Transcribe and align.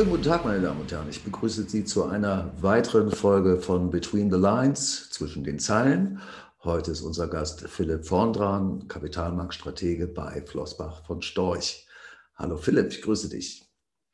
Schönen 0.00 0.12
guten 0.12 0.22
Tag, 0.22 0.46
meine 0.46 0.62
Damen 0.62 0.80
und 0.80 0.90
Herren. 0.90 1.08
Ich 1.10 1.22
begrüße 1.24 1.64
Sie 1.64 1.84
zu 1.84 2.04
einer 2.04 2.50
weiteren 2.62 3.10
Folge 3.10 3.58
von 3.58 3.90
Between 3.90 4.30
the 4.30 4.38
Lines, 4.38 5.10
zwischen 5.10 5.44
den 5.44 5.58
Zeilen. 5.58 6.20
Heute 6.64 6.92
ist 6.92 7.02
unser 7.02 7.28
Gast 7.28 7.68
Philipp 7.68 8.06
Vorndran, 8.06 8.88
Kapitalmarktstratege 8.88 10.06
bei 10.06 10.42
Flossbach 10.46 11.04
von 11.04 11.20
Storch. 11.20 11.86
Hallo 12.34 12.56
Philipp, 12.56 12.92
ich 12.92 13.02
grüße 13.02 13.28
dich. 13.28 13.68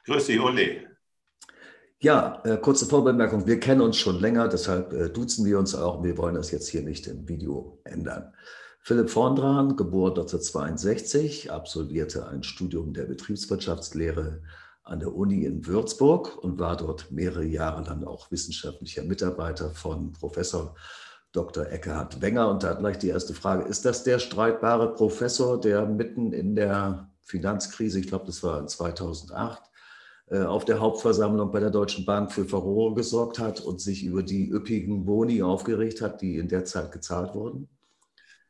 Grüß 0.06 0.26
dich, 0.26 0.40
Uli. 0.40 0.86
Ja, 1.98 2.42
äh, 2.44 2.58
kurze 2.58 2.84
Vorbemerkung. 2.84 3.46
Wir 3.46 3.58
kennen 3.58 3.80
uns 3.80 3.96
schon 3.96 4.20
länger, 4.20 4.48
deshalb 4.48 4.92
äh, 4.92 5.08
duzen 5.08 5.46
wir 5.46 5.58
uns 5.58 5.74
auch. 5.74 6.04
Wir 6.04 6.18
wollen 6.18 6.34
das 6.34 6.50
jetzt 6.50 6.68
hier 6.68 6.82
nicht 6.82 7.06
im 7.06 7.26
Video 7.26 7.80
ändern. 7.84 8.34
Philipp 8.82 9.08
Vorndran, 9.08 9.76
geboren 9.76 10.10
1962, 10.10 11.50
absolvierte 11.50 12.28
ein 12.28 12.42
Studium 12.42 12.92
der 12.92 13.04
Betriebswirtschaftslehre 13.04 14.42
an 14.84 15.00
der 15.00 15.14
Uni 15.14 15.44
in 15.44 15.66
Würzburg 15.66 16.36
und 16.36 16.58
war 16.58 16.76
dort 16.76 17.10
mehrere 17.10 17.44
Jahre 17.44 17.82
lang 17.82 18.04
auch 18.04 18.30
wissenschaftlicher 18.30 19.02
Mitarbeiter 19.02 19.70
von 19.70 20.12
Professor 20.12 20.74
Dr. 21.32 21.66
Eckhard 21.66 22.20
Wenger. 22.20 22.50
Und 22.50 22.62
da 22.62 22.74
gleich 22.74 22.98
die 22.98 23.08
erste 23.08 23.32
Frage, 23.32 23.64
ist 23.64 23.86
das 23.86 24.04
der 24.04 24.18
streitbare 24.18 24.92
Professor, 24.94 25.58
der 25.58 25.86
mitten 25.86 26.32
in 26.32 26.54
der 26.54 27.10
Finanzkrise, 27.22 27.98
ich 27.98 28.06
glaube, 28.06 28.26
das 28.26 28.42
war 28.42 28.60
in 28.60 28.68
2008, 28.68 29.62
äh, 29.62 29.75
auf 30.28 30.64
der 30.64 30.80
Hauptversammlung 30.80 31.52
bei 31.52 31.60
der 31.60 31.70
Deutschen 31.70 32.04
Bank 32.04 32.32
für 32.32 32.44
Furore 32.44 32.94
gesorgt 32.94 33.38
hat 33.38 33.60
und 33.60 33.80
sich 33.80 34.02
über 34.02 34.24
die 34.24 34.48
üppigen 34.48 35.04
Boni 35.04 35.40
aufgeregt 35.40 36.00
hat, 36.00 36.20
die 36.20 36.38
in 36.38 36.48
der 36.48 36.64
Zeit 36.64 36.90
gezahlt 36.90 37.34
wurden? 37.34 37.68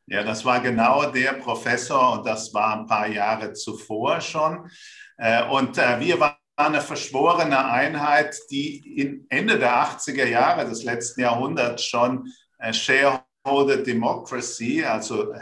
Ja, 0.09 0.23
das 0.23 0.45
war 0.45 0.61
genau 0.61 1.11
der 1.11 1.33
Professor 1.33 2.13
und 2.13 2.25
das 2.25 2.53
war 2.53 2.79
ein 2.79 2.85
paar 2.87 3.07
Jahre 3.07 3.51
zuvor 3.51 4.21
schon. 4.21 4.69
Äh, 5.17 5.43
und 5.49 5.77
äh, 5.77 5.99
wir 5.99 6.17
waren 6.19 6.37
eine 6.55 6.79
verschworene 6.79 7.65
Einheit, 7.65 8.37
die 8.49 9.25
Ende 9.29 9.59
der 9.59 9.83
80er 9.83 10.25
Jahre 10.25 10.67
des 10.67 10.85
letzten 10.85 11.21
Jahrhunderts 11.21 11.83
schon 11.83 12.25
äh, 12.59 12.71
Shareholder 12.71 13.83
Democracy, 13.83 14.83
also 14.83 15.33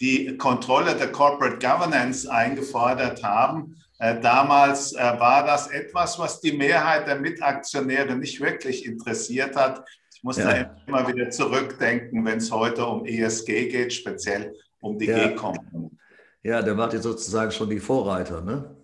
die 0.00 0.36
Kontrolle 0.36 0.94
der 0.94 1.10
Corporate 1.10 1.58
Governance 1.58 2.30
eingefordert 2.30 3.22
haben. 3.24 3.76
Damals 4.20 4.94
war 4.94 5.46
das 5.46 5.68
etwas, 5.68 6.18
was 6.18 6.40
die 6.40 6.52
Mehrheit 6.52 7.06
der 7.06 7.16
Mitaktionäre 7.16 8.16
nicht 8.16 8.40
wirklich 8.40 8.84
interessiert 8.84 9.56
hat. 9.56 9.88
Ich 10.14 10.22
muss 10.22 10.36
ja. 10.36 10.52
da 10.52 10.76
immer 10.86 11.08
wieder 11.08 11.30
zurückdenken, 11.30 12.24
wenn 12.24 12.38
es 12.38 12.50
heute 12.50 12.84
um 12.84 13.06
ESG 13.06 13.70
geht, 13.70 13.94
speziell 13.94 14.54
um 14.80 14.98
die 14.98 15.06
ja. 15.06 15.28
G-Komponente. 15.28 15.96
Ja, 16.42 16.60
da 16.60 16.76
wart 16.76 16.92
ihr 16.92 17.00
sozusagen 17.00 17.50
schon 17.50 17.70
die 17.70 17.80
Vorreiter, 17.80 18.42
ne? 18.42 18.76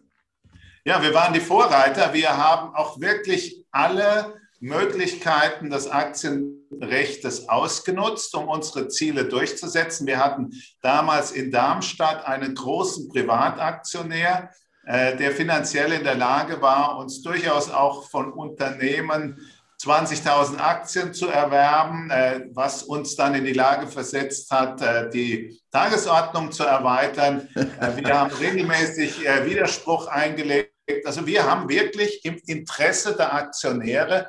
Ja, 0.84 1.02
wir 1.02 1.12
waren 1.12 1.34
die 1.34 1.40
Vorreiter. 1.40 2.14
Wir 2.14 2.34
haben 2.34 2.74
auch 2.74 2.98
wirklich 2.98 3.66
alle 3.70 4.34
Möglichkeiten 4.60 5.68
des 5.68 5.86
Aktienrechts 5.86 7.48
ausgenutzt, 7.48 8.34
um 8.34 8.48
unsere 8.48 8.88
Ziele 8.88 9.26
durchzusetzen. 9.26 10.06
Wir 10.06 10.18
hatten 10.18 10.50
damals 10.80 11.32
in 11.32 11.50
Darmstadt 11.50 12.24
einen 12.24 12.54
großen 12.54 13.08
Privataktionär, 13.08 14.50
äh, 14.50 14.54
der 14.90 15.30
finanziell 15.30 15.92
in 15.92 16.02
der 16.02 16.16
Lage 16.16 16.60
war, 16.60 16.98
uns 16.98 17.22
durchaus 17.22 17.70
auch 17.70 18.08
von 18.08 18.32
Unternehmen 18.32 19.36
20.000 19.82 20.58
Aktien 20.58 21.14
zu 21.14 21.28
erwerben, 21.28 22.10
äh, 22.10 22.42
was 22.52 22.82
uns 22.82 23.16
dann 23.16 23.34
in 23.34 23.46
die 23.46 23.54
Lage 23.54 23.86
versetzt 23.86 24.50
hat, 24.50 24.82
äh, 24.82 25.08
die 25.08 25.58
Tagesordnung 25.72 26.52
zu 26.52 26.64
erweitern. 26.64 27.48
Äh, 27.54 27.96
wir 27.96 28.18
haben 28.18 28.30
regelmäßig 28.30 29.20
Widerspruch 29.20 30.06
eingelegt. 30.06 30.70
Also 31.04 31.26
wir 31.26 31.44
haben 31.44 31.68
wirklich 31.68 32.22
im 32.24 32.38
Interesse 32.46 33.16
der 33.16 33.32
Aktionäre 33.32 34.28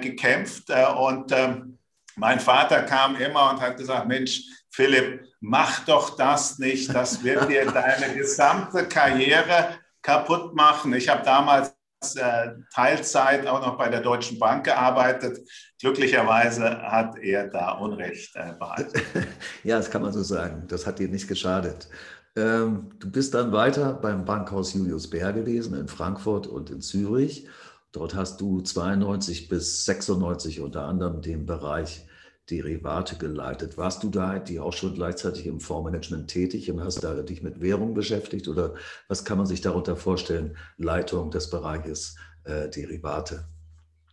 gekämpft. 0.00 0.70
Und 0.70 1.32
ähm, 1.32 1.76
mein 2.16 2.40
Vater 2.40 2.82
kam 2.84 3.16
immer 3.16 3.50
und 3.50 3.60
hat 3.60 3.76
gesagt, 3.76 4.08
Mensch, 4.08 4.40
Philipp, 4.70 5.22
mach 5.40 5.84
doch 5.84 6.16
das 6.16 6.58
nicht. 6.58 6.94
Das 6.94 7.22
wird 7.22 7.50
dir 7.50 7.66
deine 7.66 8.14
gesamte 8.14 8.88
Karriere 8.88 9.76
kaputt 10.02 10.54
machen. 10.54 10.92
Ich 10.92 11.08
habe 11.08 11.24
damals 11.24 11.74
äh, 12.16 12.52
Teilzeit 12.74 13.46
auch 13.46 13.60
noch 13.64 13.76
bei 13.76 13.88
der 13.88 14.00
Deutschen 14.00 14.38
Bank 14.38 14.64
gearbeitet. 14.64 15.38
Glücklicherweise 15.80 16.80
hat 16.82 17.18
er 17.18 17.48
da 17.48 17.72
Unrecht 17.72 18.34
äh, 18.36 18.52
behalten. 18.58 19.00
ja, 19.64 19.76
das 19.76 19.90
kann 19.90 20.02
man 20.02 20.12
so 20.12 20.22
sagen. 20.22 20.64
Das 20.68 20.86
hat 20.86 20.98
dir 20.98 21.08
nicht 21.08 21.28
geschadet. 21.28 21.88
Ähm, 22.36 22.90
du 22.98 23.10
bist 23.10 23.34
dann 23.34 23.52
weiter 23.52 23.92
beim 23.92 24.24
Bankhaus 24.24 24.72
Julius 24.72 25.10
Bär 25.10 25.32
gewesen 25.32 25.74
in 25.74 25.88
Frankfurt 25.88 26.46
und 26.46 26.70
in 26.70 26.80
Zürich. 26.80 27.46
Dort 27.92 28.14
hast 28.14 28.40
du 28.40 28.60
92 28.60 29.48
bis 29.48 29.84
96 29.84 30.60
unter 30.60 30.84
anderem 30.84 31.22
den 31.22 31.44
Bereich 31.44 32.06
Derivate 32.50 33.16
geleitet. 33.16 33.78
Warst 33.78 34.02
du 34.02 34.08
da 34.08 34.38
die 34.38 34.58
auch 34.58 34.72
schon 34.72 34.94
gleichzeitig 34.94 35.46
im 35.46 35.60
Fondsmanagement 35.60 36.28
tätig 36.28 36.70
und 36.70 36.82
hast 36.82 37.02
da 37.04 37.14
dich 37.22 37.42
mit 37.42 37.60
Währung 37.60 37.94
beschäftigt 37.94 38.48
oder 38.48 38.74
was 39.08 39.24
kann 39.24 39.38
man 39.38 39.46
sich 39.46 39.60
darunter 39.60 39.96
vorstellen, 39.96 40.56
Leitung 40.76 41.30
des 41.30 41.50
Bereiches 41.50 42.16
äh, 42.44 42.68
Derivate? 42.68 43.44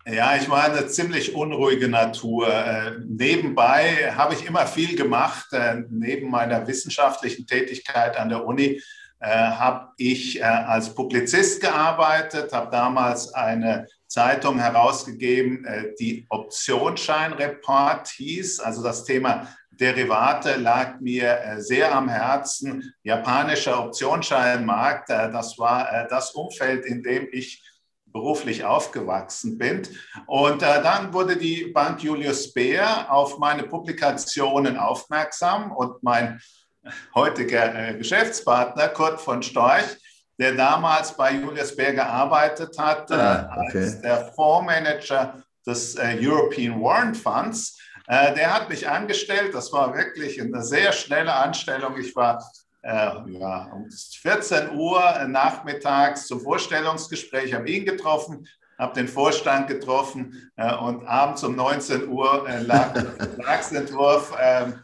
Ja, 0.05 0.37
ich 0.37 0.49
war 0.49 0.63
eine 0.63 0.87
ziemlich 0.87 1.35
unruhige 1.35 1.89
Natur. 1.89 2.47
Äh, 2.47 2.91
nebenbei 3.05 4.13
habe 4.15 4.35
ich 4.35 4.45
immer 4.45 4.65
viel 4.65 4.95
gemacht. 4.95 5.47
Äh, 5.51 5.81
neben 5.89 6.29
meiner 6.29 6.65
wissenschaftlichen 6.65 7.45
Tätigkeit 7.45 8.17
an 8.17 8.29
der 8.29 8.45
Uni 8.45 8.81
äh, 9.19 9.27
habe 9.27 9.89
ich 9.97 10.39
äh, 10.39 10.43
als 10.43 10.93
Publizist 10.93 11.59
gearbeitet, 11.59 12.53
habe 12.53 12.71
damals 12.71 13.33
eine 13.33 13.87
Zeitung 14.07 14.57
herausgegeben, 14.57 15.65
äh, 15.65 15.93
die 15.99 16.25
Optionsscheinreport 16.29 18.07
hieß. 18.07 18.61
Also 18.61 18.81
das 18.81 19.03
Thema 19.03 19.47
Derivate 19.69 20.55
lag 20.55 20.99
mir 21.01 21.39
äh, 21.39 21.61
sehr 21.61 21.93
am 21.93 22.07
Herzen. 22.07 22.93
Japanischer 23.03 23.83
Optionsscheinmarkt, 23.83 25.09
äh, 25.09 25.31
das 25.31 25.59
war 25.59 26.07
das 26.09 26.31
Umfeld, 26.31 26.85
in 26.85 27.03
dem 27.03 27.27
ich 27.31 27.63
beruflich 28.05 28.63
aufgewachsen 28.63 29.57
bin. 29.57 29.85
Und 30.25 30.61
dann 30.61 31.13
wurde 31.13 31.35
die 31.35 31.65
Bank 31.65 32.01
Julius 32.01 32.51
Baer 32.53 33.11
auf 33.11 33.37
meine 33.37 33.63
Publikationen 33.63 34.77
aufmerksam 34.77 35.71
und 35.73 36.01
mein 36.01 36.39
heutiger 37.13 37.93
Geschäftspartner 37.93 38.87
Kurt 38.87 39.19
von 39.19 39.43
Storch 39.43 39.97
der 40.37 40.53
damals 40.53 41.13
bei 41.13 41.33
Julius 41.33 41.75
Baer 41.75 41.93
gearbeitet 41.93 42.77
hat, 42.77 43.11
ah, 43.11 43.49
äh, 43.57 43.67
okay. 43.67 43.83
als 43.83 44.01
der 44.01 44.31
Fondsmanager 44.35 45.41
des 45.65 45.95
äh, 45.95 46.17
European 46.21 46.81
Warrant 46.81 47.17
Funds. 47.17 47.79
Äh, 48.07 48.35
der 48.35 48.53
hat 48.53 48.69
mich 48.69 48.87
angestellt. 48.87 49.53
Das 49.53 49.73
war 49.73 49.93
wirklich 49.95 50.39
eine 50.41 50.63
sehr 50.63 50.91
schnelle 50.91 51.33
Anstellung. 51.33 51.97
Ich 51.97 52.15
war 52.15 52.43
ja, 52.83 53.69
um 53.73 53.89
14 53.89 54.77
Uhr 54.77 55.01
nachmittags 55.27 56.27
zum 56.27 56.39
Vorstellungsgespräch, 56.39 57.53
habe 57.53 57.69
ihn 57.69 57.85
getroffen, 57.85 58.47
habe 58.79 58.93
den 58.93 59.09
Vorstand 59.09 59.67
getroffen 59.67 60.49
und 60.55 61.05
abends 61.05 61.43
um 61.43 61.57
19 61.57 62.07
Uhr 62.07 62.47
lag 62.61 62.93
der 62.93 63.11
Vertragsentwurf 63.11 64.33
ähm, 64.39 64.79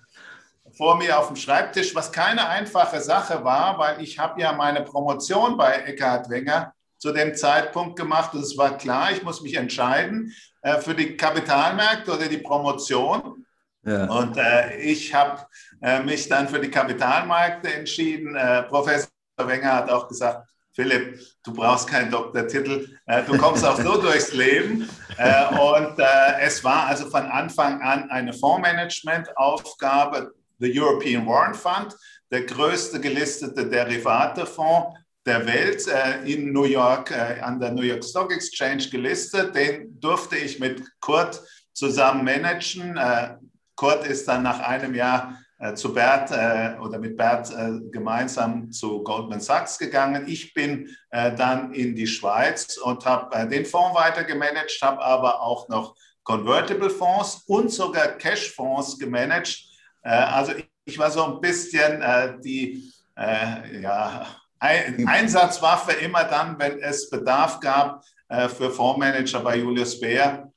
vor 0.75 0.97
mir 0.97 1.19
auf 1.19 1.28
dem 1.28 1.35
Schreibtisch, 1.35 1.94
was 1.95 2.11
keine 2.11 2.47
einfache 2.47 3.00
Sache 3.00 3.44
war, 3.44 3.78
weil 3.78 4.01
ich 4.01 4.17
habe 4.17 4.41
ja 4.41 4.53
meine 4.53 4.81
Promotion 4.81 5.56
bei 5.57 5.73
Eckhard 5.73 6.29
Wenger 6.29 6.73
zu 6.97 7.11
dem 7.11 7.35
Zeitpunkt 7.35 7.97
gemacht 7.97 8.34
und 8.34 8.41
es 8.41 8.58
war 8.58 8.78
klar, 8.78 9.11
ich 9.11 9.22
muss 9.23 9.41
mich 9.41 9.55
entscheiden 9.55 10.34
äh, 10.61 10.79
für 10.79 10.96
die 10.96 11.17
Kapitalmärkte 11.17 12.14
oder 12.14 12.28
die 12.28 12.37
Promotion. 12.37 13.46
Ja. 13.85 14.05
Und 14.05 14.37
äh, 14.37 14.78
ich 14.78 15.14
habe 15.14 15.46
äh, 15.81 16.02
mich 16.02 16.29
dann 16.29 16.47
für 16.47 16.59
die 16.59 16.72
Kapitalmärkte 16.72 17.73
entschieden. 17.73 18.34
Äh, 18.35 18.64
Professor 18.64 19.09
Wenger 19.37 19.73
hat 19.73 19.91
auch 19.91 20.08
gesagt, 20.08 20.47
Philipp, 20.72 21.20
du 21.43 21.53
brauchst 21.53 21.90
keinen 21.90 22.09
Doktortitel, 22.09 22.97
äh, 23.05 23.22
du 23.23 23.37
kommst 23.37 23.66
auch 23.66 23.78
so 23.78 24.02
durchs 24.02 24.31
Leben. 24.34 24.90
Äh, 25.17 25.53
und 25.55 25.99
es 26.40 26.64
war 26.64 26.87
also 26.87 27.09
von 27.09 27.25
Anfang 27.25 27.81
an 27.81 28.09
eine 28.09 28.31
Fondsmanagement-Aufgabe, 28.31 30.34
the 30.63 30.79
European 30.79 31.25
Warrant 31.25 31.55
Fund, 31.55 31.95
der 32.31 32.43
größte 32.45 32.99
gelistete 32.99 33.69
Derivatefonds 33.69 34.97
der 35.25 35.45
Welt 35.45 35.87
äh, 35.87 36.31
in 36.31 36.51
New 36.51 36.65
York, 36.65 37.11
äh, 37.11 37.39
an 37.39 37.59
der 37.59 37.71
New 37.71 37.83
York 37.83 38.03
Stock 38.03 38.31
Exchange 38.31 38.89
gelistet. 38.89 39.55
Den 39.55 39.99
durfte 39.99 40.35
ich 40.35 40.59
mit 40.59 40.81
Kurt 40.99 41.41
zusammen 41.73 42.25
managen. 42.25 42.97
Äh, 42.97 43.35
Kurt 43.75 44.05
ist 44.05 44.27
dann 44.27 44.43
nach 44.43 44.59
einem 44.59 44.93
Jahr 44.93 45.37
äh, 45.63 45.75
zu 45.75 45.93
Bert 45.93 46.29
äh, 46.31 46.77
oder 46.81 46.99
mit 46.99 47.15
Bert 47.15 47.49
äh, 47.51 47.79
gemeinsam 47.89 48.69
zu 48.69 49.01
Goldman 49.01 49.39
Sachs 49.39 49.77
gegangen. 49.77 50.25
Ich 50.27 50.53
bin 50.53 50.89
dann 51.11 51.73
in 51.73 51.95
die 51.95 52.07
Schweiz 52.07 52.77
und 52.77 53.05
habe 53.05 53.47
den 53.47 53.65
Fonds 53.65 53.95
weiter 53.95 54.23
gemanagt, 54.23 54.77
habe 54.81 55.01
aber 55.01 55.41
auch 55.41 55.69
noch 55.69 55.95
Convertible 56.23 56.89
Fonds 56.89 57.43
und 57.47 57.71
sogar 57.71 58.07
Cash 58.17 58.51
Fonds 58.51 58.97
gemanagt. 58.97 59.63
Äh, 60.03 60.09
also 60.09 60.53
ich, 60.85 60.97
war 61.00 61.09
so 61.09 61.23
ein 61.26 61.41
bisschen 61.41 62.03
die 62.44 62.91
ja, 63.16 64.26
Einsatzwaffe 64.59 65.94
immer 65.94 66.26
dann, 66.26 66.59
wenn 66.59 66.79
es 66.79 67.09
Bedarf 67.09 67.59
gab 67.61 68.03
für 68.28 68.70
Fondsmanager 68.70 69.40
bei 69.40 69.58
Julius 69.58 70.02
Baer 70.02 70.52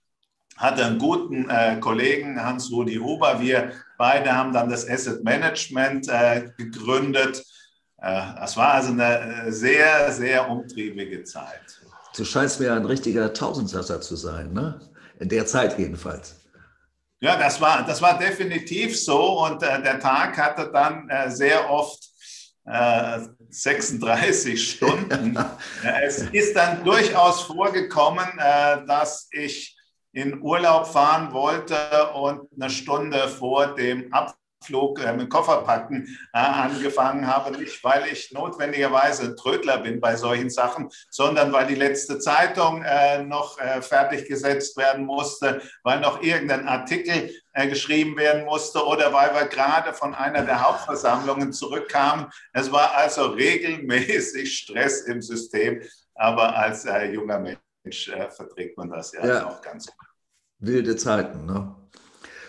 hatte 0.56 0.84
einen 0.84 0.98
guten 0.98 1.48
äh, 1.50 1.78
Kollegen, 1.80 2.42
Hans-Rudi 2.42 2.96
Huber. 2.96 3.40
Wir 3.40 3.72
beide 3.98 4.34
haben 4.34 4.52
dann 4.52 4.68
das 4.68 4.88
Asset 4.88 5.22
Management 5.22 6.08
äh, 6.08 6.50
gegründet. 6.56 7.44
Äh, 7.98 8.22
das 8.36 8.56
war 8.56 8.74
also 8.74 8.92
eine 8.92 9.46
äh, 9.46 9.52
sehr, 9.52 10.10
sehr 10.12 10.48
umtriebige 10.48 11.24
Zeit. 11.24 11.80
Du 12.16 12.24
scheinst 12.24 12.60
mir 12.60 12.72
ein 12.72 12.86
richtiger 12.86 13.32
Tausendsasser 13.32 14.00
zu 14.00 14.16
sein, 14.16 14.52
ne? 14.52 14.80
In 15.18 15.28
der 15.28 15.46
Zeit 15.46 15.78
jedenfalls. 15.78 16.45
Ja, 17.20 17.36
das 17.36 17.60
war, 17.60 17.84
das 17.84 18.02
war 18.02 18.18
definitiv 18.18 18.98
so. 18.98 19.44
Und 19.44 19.62
äh, 19.62 19.82
der 19.82 19.98
Tag 19.98 20.36
hatte 20.36 20.70
dann 20.72 21.08
äh, 21.08 21.30
sehr 21.30 21.70
oft 21.70 22.02
36 23.48 24.70
Stunden. 24.72 25.38
es 25.84 26.18
ist 26.18 26.56
dann 26.56 26.82
durchaus 26.82 27.42
vorgekommen, 27.42 28.26
dass 28.88 29.28
ich 29.30 29.78
in 30.10 30.42
Urlaub 30.42 30.88
fahren 30.88 31.32
wollte 31.32 32.10
und 32.14 32.48
eine 32.60 32.68
Stunde 32.68 33.28
vor 33.28 33.72
dem 33.76 34.12
Abflug 34.12 34.45
äh, 34.70 35.12
mit 35.12 35.30
Kofferpacken 35.30 36.18
äh, 36.32 36.38
angefangen 36.38 37.26
habe. 37.26 37.56
Nicht, 37.56 37.82
weil 37.84 38.06
ich 38.10 38.32
notwendigerweise 38.32 39.34
Trödler 39.36 39.78
bin 39.78 40.00
bei 40.00 40.16
solchen 40.16 40.50
Sachen, 40.50 40.88
sondern 41.10 41.52
weil 41.52 41.66
die 41.66 41.74
letzte 41.74 42.18
Zeitung 42.18 42.82
äh, 42.82 43.22
noch 43.22 43.58
äh, 43.58 43.82
fertiggesetzt 43.82 44.76
werden 44.76 45.06
musste, 45.06 45.60
weil 45.82 46.00
noch 46.00 46.22
irgendein 46.22 46.66
Artikel 46.66 47.30
äh, 47.52 47.68
geschrieben 47.68 48.16
werden 48.16 48.44
musste 48.44 48.84
oder 48.84 49.12
weil 49.12 49.32
wir 49.34 49.46
gerade 49.46 49.94
von 49.94 50.14
einer 50.14 50.42
der 50.42 50.62
Hauptversammlungen 50.62 51.52
zurückkamen. 51.52 52.26
Es 52.52 52.70
war 52.70 52.94
also 52.94 53.28
regelmäßig 53.28 54.58
Stress 54.58 55.02
im 55.02 55.22
System, 55.22 55.80
aber 56.14 56.54
als 56.54 56.84
äh, 56.84 57.12
junger 57.12 57.38
Mensch 57.38 58.08
äh, 58.08 58.30
verträgt 58.30 58.76
man 58.76 58.90
das 58.90 59.12
ja, 59.12 59.26
ja. 59.26 59.46
auch 59.46 59.62
ganz 59.62 59.86
gut. 59.86 60.06
Wilde 60.58 60.96
Zeiten, 60.96 61.46
ne? 61.46 61.74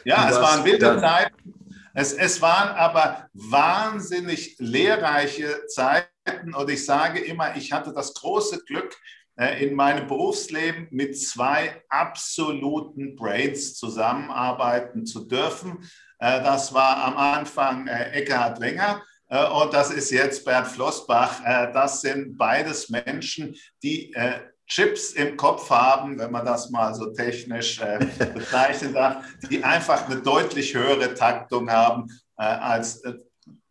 Ja, 0.04 0.30
es 0.30 0.36
waren 0.42 0.64
wilde 0.64 1.00
Zeiten. 1.00 1.67
Es, 1.98 2.14
es 2.14 2.44
waren 2.44 2.76
aber 2.76 3.28
wahnsinnig 3.34 4.56
lehrreiche 4.60 5.66
Zeiten. 5.66 6.54
Und 6.54 6.70
ich 6.70 6.86
sage 6.86 7.20
immer, 7.20 7.56
ich 7.58 7.72
hatte 7.72 7.92
das 7.92 8.14
große 8.14 8.64
Glück, 8.66 8.96
äh, 9.36 9.66
in 9.66 9.74
meinem 9.74 10.06
Berufsleben 10.06 10.90
mit 10.92 11.20
zwei 11.20 11.82
absoluten 11.90 13.16
Brains 13.16 13.74
zusammenarbeiten 13.74 15.08
zu 15.08 15.26
dürfen. 15.26 15.90
Äh, 16.20 16.44
das 16.44 16.72
war 16.72 17.04
am 17.04 17.18
Anfang 17.18 17.88
Eckhard 17.88 18.62
Wenger 18.62 19.02
und 19.30 19.74
das 19.74 19.92
ist 19.92 20.12
jetzt 20.12 20.46
Bert 20.46 20.68
Flossbach. 20.68 21.42
Das 21.74 22.00
sind 22.00 22.38
beides 22.38 22.88
Menschen, 22.88 23.58
die 23.84 24.14
Chips 24.68 25.14
im 25.14 25.38
Kopf 25.38 25.70
haben, 25.70 26.20
wenn 26.20 26.32
man 26.32 26.46
das 26.46 26.70
mal 26.70 26.94
so 26.94 27.08
technisch 27.08 27.80
äh, 27.80 28.06
bezeichnen 28.34 28.94
darf, 28.94 29.24
die 29.50 29.64
einfach 29.64 30.06
eine 30.06 30.22
deutlich 30.22 30.76
höhere 30.76 31.14
Taktung 31.14 31.72
haben 31.72 32.08
äh, 32.38 32.44
als 32.44 33.02
äh, 33.04 33.14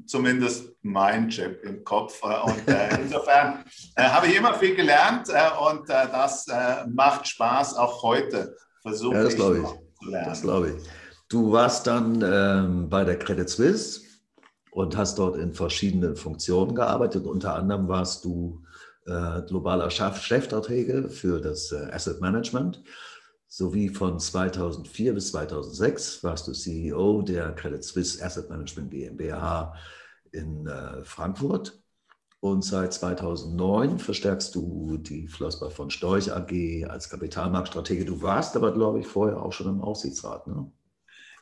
zumindest 0.06 0.72
mein 0.82 1.28
Chip 1.28 1.62
im 1.64 1.84
Kopf. 1.84 2.22
Äh, 2.22 2.50
und 2.50 2.69
äh, 2.69 2.98
insofern 3.02 3.64
äh, 3.94 4.04
habe 4.04 4.28
ich 4.28 4.37
immer 4.37 4.54
viel 4.54 4.75
gelernt 4.75 5.28
und 5.60 5.88
das 5.88 6.46
macht 6.88 7.28
Spaß 7.28 7.76
auch 7.76 8.02
heute. 8.02 8.56
Versuche 8.81 9.16
ja, 9.16 9.22
das 9.25 9.34
glaube 9.34 9.58
ich. 9.58 10.12
Das 10.12 10.43
glaube 10.43 10.70
ich. 10.70 10.88
Du 11.28 11.52
warst 11.52 11.87
dann 11.87 12.22
ähm, 12.22 12.88
bei 12.88 13.04
der 13.04 13.19
Credit 13.19 13.48
Suisse 13.48 14.00
und 14.70 14.96
hast 14.96 15.19
dort 15.19 15.37
in 15.37 15.52
verschiedenen 15.52 16.16
Funktionen 16.16 16.75
gearbeitet. 16.75 17.26
Unter 17.26 17.54
anderem 17.54 17.88
warst 17.88 18.25
du 18.25 18.62
äh, 19.06 19.43
globaler 19.47 19.91
Chefstratege 19.91 21.08
für 21.08 21.41
das 21.41 21.73
äh, 21.73 21.91
Asset 21.93 22.20
Management. 22.20 22.82
Sowie 23.49 23.88
von 23.88 24.19
2004 24.19 25.14
bis 25.14 25.31
2006 25.31 26.25
warst 26.25 26.49
du 26.49 26.53
CEO 26.53 27.23
der 27.23 27.53
Credit 27.53 27.82
Suisse 27.82 28.25
Asset 28.25 28.50
Management 28.50 28.91
GmbH 28.91 29.75
in 30.32 30.67
äh, 30.67 31.05
Frankfurt. 31.05 31.81
Und 32.41 32.62
seit 32.62 32.93
2009 32.93 33.99
verstärkst 33.99 34.55
du 34.55 34.99
die 34.99 35.26
Flossbach 35.26 35.73
von 35.73 35.91
Storch 35.91 36.32
AG 36.32 36.85
als 36.88 37.08
Kapitalmarktstratege. 37.08 38.05
Du 38.05 38.20
warst 38.23 38.56
aber, 38.56 38.73
glaube 38.73 39.00
ich, 39.00 39.06
vorher 39.06 39.43
auch 39.43 39.53
schon 39.53 39.69
im 39.69 39.81
Aufsichtsrat. 39.81 40.47
Ne? 40.47 40.70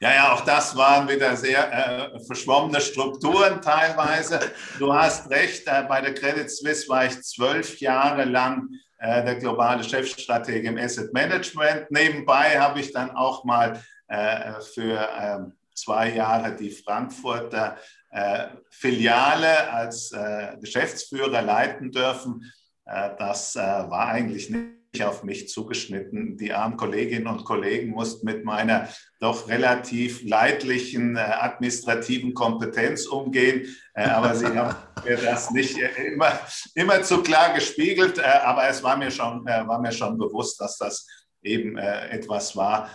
Ja, 0.05 0.13
ja, 0.13 0.33
auch 0.35 0.43
das 0.43 0.77
waren 0.77 1.09
wieder 1.09 1.35
sehr 1.35 2.13
äh, 2.13 2.21
verschwommene 2.27 2.79
Strukturen 2.79 3.63
teilweise. 3.63 4.39
Du 4.79 4.93
hast 4.93 5.31
recht, 5.31 5.67
äh, 5.67 5.83
bei 5.89 6.03
der 6.03 6.13
Credit 6.13 6.51
Suisse 6.51 6.87
war 6.91 7.07
ich 7.07 7.23
zwölf 7.23 7.81
Jahre 7.81 8.25
lang 8.25 8.69
äh, 8.99 9.25
der 9.25 9.37
globale 9.37 9.83
Chefstratege 9.83 10.69
im 10.69 10.77
Asset 10.77 11.11
Management. 11.15 11.91
Nebenbei 11.91 12.61
habe 12.61 12.81
ich 12.81 12.93
dann 12.93 13.13
auch 13.13 13.45
mal 13.45 13.83
äh, 14.09 14.61
für 14.75 15.09
ähm, 15.19 15.55
zwei 15.75 16.11
Jahre 16.11 16.55
die 16.55 16.71
Frankfurter 16.71 17.79
äh, 18.11 18.49
Filiale 18.69 19.73
als 19.73 20.13
äh, 20.13 20.59
Geschäftsführer 20.61 21.41
leiten 21.41 21.91
dürfen. 21.91 22.53
das 22.85 23.57
war 23.57 24.09
eigentlich 24.09 24.51
nicht 24.51 24.84
auf 25.03 25.25
mich 25.25 25.49
zugeschnitten. 25.49 26.37
Die 26.37 26.53
armen 26.53 26.77
Kolleginnen 26.77 27.27
und 27.27 27.45
Kollegen 27.45 27.91
mussten 27.91 28.27
mit 28.27 28.45
meiner 28.45 28.89
doch 29.21 29.49
relativ 29.49 30.23
leidlichen 30.23 31.17
äh, 31.17 31.21
administrativen 31.21 32.35
Kompetenz 32.35 33.07
umgehen. 33.07 33.75
Äh, 33.95 34.05
aber 34.05 34.35
sie 34.35 34.47
haben 34.47 34.77
mir 35.05 35.17
das 35.17 35.51
nicht 35.51 35.79
äh, 35.79 36.13
immer, 36.13 36.39
immer 36.75 37.03
zu 37.03 37.23
klar 37.23 37.55
gespiegelt. 37.55 38.19
Äh, 38.19 38.23
aber 38.23 38.69
es 38.69 38.83
war 38.83 38.97
mir, 38.97 39.11
schon, 39.11 39.47
äh, 39.47 39.67
war 39.67 39.81
mir 39.81 39.93
schon 39.93 40.19
bewusst, 40.19 40.61
dass 40.61 40.79
das 40.79 41.07
eben 41.43 41.77
äh, 41.77 42.09
etwas 42.09 42.57
war, 42.57 42.89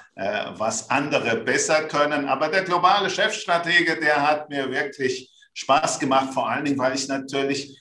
was 0.56 0.90
andere 0.90 1.36
besser 1.38 1.84
können. 1.84 2.28
Aber 2.28 2.48
der 2.48 2.64
globale 2.64 3.10
Chefstratege, 3.10 4.00
der 4.00 4.28
hat 4.28 4.50
mir 4.50 4.72
wirklich 4.72 5.32
Spaß 5.54 6.00
gemacht, 6.00 6.34
vor 6.34 6.50
allen 6.50 6.66
Dingen, 6.66 6.80
weil 6.80 6.96
ich 6.96 7.08
natürlich 7.08 7.80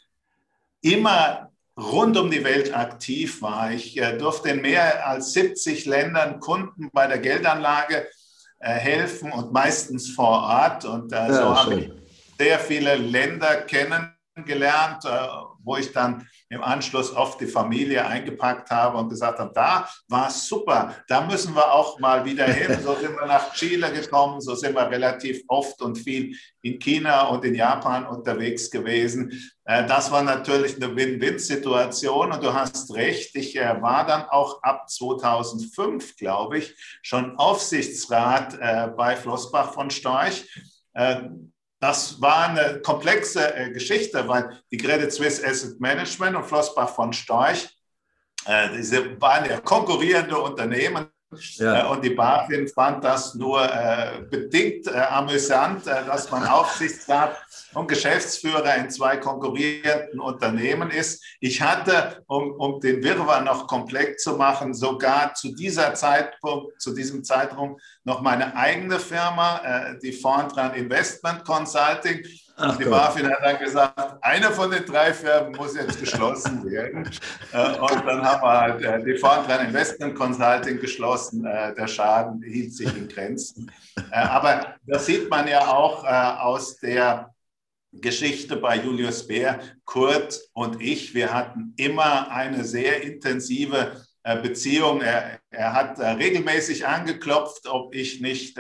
immer 0.83 1.48
rund 1.79 2.17
um 2.17 2.31
die 2.31 2.45
Welt 2.45 2.75
aktiv 2.75 3.41
war. 3.41 3.71
Ich 3.71 3.97
äh, 3.97 4.19
durfte 4.19 4.51
in 4.51 4.63
mehr 4.63 5.07
als 5.07 5.33
70 5.33 5.87
Ländern 5.87 6.41
Kunden 6.41 6.91
bei 6.93 7.07
der 7.07 7.19
Geldanlage 7.19 8.09
äh, 8.59 8.73
helfen 8.73 9.33
und 9.33 9.53
meistens 9.53 10.11
vor 10.11 10.43
Ort. 10.43 10.85
Und 10.85 11.13
äh, 11.13 11.17
ja, 11.17 11.33
so 11.33 11.57
habe 11.57 11.75
ich 11.75 11.93
sehr 12.39 12.59
viele 12.59 12.97
Länder 12.97 13.63
kennengelernt, 13.63 15.03
wo 15.65 15.77
ich 15.77 15.93
dann 15.93 16.25
im 16.51 16.63
Anschluss 16.63 17.15
oft 17.15 17.41
die 17.41 17.47
Familie 17.47 18.07
eingepackt 18.07 18.71
habe 18.71 18.97
und 18.99 19.11
gesagt 19.11 19.39
habe, 19.39 19.53
da 19.55 19.89
war 20.09 20.29
es 20.29 20.49
super, 20.49 20.95
da 21.07 21.21
müssen 21.21 21.55
wir 21.55 21.73
auch 21.73 21.99
mal 21.99 22.25
wieder 22.25 22.47
hin. 22.47 22.79
So 22.83 22.95
sind 22.95 23.15
wir 23.17 23.27
nach 23.27 23.53
Chile 23.53 23.93
gekommen, 23.93 24.41
so 24.41 24.55
sind 24.55 24.75
wir 24.75 24.89
relativ 24.89 25.43
oft 25.49 25.81
und 25.83 25.97
viel 25.97 26.35
in 26.63 26.79
China 26.79 27.29
und 27.29 27.45
in 27.45 27.55
Japan 27.55 28.07
unterwegs 28.07 28.71
gewesen. 28.71 29.33
Äh, 29.65 29.87
das 29.87 30.11
war 30.11 30.23
natürlich 30.23 30.77
eine 30.77 30.95
Win-Win-Situation 30.95 32.33
und 32.33 32.43
du 32.43 32.53
hast 32.53 32.95
recht, 32.95 33.37
ich 33.37 33.57
äh, 33.57 33.83
war 33.83 34.07
dann 34.07 34.25
auch 34.25 34.63
ab 34.63 34.89
2005, 34.89 36.17
glaube 36.17 36.59
ich, 36.59 36.75
schon 37.03 37.37
Aufsichtsrat 37.37 38.59
äh, 38.59 38.89
bei 38.97 39.17
Flossbach 39.17 39.75
von 39.75 39.91
Storch. 39.91 40.45
Das 41.81 42.21
war 42.21 42.49
eine 42.49 42.81
komplexe 42.81 43.55
äh, 43.55 43.71
Geschichte, 43.71 44.27
weil 44.27 44.61
die 44.71 44.77
Credit 44.77 45.13
Suisse 45.13 45.47
Asset 45.47 45.81
Management 45.81 46.37
und 46.37 46.45
Flossbach 46.45 46.89
von 46.89 47.13
Storch, 47.13 47.69
äh, 48.47 48.69
diese 48.77 49.21
waren 49.21 49.49
ja 49.49 49.61
konkurrierende 49.61 50.39
Unternehmen. 50.39 51.09
Ja. 51.57 51.85
Äh, 51.85 51.91
und 51.91 52.05
die 52.05 52.11
BaFin 52.11 52.69
fand 52.69 53.05
das 53.05 53.35
nur 53.35 53.63
äh, 53.63 54.23
bedingt 54.31 54.87
äh, 54.87 54.99
amüsant, 54.99 55.87
äh, 55.87 56.05
dass 56.07 56.31
man 56.31 56.45
Aufsichtsrat 56.49 57.37
und 57.75 57.89
Geschäftsführer 57.89 58.77
in 58.77 58.91
zwei 58.91 59.19
konkurrierenden 59.19 60.21
Unternehmen 60.21 60.91
ist. 60.91 61.23
Ich 61.41 61.61
hatte, 61.61 62.23
um, 62.27 62.53
um 62.53 62.81
den 62.81 63.03
Wirrwarr 63.03 63.43
noch 63.43 63.67
komplett 63.67 64.21
zu 64.21 64.37
machen, 64.37 64.73
sogar 64.73 65.35
zu 65.35 65.55
dieser 65.55 65.95
Zeitpunkt, 65.95 66.81
zu 66.81 66.95
diesem 66.95 67.23
Zeitraum 67.23 67.79
noch 68.05 68.23
meine 68.23 68.57
eigene 68.57 68.99
Firma, 68.99 69.61
äh, 69.65 69.99
die 70.03 70.13
Fondran 70.13 70.75
Investment 70.75 71.45
Consulting. 71.45 72.25
Ach 72.61 72.77
die 72.77 72.85
BaFin 72.85 73.31
hat 73.31 73.39
dann 73.41 73.59
gesagt, 73.59 74.19
eine 74.21 74.51
von 74.51 74.69
den 74.69 74.85
drei 74.85 75.15
Firmen 75.15 75.53
muss 75.53 75.77
jetzt 75.77 76.01
geschlossen 76.01 76.69
werden. 76.69 77.09
Äh, 77.53 77.79
und 77.79 78.05
dann 78.05 78.23
haben 78.25 78.43
wir 78.43 78.61
halt 78.61 78.83
äh, 78.83 79.05
die 79.05 79.17
Fondran 79.17 79.67
Investment 79.67 80.17
Consulting 80.17 80.81
geschlossen. 80.81 81.47
Äh, 81.47 81.73
der 81.77 81.87
Schaden 81.87 82.43
hielt 82.43 82.75
sich 82.75 82.95
in 82.97 83.07
Grenzen. 83.07 83.71
Aber 84.11 84.75
das 84.87 85.07
sieht 85.07 85.31
man 85.31 85.47
ja 85.47 85.69
auch 85.69 86.05
aus 86.05 86.79
der 86.79 87.33
Geschichte 87.93 88.57
bei 88.57 88.77
Julius 88.77 89.27
Bär. 89.27 89.61
Kurt 89.85 90.41
und 90.53 90.83
ich, 90.83 91.15
wir 91.15 91.33
hatten 91.33 91.75
immer 91.77 92.31
eine 92.31 92.65
sehr 92.65 93.03
intensive 93.03 93.93
Beziehung. 94.43 95.01
Er, 95.01 95.39
er 95.51 95.73
hat 95.73 95.99
regelmäßig 95.99 96.87
angeklopft, 96.87 97.67
ob 97.67 97.95
ich 97.95 98.21
nicht 98.21 98.59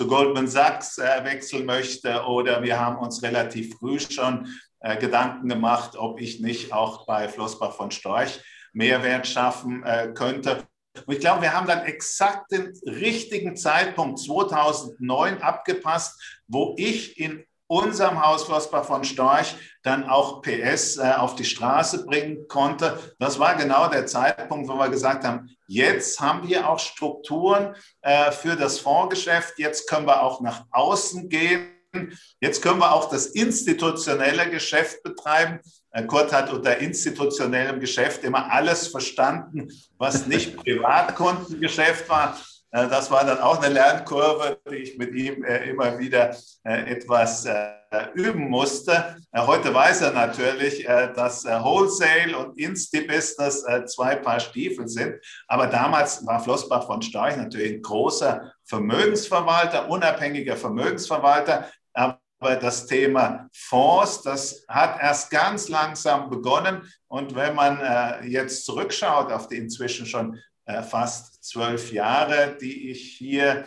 zu 0.00 0.06
Goldman 0.06 0.48
Sachs 0.48 0.96
äh, 0.96 1.24
wechseln 1.24 1.66
möchte 1.66 2.22
oder 2.22 2.62
wir 2.62 2.80
haben 2.80 2.96
uns 2.96 3.22
relativ 3.22 3.76
früh 3.76 4.00
schon 4.00 4.48
äh, 4.80 4.96
Gedanken 4.96 5.46
gemacht, 5.46 5.94
ob 5.94 6.18
ich 6.18 6.40
nicht 6.40 6.72
auch 6.72 7.04
bei 7.04 7.28
Flossbach 7.28 7.76
von 7.76 7.90
Storch 7.90 8.40
Mehrwert 8.72 9.26
schaffen 9.26 9.84
äh, 9.84 10.10
könnte. 10.14 10.64
Und 11.04 11.12
ich 11.12 11.20
glaube, 11.20 11.42
wir 11.42 11.52
haben 11.52 11.66
dann 11.66 11.84
exakt 11.84 12.50
den 12.50 12.72
richtigen 12.86 13.58
Zeitpunkt 13.58 14.20
2009 14.20 15.42
abgepasst, 15.42 16.40
wo 16.46 16.74
ich 16.78 17.20
in 17.20 17.44
unserem 17.70 18.20
Haus 18.20 18.42
Flossbach 18.42 18.84
von 18.84 19.04
Storch 19.04 19.54
dann 19.84 20.08
auch 20.08 20.42
PS 20.42 20.96
äh, 20.96 21.12
auf 21.16 21.36
die 21.36 21.44
Straße 21.44 22.04
bringen 22.04 22.48
konnte. 22.48 22.98
Das 23.20 23.38
war 23.38 23.54
genau 23.54 23.88
der 23.88 24.06
Zeitpunkt, 24.06 24.68
wo 24.68 24.74
wir 24.74 24.88
gesagt 24.88 25.24
haben, 25.24 25.48
jetzt 25.68 26.20
haben 26.20 26.48
wir 26.48 26.68
auch 26.68 26.80
Strukturen 26.80 27.76
äh, 28.02 28.32
für 28.32 28.56
das 28.56 28.80
Fondsgeschäft, 28.80 29.58
jetzt 29.58 29.88
können 29.88 30.06
wir 30.06 30.20
auch 30.20 30.40
nach 30.40 30.64
außen 30.72 31.28
gehen. 31.28 31.68
Jetzt 32.40 32.62
können 32.62 32.78
wir 32.78 32.92
auch 32.92 33.08
das 33.10 33.26
institutionelle 33.26 34.50
Geschäft 34.50 35.02
betreiben. 35.04 35.60
Äh, 35.92 36.06
Kurt 36.06 36.32
hat 36.32 36.52
unter 36.52 36.76
institutionellem 36.78 37.78
Geschäft 37.78 38.24
immer 38.24 38.50
alles 38.50 38.88
verstanden, 38.88 39.68
was 39.96 40.26
nicht 40.26 40.56
Privatkundengeschäft 40.64 42.08
war. 42.08 42.36
Äh, 42.72 42.88
das 42.88 43.10
war 43.10 43.24
dann 43.24 43.38
auch 43.40 43.62
eine 43.62 43.72
Lernkurve, 43.72 44.58
die 44.70 44.76
ich 44.76 44.98
mit 44.98 45.14
ihm 45.14 45.44
äh, 45.44 45.68
immer 45.68 45.98
wieder 45.98 46.36
äh, 46.64 46.92
etwas 46.92 47.46
üben 48.14 48.48
musste. 48.48 49.16
Heute 49.34 49.74
weiß 49.74 50.02
er 50.02 50.12
natürlich, 50.12 50.84
dass 50.84 51.44
Wholesale 51.44 52.38
und 52.38 52.56
Insti-Business 52.56 53.64
zwei 53.86 54.14
Paar 54.14 54.38
Stiefel 54.38 54.86
sind. 54.86 55.16
Aber 55.48 55.66
damals 55.66 56.24
war 56.24 56.38
Flossbach 56.38 56.86
von 56.86 57.02
Storch 57.02 57.36
natürlich 57.36 57.72
ein 57.72 57.82
großer 57.82 58.52
Vermögensverwalter, 58.64 59.90
unabhängiger 59.90 60.56
Vermögensverwalter. 60.56 61.68
Aber 61.92 62.20
das 62.60 62.86
Thema 62.86 63.48
Fonds, 63.52 64.22
das 64.22 64.64
hat 64.68 65.02
erst 65.02 65.32
ganz 65.32 65.68
langsam 65.68 66.30
begonnen. 66.30 66.88
Und 67.08 67.34
wenn 67.34 67.56
man 67.56 68.22
jetzt 68.24 68.66
zurückschaut 68.66 69.32
auf 69.32 69.48
die 69.48 69.56
inzwischen 69.56 70.06
schon 70.06 70.38
fast 70.88 71.29
zwölf 71.40 71.92
Jahre, 71.92 72.56
die 72.60 72.90
ich 72.90 73.16
hier 73.16 73.64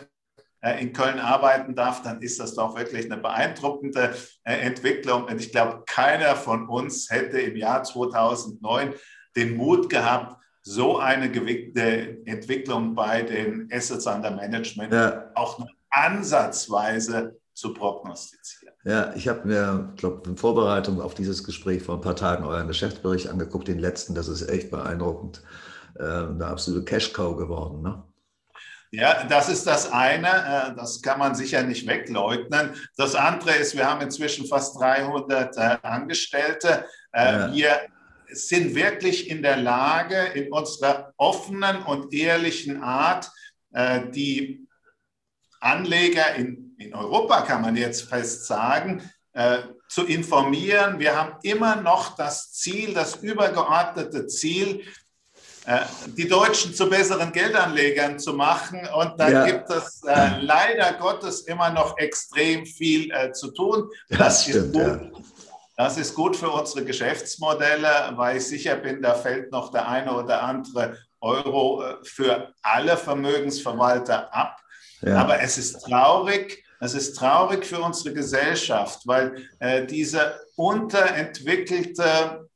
äh, 0.64 0.80
in 0.80 0.92
Köln 0.92 1.18
arbeiten 1.18 1.74
darf, 1.74 2.02
dann 2.02 2.22
ist 2.22 2.40
das 2.40 2.54
doch 2.54 2.76
wirklich 2.76 3.04
eine 3.04 3.20
beeindruckende 3.20 4.14
äh, 4.44 4.54
Entwicklung. 4.54 5.24
Und 5.24 5.40
ich 5.40 5.52
glaube, 5.52 5.82
keiner 5.86 6.36
von 6.36 6.68
uns 6.68 7.10
hätte 7.10 7.38
im 7.38 7.56
Jahr 7.56 7.84
2009 7.84 8.94
den 9.36 9.56
Mut 9.56 9.90
gehabt, 9.90 10.40
so 10.62 10.98
eine 10.98 11.26
Entwicklung 11.26 12.94
bei 12.94 13.20
den 13.20 13.68
Assets 13.70 14.06
under 14.06 14.30
Management 14.30 14.94
ja. 14.94 15.30
auch 15.34 15.58
nur 15.58 15.68
ansatzweise 15.90 17.36
zu 17.52 17.74
prognostizieren. 17.74 18.74
Ja, 18.84 19.14
ich 19.14 19.28
habe 19.28 19.46
mir, 19.46 19.92
glaube 19.96 20.28
in 20.28 20.38
Vorbereitung 20.38 21.02
auf 21.02 21.14
dieses 21.14 21.44
Gespräch 21.44 21.82
vor 21.82 21.96
ein 21.96 22.00
paar 22.00 22.16
Tagen 22.16 22.44
euren 22.44 22.68
Geschäftsbericht 22.68 23.28
angeguckt, 23.28 23.68
den 23.68 23.78
letzten. 23.78 24.14
Das 24.14 24.28
ist 24.28 24.48
echt 24.48 24.70
beeindruckend 24.70 25.42
eine 25.98 26.46
absolute 26.46 26.84
Cash-Cow 26.84 27.36
geworden. 27.36 27.82
Ne? 27.82 28.02
Ja, 28.94 29.24
das 29.24 29.48
ist 29.48 29.66
das 29.66 29.90
eine. 29.90 30.28
Äh, 30.28 30.76
das 30.76 31.02
kann 31.02 31.18
man 31.18 31.34
sicher 31.34 31.62
nicht 31.62 31.86
wegleugnen. 31.86 32.74
Das 32.96 33.14
andere 33.14 33.52
ist, 33.56 33.76
wir 33.76 33.88
haben 33.88 34.00
inzwischen 34.00 34.46
fast 34.46 34.78
300 34.80 35.56
äh, 35.56 35.60
Angestellte. 35.82 36.84
Ja. 37.16 37.52
Wir 37.52 37.80
sind 38.28 38.74
wirklich 38.74 39.30
in 39.30 39.42
der 39.42 39.56
Lage, 39.56 40.16
in 40.34 40.52
unserer 40.52 41.12
offenen 41.16 41.82
und 41.84 42.12
ehrlichen 42.12 42.82
Art, 42.82 43.30
die 44.12 44.66
Anleger 45.60 46.34
in, 46.34 46.74
in 46.78 46.92
Europa, 46.92 47.42
kann 47.42 47.62
man 47.62 47.76
jetzt 47.76 48.08
fest 48.08 48.46
sagen, 48.46 49.08
zu 49.88 50.06
informieren. 50.06 50.98
Wir 50.98 51.16
haben 51.16 51.38
immer 51.44 51.76
noch 51.76 52.16
das 52.16 52.50
Ziel, 52.52 52.94
das 52.94 53.14
übergeordnete 53.16 54.26
Ziel, 54.26 54.80
äh, 54.80 54.84
die 56.06 56.28
Deutschen 56.28 56.74
zu 56.74 56.88
besseren 56.90 57.32
Geldanlegern 57.32 58.18
zu 58.18 58.34
machen. 58.34 58.86
Und 58.94 59.18
da 59.18 59.28
ja. 59.30 59.46
gibt 59.46 59.70
es 59.70 60.02
äh, 60.06 60.40
leider 60.40 60.92
Gottes 60.94 61.42
immer 61.42 61.70
noch 61.70 61.96
extrem 61.98 62.66
viel 62.66 63.10
äh, 63.10 63.32
zu 63.32 63.50
tun. 63.50 63.88
Das, 64.10 64.18
das 64.18 64.42
stimmt, 64.42 64.56
ist 64.56 64.72
gut. 64.72 64.82
Ja. 64.82 65.20
Das 65.76 65.96
ist 65.96 66.14
gut 66.14 66.36
für 66.36 66.50
unsere 66.50 66.84
Geschäftsmodelle, 66.84 68.12
weil 68.14 68.36
ich 68.36 68.46
sicher 68.46 68.76
bin, 68.76 69.02
da 69.02 69.14
fällt 69.14 69.50
noch 69.50 69.72
der 69.72 69.88
eine 69.88 70.14
oder 70.14 70.42
andere 70.42 70.98
Euro 71.20 71.82
äh, 71.82 71.96
für 72.04 72.52
alle 72.62 72.96
Vermögensverwalter 72.96 74.32
ab. 74.32 74.60
Ja. 75.00 75.16
Aber 75.16 75.40
es 75.40 75.58
ist 75.58 75.80
traurig, 75.80 76.64
es 76.80 76.94
ist 76.94 77.14
traurig 77.14 77.64
für 77.64 77.80
unsere 77.80 78.14
Gesellschaft, 78.14 79.00
weil 79.06 79.48
äh, 79.58 79.84
diese 79.86 80.38
unterentwickelte 80.54 82.48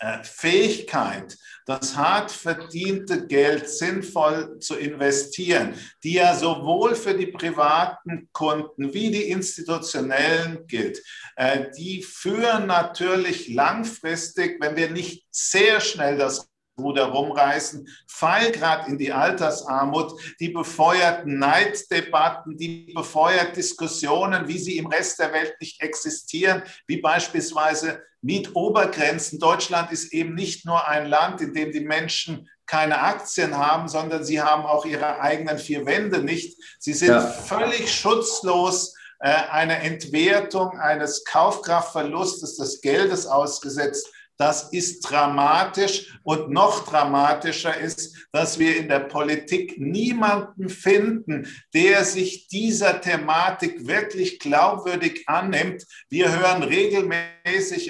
äh, 0.00 0.22
Fähigkeit, 0.22 1.36
das 1.68 1.94
hart 1.94 2.30
verdiente 2.30 3.26
Geld 3.26 3.68
sinnvoll 3.68 4.58
zu 4.58 4.76
investieren, 4.76 5.74
die 6.02 6.14
ja 6.14 6.34
sowohl 6.34 6.94
für 6.94 7.12
die 7.12 7.26
privaten 7.26 8.30
Kunden 8.32 8.94
wie 8.94 9.10
die 9.10 9.28
institutionellen 9.28 10.66
gilt, 10.66 11.02
äh, 11.36 11.66
die 11.76 12.02
führen 12.02 12.66
natürlich 12.66 13.48
langfristig, 13.48 14.56
wenn 14.60 14.76
wir 14.76 14.90
nicht 14.90 15.26
sehr 15.30 15.80
schnell 15.80 16.16
das 16.16 16.47
Ruder 16.78 17.06
rumreißen, 17.06 17.88
fall 18.06 18.52
gerade 18.52 18.90
in 18.90 18.98
die 18.98 19.12
Altersarmut, 19.12 20.12
die 20.40 20.50
befeuert 20.50 21.26
Neiddebatten, 21.26 22.56
die 22.56 22.92
befeuert 22.94 23.56
Diskussionen, 23.56 24.48
wie 24.48 24.58
sie 24.58 24.78
im 24.78 24.86
Rest 24.86 25.18
der 25.18 25.32
Welt 25.32 25.54
nicht 25.60 25.82
existieren, 25.82 26.62
wie 26.86 27.00
beispielsweise 27.00 28.02
Mietobergrenzen. 28.22 29.38
Deutschland 29.38 29.92
ist 29.92 30.12
eben 30.12 30.34
nicht 30.34 30.66
nur 30.66 30.86
ein 30.88 31.06
Land, 31.06 31.40
in 31.40 31.54
dem 31.54 31.72
die 31.72 31.80
Menschen 31.80 32.48
keine 32.66 33.00
Aktien 33.00 33.56
haben, 33.56 33.88
sondern 33.88 34.24
sie 34.24 34.40
haben 34.40 34.64
auch 34.64 34.84
ihre 34.84 35.20
eigenen 35.20 35.58
vier 35.58 35.86
Wände 35.86 36.22
nicht. 36.22 36.58
Sie 36.78 36.92
sind 36.92 37.08
ja. 37.08 37.20
völlig 37.20 37.92
schutzlos 37.92 38.94
äh, 39.20 39.30
einer 39.30 39.80
Entwertung 39.80 40.78
eines 40.78 41.24
Kaufkraftverlustes 41.24 42.56
des 42.56 42.80
Geldes 42.82 43.26
ausgesetzt. 43.26 44.12
Das 44.38 44.72
ist 44.72 45.00
dramatisch 45.00 46.16
und 46.22 46.50
noch 46.50 46.88
dramatischer 46.88 47.76
ist, 47.76 48.28
dass 48.30 48.60
wir 48.60 48.76
in 48.76 48.88
der 48.88 49.00
Politik 49.00 49.80
niemanden 49.80 50.68
finden, 50.68 51.48
der 51.74 52.04
sich 52.04 52.46
dieser 52.46 53.00
Thematik 53.00 53.88
wirklich 53.88 54.38
glaubwürdig 54.38 55.24
annimmt. 55.28 55.84
Wir 56.08 56.30
hören 56.38 56.62
regelmäßig, 56.62 57.37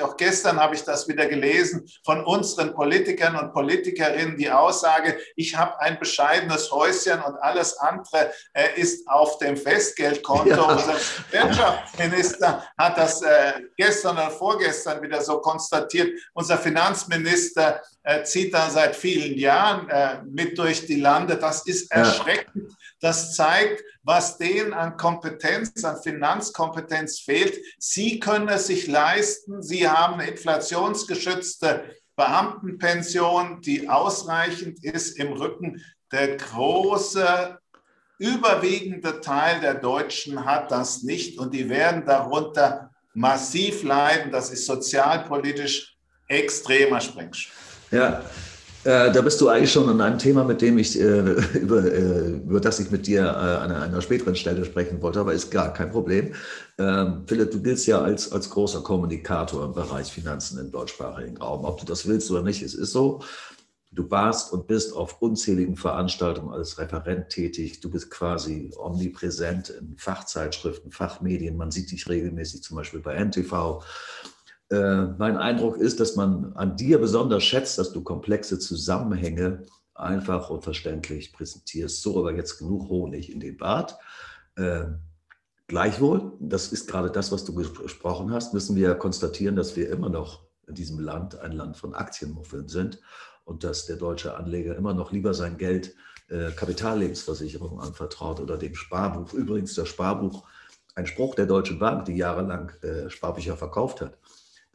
auch 0.03 0.17
gestern 0.17 0.59
habe 0.61 0.75
ich 0.75 0.83
das 0.83 1.09
wieder 1.09 1.27
gelesen, 1.27 1.89
von 2.05 2.25
unseren 2.25 2.75
Politikern 2.75 3.37
und 3.37 3.53
Politikerinnen 3.53 4.37
die 4.37 4.51
Aussage, 4.51 5.19
ich 5.37 5.57
habe 5.57 5.81
ein 5.81 5.99
bescheidenes 5.99 6.71
Häuschen 6.71 7.21
und 7.23 7.37
alles 7.37 7.77
andere 7.79 8.33
äh, 8.53 8.81
ist 8.81 9.09
auf 9.09 9.39
dem 9.39 9.57
Festgeldkonto. 9.57 10.49
Ja. 10.49 10.63
Unser 10.63 10.95
Wirtschaftsminister 11.31 12.65
hat 12.77 12.99
das 12.99 13.23
äh, 13.23 13.53
gestern 13.77 14.17
oder 14.17 14.31
vorgestern 14.31 15.03
wieder 15.03 15.21
so 15.23 15.39
konstatiert 15.41 16.09
unser 16.35 16.59
Finanzminister 16.59 17.83
äh, 18.03 18.23
zieht 18.23 18.55
da 18.55 18.71
seit 18.71 18.97
vielen 18.97 19.37
Jahren 19.39 19.89
äh, 19.89 20.23
mit 20.25 20.59
durch 20.59 20.87
die 20.87 21.01
Lande. 21.01 21.37
Das 21.37 21.67
ist 21.67 21.91
erschreckend. 21.91 22.73
Das 23.01 23.35
zeigt, 23.35 23.83
was 24.03 24.39
denen 24.39 24.73
an 24.73 24.97
Kompetenz, 24.97 25.85
an 25.85 26.03
Finanzkompetenz 26.03 27.21
fehlt. 27.21 27.57
Sie 27.79 28.19
können 28.19 28.49
es 28.49 28.67
sich 28.67 28.87
leisten. 28.87 29.63
Sie 29.63 29.89
haben 29.89 30.15
eine 30.15 30.31
inflationsgeschützte 30.31 31.85
Beamtenpension, 32.17 33.61
die 33.61 33.89
ausreichend 33.89 34.83
ist 34.83 35.19
im 35.19 35.33
Rücken. 35.33 35.85
Der 36.11 36.37
große 36.37 37.59
überwiegende 38.19 39.21
Teil 39.21 39.61
der 39.61 39.75
Deutschen 39.75 40.45
hat 40.45 40.73
das 40.73 41.03
nicht 41.03 41.39
und 41.39 41.55
die 41.55 41.69
werden 41.69 42.05
darunter 42.05 42.91
massiv 43.15 43.85
leiden. 43.85 44.33
Das 44.33 44.51
ist 44.51 44.67
sozialpolitisch 44.67 45.97
extremer 46.27 47.01
Sprengstoff. 47.01 47.55
Ja, 47.91 48.25
Äh, 48.89 49.13
da 49.13 49.21
bist 49.21 49.39
du 49.43 49.49
eigentlich 49.49 49.71
schon 49.71 49.87
an 49.91 50.01
einem 50.01 50.19
Thema, 50.19 50.45
mit 50.45 50.63
dem 50.63 50.79
ich, 50.79 50.99
äh, 50.99 51.21
über, 51.61 51.85
äh, 51.85 52.31
über 52.31 52.59
das 52.59 52.81
ich 52.81 52.91
mit 52.91 53.07
dir 53.07 53.21
äh, 53.21 53.27
an 53.27 53.71
einer 53.71 54.01
späteren 54.01 54.35
Stelle 54.35 54.65
sprechen 54.65 55.03
wollte, 55.03 55.21
aber 55.21 55.35
ist 55.35 55.51
gar 55.51 55.75
kein 55.75 55.91
Problem. 55.91 56.33
Ähm, 56.79 57.25
Philipp, 57.27 57.51
du 57.51 57.61
giltst 57.61 57.87
ja 57.87 58.01
als, 58.01 58.33
als 58.33 58.49
großer 58.49 58.81
Kommunikator 58.81 59.63
im 59.67 59.75
Bereich 59.75 60.11
Finanzen 60.11 60.59
im 60.59 60.71
deutschsprachigen 60.71 61.37
Raum. 61.37 61.67
Ob 61.67 61.79
du 61.79 61.85
das 61.85 62.09
willst 62.09 62.31
oder 62.31 62.41
nicht, 62.41 62.63
es 62.63 62.73
ist 62.73 62.93
so. 62.93 63.21
Du 63.93 64.11
warst 64.11 64.55
und 64.55 64.67
bist 64.67 64.97
auf 64.97 65.21
unzähligen 65.21 65.77
Veranstaltungen 65.77 66.55
als 66.55 66.79
Referent 66.79 67.29
tätig. 67.29 67.81
Du 67.81 67.91
bist 67.91 68.11
quasi 68.11 68.71
omnipräsent 68.75 69.69
in 69.69 69.99
Fachzeitschriften, 69.99 70.93
Fachmedien. 70.93 71.59
Man 71.59 71.71
sieht 71.71 71.91
dich 71.91 72.09
regelmäßig 72.09 72.63
zum 72.63 72.79
Beispiel 72.79 73.01
bei 73.01 73.23
NTV. 73.23 73.83
Äh, 74.71 75.05
mein 75.19 75.37
Eindruck 75.37 75.77
ist, 75.79 76.01
dass 76.01 76.17
man 76.17 76.53
an 76.55 76.77
dir 76.77 76.99
besonders 76.99 77.43
schätzt, 77.43 77.79
dass 77.79 77.93
du 77.93 78.03
komplexe 78.03 78.59
Zusammenhänge 78.59 79.65
einfach 79.95 80.51
und 80.51 80.63
verständlich 80.63 81.33
präsentierst. 81.33 82.03
So, 82.03 82.19
aber 82.19 82.35
jetzt 82.35 82.59
genug 82.59 82.89
Honig 82.89 83.33
in 83.33 83.41
den 83.41 83.57
Bart. 83.57 83.99
Äh, 84.57 84.85
gleichwohl, 85.67 86.33
das 86.41 86.73
ist 86.73 86.89
gerade 86.89 87.11
das, 87.11 87.33
was 87.33 87.45
du 87.45 87.55
gesprochen 87.55 88.33
hast, 88.33 88.55
müssen 88.55 88.77
wir 88.77 88.95
konstatieren, 88.95 89.57
dass 89.57 89.77
wir 89.77 89.91
immer 89.91 90.09
noch 90.09 90.47
in 90.67 90.75
diesem 90.75 90.99
Land 90.99 91.39
ein 91.41 91.53
Land 91.53 91.77
von 91.77 91.95
Aktienmuffeln 91.95 92.69
sind 92.69 93.01
und 93.45 93.65
dass 93.65 93.87
der 93.87 93.97
deutsche 93.97 94.37
Anleger 94.37 94.77
immer 94.77 94.93
noch 94.93 95.11
lieber 95.11 95.33
sein 95.33 95.57
Geld 95.57 95.95
äh, 96.29 96.51
Kapitallebensversicherung 96.51 97.81
anvertraut 97.81 98.39
oder 98.41 98.59
dem 98.59 98.75
Sparbuch. 98.75 99.33
Übrigens 99.33 99.75
das 99.75 99.89
Sparbuch, 99.89 100.47
ein 100.95 101.07
Spruch 101.07 101.35
der 101.35 101.47
Deutschen 101.47 101.79
Bank, 101.79 102.05
die 102.05 102.17
jahrelang 102.17 102.71
äh, 102.83 103.09
Sparbücher 103.09 103.57
verkauft 103.57 104.03
hat. 104.03 104.19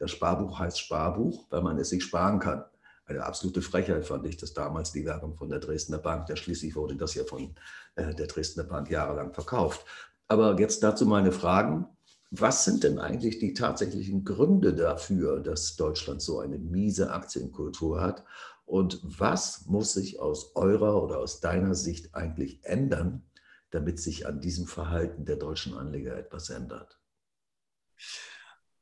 Das 0.04 0.10
Sparbuch 0.10 0.58
heißt 0.58 0.78
Sparbuch, 0.80 1.46
weil 1.48 1.62
man 1.62 1.78
es 1.78 1.88
sich 1.88 2.04
sparen 2.04 2.38
kann. 2.38 2.62
Eine 3.06 3.24
absolute 3.24 3.62
Frechheit 3.62 4.04
fand 4.04 4.26
ich, 4.26 4.36
dass 4.36 4.52
damals 4.52 4.92
die 4.92 5.06
Werbung 5.06 5.34
von 5.34 5.48
der 5.48 5.60
Dresdner 5.60 5.96
Bank, 5.96 6.26
der 6.26 6.36
schließlich 6.36 6.76
wurde 6.76 6.94
das 6.94 7.14
ja 7.14 7.24
von 7.24 7.54
äh, 7.94 8.14
der 8.14 8.26
Dresdner 8.26 8.64
Bank 8.64 8.90
jahrelang 8.90 9.32
verkauft. 9.32 9.86
Aber 10.28 10.60
jetzt 10.60 10.82
dazu 10.82 11.06
meine 11.06 11.32
Fragen. 11.32 11.86
Was 12.30 12.66
sind 12.66 12.84
denn 12.84 12.98
eigentlich 12.98 13.38
die 13.38 13.54
tatsächlichen 13.54 14.24
Gründe 14.24 14.74
dafür, 14.74 15.40
dass 15.40 15.76
Deutschland 15.76 16.20
so 16.20 16.40
eine 16.40 16.58
miese 16.58 17.10
Aktienkultur 17.10 18.02
hat? 18.02 18.26
Und 18.66 19.00
was 19.04 19.64
muss 19.64 19.94
sich 19.94 20.20
aus 20.20 20.54
eurer 20.54 21.02
oder 21.02 21.18
aus 21.18 21.40
deiner 21.40 21.74
Sicht 21.74 22.14
eigentlich 22.14 22.62
ändern, 22.62 23.22
damit 23.70 23.98
sich 23.98 24.26
an 24.26 24.42
diesem 24.42 24.66
Verhalten 24.66 25.24
der 25.24 25.36
deutschen 25.36 25.72
Anleger 25.72 26.14
etwas 26.14 26.50
ändert? 26.50 27.00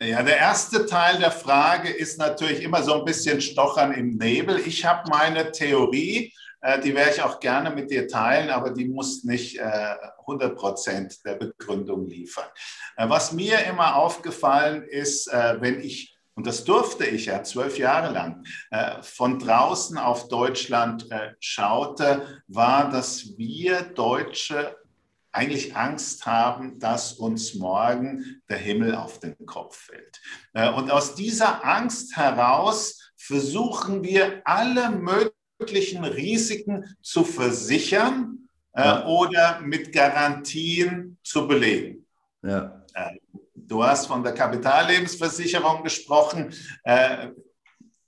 Ja, 0.05 0.21
der 0.25 0.37
erste 0.37 0.85
Teil 0.87 1.19
der 1.21 1.31
Frage 1.31 1.89
ist 1.89 2.19
natürlich 2.19 2.61
immer 2.61 2.83
so 2.83 2.95
ein 2.95 3.05
bisschen 3.05 3.41
Stochern 3.41 3.93
im 3.93 4.17
Nebel. 4.17 4.59
Ich 4.59 4.85
habe 4.85 5.09
meine 5.09 5.53
Theorie, 5.53 6.35
äh, 6.61 6.81
die 6.81 6.93
werde 6.93 7.13
ich 7.13 7.23
auch 7.23 7.39
gerne 7.39 7.71
mit 7.71 7.89
dir 7.89 8.09
teilen, 8.09 8.51
aber 8.51 8.71
die 8.71 8.89
muss 8.89 9.23
nicht 9.23 9.61
100 9.61 10.51
äh, 10.51 10.55
Prozent 10.57 11.25
der 11.25 11.37
Begründung 11.37 12.09
liefern. 12.09 12.49
Äh, 12.97 13.09
was 13.09 13.31
mir 13.31 13.65
immer 13.67 13.95
aufgefallen 13.95 14.83
ist, 14.83 15.29
wenn 15.29 15.81
ich 15.81 16.19
und 16.35 16.47
das 16.47 16.65
durfte 16.65 17.05
ich 17.05 17.27
ja 17.27 17.45
zwölf 17.45 17.77
Jahre 17.77 18.11
lang, 18.11 18.43
von 19.03 19.39
draußen 19.39 19.99
auf 19.99 20.29
Deutschland 20.29 21.07
schaute, 21.41 22.43
war, 22.49 22.89
dass 22.89 23.37
wir 23.37 23.83
Deutsche 23.83 24.75
eigentlich 25.33 25.75
Angst 25.75 26.27
haben, 26.27 26.79
dass 26.79 27.15
uns 27.15 27.55
morgen 27.55 28.43
der 28.49 28.59
Himmel 28.59 28.95
auf 28.95 29.19
den 29.19 29.35
Kopf 29.47 29.77
fällt. 29.77 30.21
Äh, 30.53 30.71
und 30.73 30.91
aus 30.91 31.15
dieser 31.15 31.65
Angst 31.65 32.17
heraus 32.17 33.13
versuchen 33.17 34.05
wir 34.05 34.43
alle 34.45 34.91
möglichen 34.91 36.05
Risiken 36.05 36.97
zu 37.03 37.25
versichern 37.25 38.49
ja. 38.77 39.07
oder 39.07 39.61
mit 39.61 39.93
Garantien 39.93 41.19
zu 41.23 41.47
belegen. 41.47 42.07
Ja. 42.43 42.85
Du 43.55 43.83
hast 43.83 44.07
von 44.07 44.23
der 44.23 44.35
Kapitallebensversicherung 44.35 45.83
gesprochen. 45.83 46.53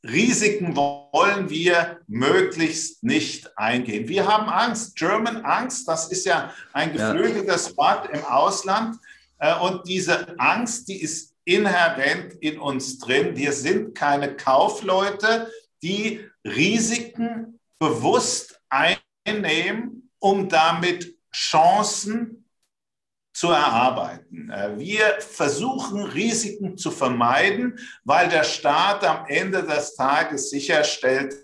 Risiken 0.05 0.77
wollen 0.77 1.49
wir 1.49 2.01
möglichst 2.07 3.03
nicht 3.03 3.57
eingehen. 3.57 4.07
Wir 4.07 4.29
haben 4.29 4.49
Angst. 4.51 4.97
German 4.97 5.45
Angst, 5.45 5.89
das 5.89 6.13
ist 6.13 6.27
ja 6.27 6.53
ein 6.75 6.93
geflügeltes. 6.93 7.77
Wort 7.77 8.11
im 8.13 8.23
Ausland. 8.25 8.97
Äh, 9.39 9.59
und 9.61 9.89
diese 9.89 10.39
Angst, 10.39 10.89
die 10.89 11.01
ist 11.01 11.35
inhärent 11.45 12.35
in 12.35 12.59
uns 12.59 12.99
drin. 12.99 13.37
Wir 13.37 13.53
sind 13.53 13.95
keine 13.95 14.37
Kaufleute, 14.37 15.51
die 15.83 16.21
Risiken 16.45 17.59
bewusst 17.79 18.61
einnehmen, 18.69 20.11
um 20.19 20.49
damit 20.49 21.17
Chancen 21.33 22.44
zu 23.35 23.49
erarbeiten. 23.49 24.49
Äh, 24.51 24.79
wir 24.79 25.21
versuchen, 25.21 26.03
Risiken 26.03 26.79
zu 26.79 26.91
vermeiden, 26.91 27.79
weil 28.05 28.29
der 28.29 28.45
Staat 28.45 29.05
am 29.05 29.27
Ende 29.27 29.65
des 29.65 29.97
Tages 29.97 30.51
sicherstellt, 30.51 31.35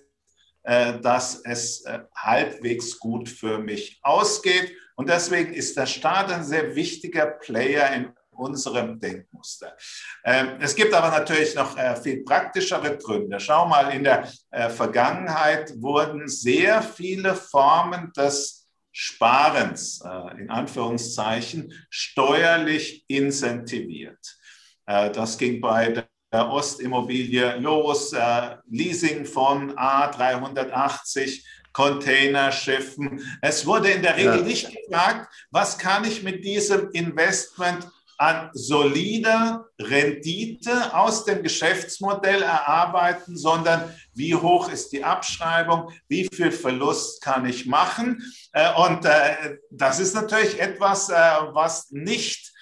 äh, 0.63 1.01
dass 1.01 1.43
es 1.45 1.85
äh, 1.85 1.99
halbwegs 2.15 2.99
gut 2.99 3.29
für 3.29 3.59
mich 3.59 3.99
ausgeht. 4.03 4.73
Und 4.95 5.09
deswegen 5.09 5.53
ist 5.53 5.77
der 5.77 5.87
Staat 5.87 6.31
ein 6.31 6.45
sehr 6.45 6.77
wichtiger 6.77 7.27
Player 7.27 7.93
in 7.93 8.13
unserem 8.31 8.99
Denkmuster. 9.01 9.77
Ähm, 10.25 10.59
es 10.61 10.75
gibt 10.77 10.95
aber 10.95 11.11
natürlich 11.11 11.55
noch 11.55 11.77
viel 12.01 12.23
praktischere 12.25 12.97
Gründe. 12.97 13.39
Schau 13.39 13.67
mal, 13.67 13.93
in 13.93 14.05
der 14.05 14.27
Vergangenheit 14.71 15.75
wurden 15.77 16.27
sehr 16.27 16.81
viele 16.81 17.35
Formen 17.35 18.11
des 18.17 18.60
Sparens, 18.93 20.01
äh, 20.05 20.41
in 20.41 20.51
Anführungszeichen, 20.51 21.73
steuerlich 21.89 23.05
incentiviert. 23.09 24.39
Äh, 24.87 25.11
das 25.11 25.39
ging 25.39 25.61
bei 25.61 26.05
der 26.33 26.51
Ostimmobilie 26.51 27.57
los, 27.59 28.13
äh, 28.13 28.57
Leasing 28.69 29.25
von 29.25 29.73
A380, 29.77 31.45
Containerschiffen. 31.73 33.21
Es 33.43 33.65
wurde 33.65 33.91
in 33.91 34.03
der 34.03 34.17
Regel 34.17 34.39
ja. 34.39 34.43
nicht 34.43 34.69
gefragt, 34.71 35.33
was 35.51 35.79
kann 35.79 36.05
ich 36.05 36.23
mit 36.23 36.45
diesem 36.45 36.91
Investment 36.93 37.89
an 38.21 38.51
solider 38.53 39.65
Rendite 39.79 40.95
aus 40.95 41.25
dem 41.25 41.43
Geschäftsmodell 41.43 42.43
erarbeiten, 42.43 43.35
sondern 43.35 43.95
wie 44.13 44.35
hoch 44.35 44.71
ist 44.71 44.93
die 44.93 45.03
Abschreibung, 45.03 45.91
wie 46.07 46.29
viel 46.31 46.53
Verlust 46.53 47.23
kann 47.23 47.47
ich 47.47 47.65
machen. 47.65 48.23
Äh, 48.53 48.75
und 48.75 49.07
äh, 49.07 49.57
das 49.71 50.01
ist 50.01 50.15
natürlich 50.15 50.61
etwas, 50.61 51.09
äh, 51.09 51.15
was 51.15 51.91
nicht 51.91 52.53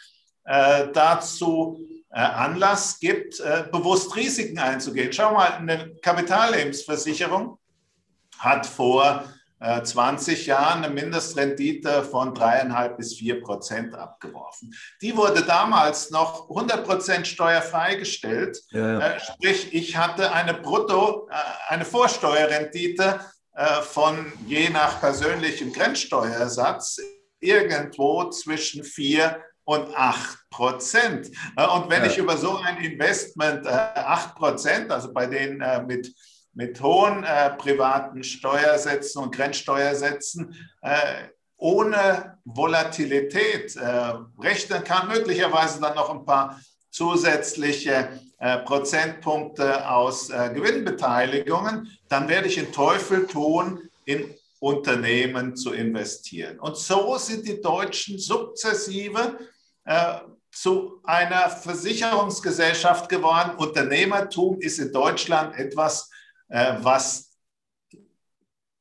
dazu 0.45 1.87
Anlass 2.09 3.01
gibt, 3.01 3.37
bewusst 3.71 4.17
Risiken 4.17 4.59
einzugehen. 4.59 5.13
Schau 5.13 5.35
mal, 5.35 5.53
eine 5.53 5.95
Kapitallebensversicherung 6.01 7.59
hat 8.39 8.65
vor 8.65 9.25
20 9.61 10.47
äh, 10.47 10.51
Jahren 10.51 10.85
eine 10.85 10.95
Mindestrendite 10.95 12.05
von 12.05 12.35
dreieinhalb 12.35 12.97
bis 12.97 13.17
vier 13.17 13.43
Prozent 13.43 13.95
abgeworfen. 13.95 14.75
Die 15.03 15.17
wurde 15.17 15.43
damals 15.43 16.11
noch 16.11 16.49
100 16.49 16.85
Prozent 16.85 17.27
steuerfrei 17.27 17.97
gestellt. 17.97 18.61
Ja, 18.71 18.93
ja. 18.93 19.01
Äh, 19.01 19.21
sprich, 19.21 19.75
ich 19.75 19.97
hatte 19.97 20.33
eine 20.33 20.55
Brutto, 20.55 21.29
äh, 21.31 21.35
eine 21.73 21.85
Vorsteuerrendite 21.85 23.21
von 23.91 24.33
je 24.47 24.71
nach 24.71 25.01
persönlichem 25.01 25.73
Grenzsteuersatz 25.73 27.01
irgendwo 27.41 28.31
zwischen 28.31 28.85
vier 28.85 29.43
und 29.65 29.93
8 29.97 30.49
Prozent. 30.49 31.27
Und 31.75 31.91
wenn 31.91 32.05
ja. 32.05 32.07
ich 32.07 32.19
über 32.19 32.37
so 32.37 32.57
ein 32.59 32.77
Investment 32.77 33.67
8 33.67 34.37
Prozent, 34.37 34.93
also 34.93 35.13
bei 35.13 35.27
denen 35.27 35.61
mit 35.89 36.15
mit 36.59 36.83
hohen 36.83 37.23
äh, 37.23 37.51
privaten 37.51 38.25
Steuersätzen 38.25 39.23
und 39.23 39.33
Grenzsteuersätzen 39.33 40.57
äh, 40.83 41.29
ohne 41.57 42.37
Volatilität 42.45 43.77
äh, 43.77 44.15
rechnen 44.41 44.83
kann, 44.83 45.07
möglicherweise 45.07 45.81
dann 45.81 45.95
noch 45.95 46.11
ein 46.11 46.25
paar 46.25 46.61
zusätzliche 46.91 48.09
äh, 48.41 48.59
Prozentpunkte 48.59 49.89
aus 49.89 50.31
äh, 50.31 50.51
Gewinnbeteiligungen, 50.53 51.97
dann 52.09 52.29
werde 52.29 52.49
ich 52.49 52.57
den 52.57 52.73
Teufel 52.73 53.29
tun, 53.29 53.89
in 54.05 54.35
Unternehmen 54.59 55.55
zu 55.55 55.73
investieren. 55.73 56.59
Und 56.59 56.77
so 56.77 57.19
sind 57.19 57.47
die 57.47 57.61
Deutschen 57.61 58.19
sukzessive 58.19 59.39
äh, 59.85 60.15
zu 60.51 60.99
einer 61.05 61.51
Versicherungsgesellschaft 61.51 63.09
geworden. 63.09 63.53
Unternehmertum 63.59 64.61
ist 64.61 64.81
in 64.81 64.93
Deutschland 64.93 65.57
etwas, 65.57 66.11
was 66.49 67.29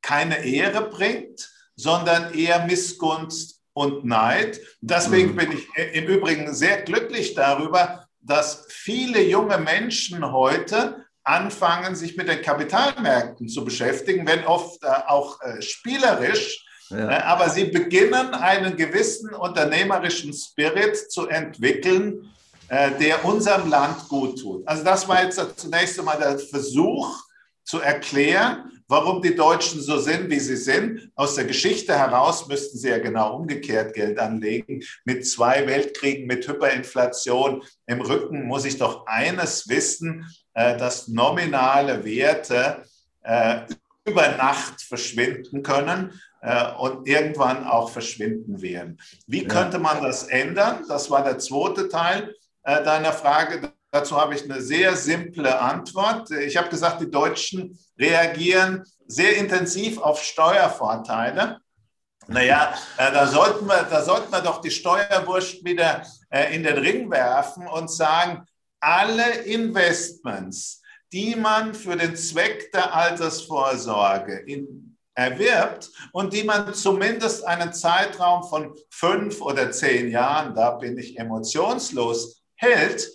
keine 0.01 0.43
Ehre 0.45 0.89
bringt, 0.89 1.49
sondern 1.75 2.33
eher 2.33 2.65
Missgunst 2.65 3.61
und 3.73 4.05
Neid. 4.05 4.59
Deswegen 4.81 5.33
mhm. 5.33 5.35
bin 5.35 5.51
ich 5.51 5.67
im 5.93 6.05
Übrigen 6.05 6.53
sehr 6.53 6.81
glücklich 6.81 7.35
darüber, 7.35 8.07
dass 8.19 8.65
viele 8.69 9.21
junge 9.21 9.57
Menschen 9.57 10.31
heute 10.31 11.05
anfangen, 11.23 11.95
sich 11.95 12.17
mit 12.17 12.27
den 12.27 12.41
Kapitalmärkten 12.41 13.49
zu 13.49 13.63
beschäftigen, 13.63 14.25
wenn 14.27 14.45
oft 14.45 14.81
äh, 14.83 14.87
auch 15.07 15.41
äh, 15.41 15.61
spielerisch. 15.61 16.65
Ja. 16.89 17.09
Äh, 17.09 17.21
aber 17.23 17.49
sie 17.49 17.65
beginnen 17.65 18.33
einen 18.33 18.77
gewissen 18.77 19.33
unternehmerischen 19.33 20.33
Spirit 20.33 21.11
zu 21.11 21.27
entwickeln, 21.27 22.33
äh, 22.69 22.91
der 22.91 23.25
unserem 23.25 23.69
Land 23.69 24.07
gut 24.07 24.39
tut. 24.39 24.67
Also 24.67 24.83
das 24.83 25.07
war 25.07 25.21
jetzt 25.21 25.41
zunächst 25.59 25.99
einmal 25.99 26.17
der 26.17 26.39
Versuch 26.39 27.26
zu 27.67 27.81
erklären, 27.81 28.71
warum 28.87 29.21
die 29.21 29.35
Deutschen 29.35 29.81
so 29.81 29.99
sind, 29.99 30.29
wie 30.29 30.39
sie 30.39 30.55
sind. 30.55 31.11
Aus 31.15 31.35
der 31.35 31.43
Geschichte 31.43 31.93
heraus 31.93 32.47
müssten 32.47 32.77
sie 32.77 32.89
ja 32.89 32.97
genau 32.97 33.35
umgekehrt 33.35 33.93
Geld 33.93 34.17
anlegen. 34.19 34.81
Mit 35.03 35.27
zwei 35.27 35.67
Weltkriegen, 35.67 36.27
mit 36.27 36.47
Hyperinflation 36.47 37.61
im 37.85 38.01
Rücken 38.01 38.47
muss 38.47 38.63
ich 38.63 38.77
doch 38.77 39.05
eines 39.05 39.67
wissen, 39.67 40.25
äh, 40.53 40.77
dass 40.77 41.09
nominale 41.09 42.05
Werte 42.05 42.83
äh, 43.23 43.59
über 44.05 44.29
Nacht 44.37 44.81
verschwinden 44.81 45.61
können 45.61 46.21
äh, 46.41 46.71
und 46.75 47.05
irgendwann 47.05 47.67
auch 47.67 47.89
verschwinden 47.89 48.61
werden. 48.61 48.97
Wie 49.27 49.45
könnte 49.45 49.77
man 49.77 50.01
das 50.01 50.23
ändern? 50.23 50.85
Das 50.87 51.11
war 51.11 51.21
der 51.21 51.37
zweite 51.39 51.89
Teil 51.89 52.33
deiner 52.63 53.13
Frage. 53.13 53.71
Dazu 53.91 54.19
habe 54.19 54.35
ich 54.35 54.43
eine 54.43 54.61
sehr 54.61 54.95
simple 54.95 55.59
Antwort. 55.59 56.29
Ich 56.31 56.57
habe 56.57 56.69
gesagt, 56.69 57.01
die 57.01 57.09
Deutschen 57.09 57.77
reagieren 57.97 58.83
sehr 59.07 59.37
intensiv 59.37 59.97
auf 59.99 60.21
Steuervorteile. 60.21 61.59
Naja, 62.27 62.73
da 62.97 63.25
sollten, 63.27 63.65
wir, 63.67 63.83
da 63.83 64.03
sollten 64.03 64.31
wir 64.31 64.41
doch 64.41 64.59
die 64.59 64.71
Steuerwurst 64.71 65.63
wieder 65.63 66.05
in 66.51 66.63
den 66.63 66.77
Ring 66.77 67.09
werfen 67.09 67.65
und 67.67 67.89
sagen, 67.89 68.45
alle 68.81 69.29
Investments, 69.43 70.81
die 71.13 71.35
man 71.35 71.73
für 71.73 71.95
den 71.95 72.17
Zweck 72.17 72.71
der 72.73 72.93
Altersvorsorge 72.93 74.39
in, 74.39 74.97
erwirbt 75.15 75.89
und 76.11 76.33
die 76.33 76.43
man 76.43 76.73
zumindest 76.73 77.45
einen 77.47 77.73
Zeitraum 77.73 78.43
von 78.43 78.75
fünf 78.89 79.41
oder 79.41 79.71
zehn 79.71 80.11
Jahren, 80.11 80.53
da 80.53 80.71
bin 80.71 80.97
ich 80.97 81.17
emotionslos, 81.17 82.43
hält, 82.55 83.09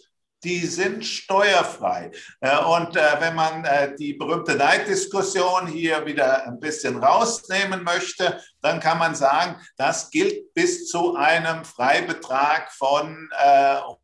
die 0.44 0.66
sind 0.66 1.04
steuerfrei. 1.04 2.10
Äh, 2.40 2.58
und 2.64 2.96
äh, 2.96 3.16
wenn 3.20 3.34
man 3.34 3.64
äh, 3.64 3.94
die 3.96 4.14
berühmte 4.14 4.54
Neiddiskussion 4.56 5.66
hier 5.66 6.04
wieder 6.04 6.46
ein 6.46 6.58
bisschen 6.58 7.02
rausnehmen 7.02 7.84
möchte, 7.84 8.40
dann 8.60 8.80
kann 8.80 8.98
man 8.98 9.14
sagen, 9.14 9.60
das 9.76 10.10
gilt 10.10 10.52
bis 10.54 10.88
zu 10.88 11.16
einem 11.16 11.64
Freibetrag 11.64 12.72
von 12.72 13.28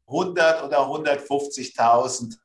100 0.07 0.65
oder 0.65 0.79
150.000 0.81 2.37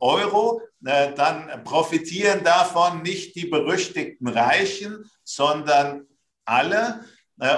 Euro. 0.00 0.62
Dann 0.80 1.64
profitieren 1.64 2.44
davon 2.44 3.02
nicht 3.02 3.34
die 3.34 3.46
berüchtigten 3.46 4.28
Reichen, 4.28 5.10
sondern 5.24 6.06
alle. 6.44 7.04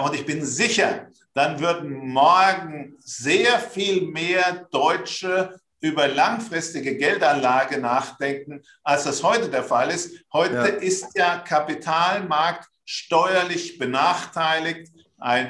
Und 0.02 0.14
ich 0.14 0.24
bin 0.24 0.44
sicher, 0.44 1.08
dann 1.34 1.60
würden 1.60 2.08
morgen 2.08 2.94
sehr 2.98 3.58
viel 3.58 4.02
mehr 4.02 4.66
Deutsche 4.70 5.58
über 5.80 6.06
langfristige 6.06 6.96
Geldanlage 6.96 7.78
nachdenken, 7.78 8.62
als 8.84 9.04
das 9.04 9.22
heute 9.22 9.48
der 9.48 9.64
Fall 9.64 9.90
ist. 9.90 10.24
Heute 10.32 10.54
ja. 10.54 10.64
ist 10.64 11.16
der 11.16 11.38
Kapitalmarkt 11.38 12.68
steuerlich 12.84 13.78
benachteiligt. 13.78 14.92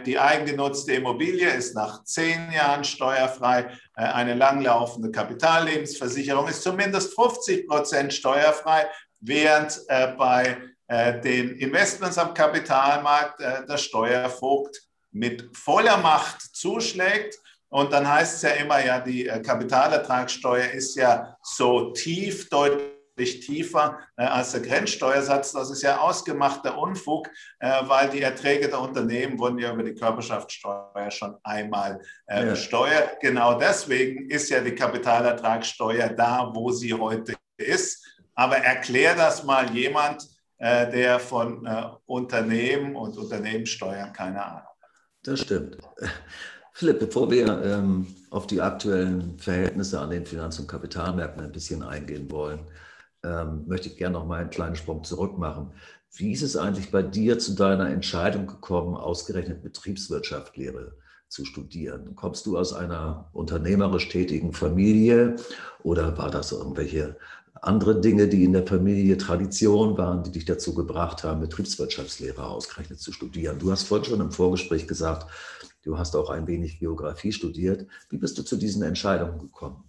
Die 0.07 0.19
eigengenutzte 0.19 0.93
Immobilie 0.93 1.49
ist 1.49 1.75
nach 1.75 2.05
zehn 2.05 2.53
Jahren 2.53 2.85
steuerfrei. 2.85 3.71
Äh, 3.97 4.03
eine 4.03 4.35
langlaufende 4.35 5.11
Kapitallebensversicherung 5.11 6.47
ist 6.49 6.63
zumindest 6.63 7.15
50 7.15 7.67
Prozent 7.67 8.13
steuerfrei, 8.13 8.87
während 9.21 9.81
äh, 9.89 10.09
bei 10.09 10.59
äh, 10.89 11.21
den 11.21 11.57
Investments 11.57 12.19
am 12.19 12.35
Kapitalmarkt 12.35 13.41
der 13.41 13.79
Steuervogt 13.79 14.92
mit 15.13 15.57
voller 15.57 15.99
Macht 15.99 16.41
zuschlägt. 16.41 17.39
Und 17.69 17.93
dann 17.93 18.07
heißt 18.07 18.37
es 18.37 18.43
ja 18.43 18.51
immer, 18.51 18.85
ja, 18.85 19.01
die 19.01 19.27
äh, 19.27 19.41
Kapitalertragssteuer 19.41 20.71
ist 20.73 20.95
ja 20.95 21.37
so 21.43 21.91
tief, 21.93 22.51
deutlich 22.51 23.41
tiefer 23.41 23.99
äh, 24.17 24.25
als 24.25 24.53
der 24.53 24.61
Grenzsteuersatz. 24.61 25.53
Das 25.53 25.71
ist 25.71 25.83
ja 25.83 25.99
ausgemachter 25.99 26.77
Unfug, 26.77 27.29
äh, 27.61 27.81
weil 27.85 28.11
die 28.11 28.21
Erträge 28.21 28.69
der 28.69 28.81
Unternehmen 28.81 29.39
wurden 29.39 29.59
ja 29.59 29.73
über 29.73 29.85
die 29.85 29.95
Körperschaftssteuer 29.95 31.11
schon 31.11 31.37
einmal 31.45 32.03
äh, 32.27 32.45
ja. 32.45 32.51
besteuert. 32.51 33.21
Genau 33.21 33.55
deswegen 33.59 34.29
ist 34.29 34.51
ja 34.51 34.61
die 34.61 34.75
Kapitalertragssteuer 34.75 36.11
da, 36.11 36.51
wo 36.53 36.71
sie 36.73 36.93
heute 36.93 37.35
ist. 37.57 38.07
Aber 38.35 38.59
erklär 38.59 39.15
das 39.15 39.45
mal 39.45 39.71
jemand, 39.71 40.27
äh, 40.59 40.91
der 40.91 41.19
von 41.19 41.65
äh, 41.65 41.85
Unternehmen 42.05 42.97
und 42.97 43.17
Unternehmenssteuern 43.17 44.13
keine 44.13 44.45
Ahnung 44.45 44.72
das 45.23 45.41
stimmt. 45.41 45.79
Philipp, 46.73 47.01
bevor 47.01 47.31
wir 47.31 47.63
ähm, 47.63 48.07
auf 48.31 48.47
die 48.47 48.61
aktuellen 48.61 49.39
Verhältnisse 49.39 50.01
an 50.01 50.11
den 50.11 50.25
Finanz- 50.25 50.59
und 50.59 50.69
Kapitalmärkten 50.69 51.45
ein 51.45 51.53
bisschen 51.53 51.83
eingehen 51.83 52.31
wollen, 52.31 52.61
ähm, 53.23 53.65
möchte 53.67 53.89
ich 53.89 53.97
gerne 53.97 54.15
noch 54.15 54.27
mal 54.27 54.41
einen 54.41 54.51
kleinen 54.51 54.77
Sprung 54.77 55.05
zurück 55.05 55.39
machen. 55.39 55.73
Wie 56.15 56.33
ist 56.33 56.43
es 56.43 56.57
eigentlich 56.57 56.91
bei 56.91 57.03
dir 57.03 57.39
zu 57.39 57.55
deiner 57.55 57.89
Entscheidung 57.91 58.47
gekommen, 58.47 58.97
ausgerechnet 58.97 59.63
Betriebswirtschaftslehre 59.63 60.97
zu 61.29 61.45
studieren? 61.45 62.15
Kommst 62.17 62.47
du 62.47 62.59
aus 62.59 62.73
einer 62.73 63.29
unternehmerisch 63.33 64.09
tätigen 64.09 64.53
Familie 64.53 65.37
oder 65.83 66.17
war 66.19 66.31
das 66.31 66.53
irgendwelche 66.53 67.17
andere 67.63 68.01
Dinge, 68.01 68.27
die 68.27 68.43
in 68.43 68.53
der 68.53 68.67
Familie 68.67 69.17
Tradition 69.17 69.97
waren, 69.97 70.25
die 70.25 70.33
dich 70.33 70.45
dazu 70.45 70.75
gebracht 70.75 71.23
haben, 71.23 71.41
Betriebswirtschaftslehre 71.41 72.45
ausgerechnet 72.45 72.99
zu 72.99 73.13
studieren. 73.13 73.61
Du 73.61 73.71
hast 73.71 73.85
vorhin 73.85 74.05
schon 74.05 74.21
im 74.21 74.33
Vorgespräch 74.33 74.89
gesagt, 74.89 75.31
du 75.85 75.97
hast 75.97 76.17
auch 76.17 76.29
ein 76.29 76.49
wenig 76.49 76.81
Geografie 76.81 77.33
studiert. 77.33 77.87
Wie 78.11 78.19
bist 78.19 78.37
du 78.37 78.43
zu 78.43 78.57
diesen 78.57 78.83
Entscheidungen 78.83 79.39
gekommen? 79.39 79.85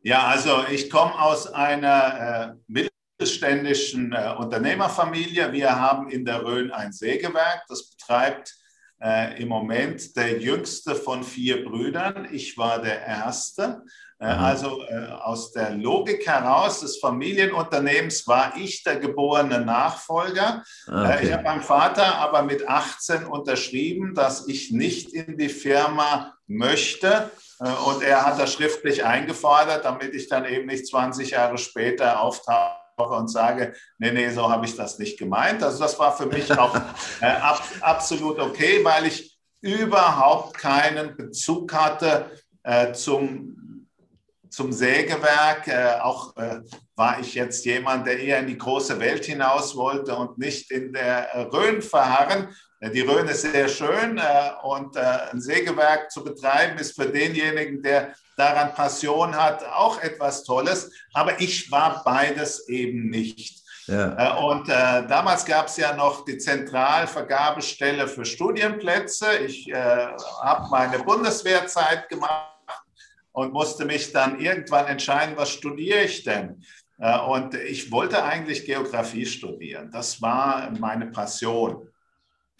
Ja, 0.00 0.26
also 0.28 0.64
ich 0.70 0.88
komme 0.88 1.20
aus 1.20 1.48
einer 1.48 2.56
äh, 2.68 2.82
mittelständischen 3.18 4.12
äh, 4.12 4.34
Unternehmerfamilie. 4.38 5.52
Wir 5.52 5.78
haben 5.78 6.08
in 6.08 6.24
der 6.24 6.42
Rhön 6.42 6.70
ein 6.70 6.92
Sägewerk, 6.92 7.64
das 7.68 7.90
betreibt 7.90 8.54
äh, 9.02 9.40
im 9.40 9.48
Moment 9.48 10.16
der 10.16 10.40
jüngste 10.40 10.94
von 10.94 11.22
vier 11.22 11.64
Brüdern. 11.64 12.28
Ich 12.32 12.58
war 12.58 12.80
der 12.80 13.04
erste. 13.06 13.82
Äh, 14.20 14.34
mhm. 14.34 14.40
Also 14.40 14.82
äh, 14.82 15.06
aus 15.06 15.52
der 15.52 15.70
Logik 15.70 16.26
heraus 16.26 16.80
des 16.80 16.98
Familienunternehmens 16.98 18.26
war 18.26 18.54
ich 18.56 18.82
der 18.82 18.96
geborene 18.96 19.60
Nachfolger. 19.60 20.64
Ah, 20.88 21.14
okay. 21.14 21.26
Ich 21.26 21.32
habe 21.32 21.44
meinem 21.44 21.62
Vater 21.62 22.16
aber 22.16 22.42
mit 22.42 22.68
18 22.68 23.24
unterschrieben, 23.24 24.14
dass 24.14 24.48
ich 24.48 24.72
nicht 24.72 25.12
in 25.12 25.38
die 25.38 25.48
Firma 25.48 26.34
möchte. 26.46 27.30
Und 27.86 28.04
er 28.04 28.24
hat 28.24 28.38
das 28.38 28.52
schriftlich 28.52 29.04
eingefordert, 29.04 29.84
damit 29.84 30.14
ich 30.14 30.28
dann 30.28 30.44
eben 30.44 30.66
nicht 30.66 30.86
20 30.86 31.30
Jahre 31.30 31.58
später 31.58 32.20
auftauche 32.20 32.77
und 32.98 33.28
sage, 33.28 33.74
nee, 33.98 34.12
nee, 34.12 34.30
so 34.30 34.50
habe 34.50 34.66
ich 34.66 34.76
das 34.76 34.98
nicht 34.98 35.18
gemeint. 35.18 35.62
Also 35.62 35.78
das 35.78 35.98
war 35.98 36.16
für 36.16 36.26
mich 36.26 36.50
auch 36.56 36.74
äh, 37.20 37.26
ab, 37.26 37.62
absolut 37.80 38.38
okay, 38.38 38.84
weil 38.84 39.06
ich 39.06 39.38
überhaupt 39.60 40.56
keinen 40.56 41.16
Bezug 41.16 41.72
hatte 41.72 42.30
äh, 42.62 42.92
zum 42.92 43.58
zum 44.50 44.72
Sägewerk. 44.72 45.68
Äh, 45.68 46.00
auch 46.00 46.36
äh, 46.36 46.60
war 46.96 47.20
ich 47.20 47.34
jetzt 47.34 47.64
jemand, 47.64 48.06
der 48.06 48.18
eher 48.18 48.40
in 48.40 48.46
die 48.46 48.58
große 48.58 48.98
Welt 48.98 49.24
hinaus 49.24 49.76
wollte 49.76 50.16
und 50.16 50.38
nicht 50.38 50.70
in 50.70 50.92
der 50.92 51.32
äh, 51.32 51.42
Rhön 51.42 51.82
verharren. 51.82 52.48
Äh, 52.80 52.90
die 52.90 53.02
Rhön 53.02 53.28
ist 53.28 53.42
sehr 53.42 53.68
schön 53.68 54.20
und 54.62 54.96
ein 54.96 55.40
Sägewerk 55.40 56.10
zu 56.10 56.24
betreiben 56.24 56.78
ist 56.78 57.00
für 57.00 57.08
denjenigen, 57.08 57.82
der 57.82 58.14
daran 58.38 58.72
Passion 58.74 59.36
hat, 59.36 59.64
auch 59.64 60.00
etwas 60.00 60.44
Tolles. 60.44 60.90
Aber 61.12 61.40
ich 61.40 61.70
war 61.70 62.02
beides 62.04 62.68
eben 62.68 63.10
nicht. 63.10 63.58
Ja. 63.86 64.36
Und 64.36 64.68
äh, 64.68 65.06
damals 65.06 65.46
gab 65.46 65.66
es 65.66 65.78
ja 65.78 65.96
noch 65.96 66.24
die 66.24 66.36
Zentralvergabestelle 66.36 68.06
für 68.06 68.24
Studienplätze. 68.24 69.38
Ich 69.38 69.68
äh, 69.70 70.08
habe 70.42 70.68
meine 70.70 70.98
Bundeswehrzeit 70.98 72.08
gemacht 72.10 72.52
und 73.32 73.52
musste 73.52 73.86
mich 73.86 74.12
dann 74.12 74.40
irgendwann 74.40 74.86
entscheiden, 74.86 75.36
was 75.36 75.50
studiere 75.50 76.02
ich 76.02 76.22
denn? 76.22 76.62
Äh, 76.98 77.18
und 77.18 77.54
ich 77.54 77.90
wollte 77.90 78.22
eigentlich 78.22 78.66
Geografie 78.66 79.24
studieren. 79.24 79.90
Das 79.90 80.20
war 80.20 80.70
meine 80.78 81.06
Passion. 81.06 81.88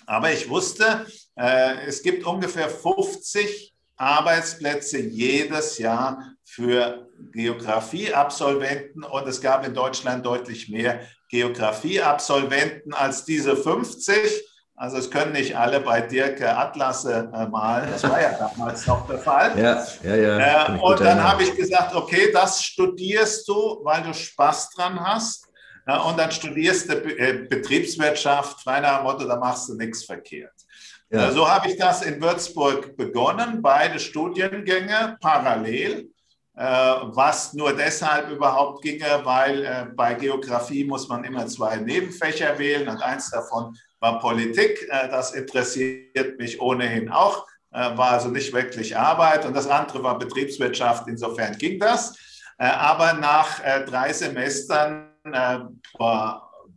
Aber 0.07 0.33
ich 0.33 0.49
wusste, 0.49 1.07
äh, 1.37 1.87
es 1.87 2.03
gibt 2.03 2.25
ungefähr 2.25 2.71
50 2.71 3.68
Arbeitsplätze 3.99 4.99
jedes 4.99 5.79
Jahr 5.79 6.33
für 6.45 7.09
Geografieabsolventen 7.33 9.03
und 9.03 9.29
es 9.29 9.41
gab 9.41 9.67
in 9.67 9.75
Deutschland 9.75 10.25
deutlich 10.25 10.69
mehr 10.69 11.01
Geografieabsolventen 11.31 12.95
als 12.95 13.25
diese 13.25 13.57
50. 13.57 14.17
Also 14.77 14.97
es 14.97 15.11
können 15.11 15.33
nicht 15.33 15.57
alle 15.57 15.81
bei 15.81 16.01
Dirk 16.01 16.41
Atlasse 16.41 17.29
äh, 17.35 17.47
malen. 17.49 17.91
Das 17.91 18.05
war 18.05 18.23
ja 18.23 18.33
damals 18.39 18.87
noch 18.87 19.09
der 19.09 19.19
Fall. 19.19 19.59
Ja, 19.59 19.85
ja, 20.05 20.15
ja. 20.15 20.77
Äh, 20.77 20.79
und 20.79 21.01
dann 21.01 21.21
habe 21.21 21.43
ich 21.43 21.57
gesagt, 21.57 21.97
okay, 21.97 22.31
das 22.33 22.63
studierst 22.63 23.49
du, 23.49 23.81
weil 23.83 24.03
du 24.03 24.15
Spaß 24.15 24.71
dran 24.71 25.01
hast. 25.05 25.49
Ja, 25.89 26.03
und 26.03 26.17
dann 26.17 26.31
studierst 26.31 26.91
du 26.91 26.95
äh, 26.95 27.47
Betriebswirtschaft, 27.49 28.61
frei 28.61 28.79
nach 28.81 28.99
dem 28.99 29.05
Motto, 29.05 29.27
da 29.27 29.37
machst 29.37 29.69
du 29.69 29.75
nichts 29.75 30.05
verkehrt. 30.05 30.53
Ja. 31.11 31.29
Äh, 31.29 31.33
so 31.33 31.49
habe 31.49 31.69
ich 31.69 31.77
das 31.77 32.03
in 32.03 32.21
Würzburg 32.21 32.97
begonnen, 32.97 33.63
beide 33.63 33.99
Studiengänge 33.99 35.17
parallel, 35.21 36.11
äh, 36.55 36.63
was 36.63 37.55
nur 37.55 37.73
deshalb 37.73 38.31
überhaupt 38.31 38.83
ginge, 38.83 39.21
weil 39.25 39.93
bei 39.97 40.15
Geografie 40.15 40.85
muss 40.85 41.09
man 41.09 41.25
immer 41.25 41.47
zwei 41.47 41.77
Nebenfächer 41.77 42.59
wählen 42.59 42.89
und 42.89 43.03
eins 43.03 43.31
davon 43.31 43.77
war 44.01 44.21
Politik. 44.21 44.87
Das 44.91 45.33
interessiert 45.33 46.39
mich 46.39 46.61
ohnehin 46.61 47.11
auch, 47.11 47.47
war 47.71 48.13
also 48.13 48.29
nicht 48.29 48.53
wirklich 48.53 48.97
Arbeit 48.97 49.45
und 49.45 49.57
das 49.57 49.67
andere 49.67 50.03
war 50.05 50.19
Betriebswirtschaft, 50.19 51.09
insofern 51.09 51.59
ging 51.59 51.81
das. 51.81 52.17
Aber 52.59 53.15
nach 53.15 53.59
drei 53.87 54.13
Semestern 54.13 55.15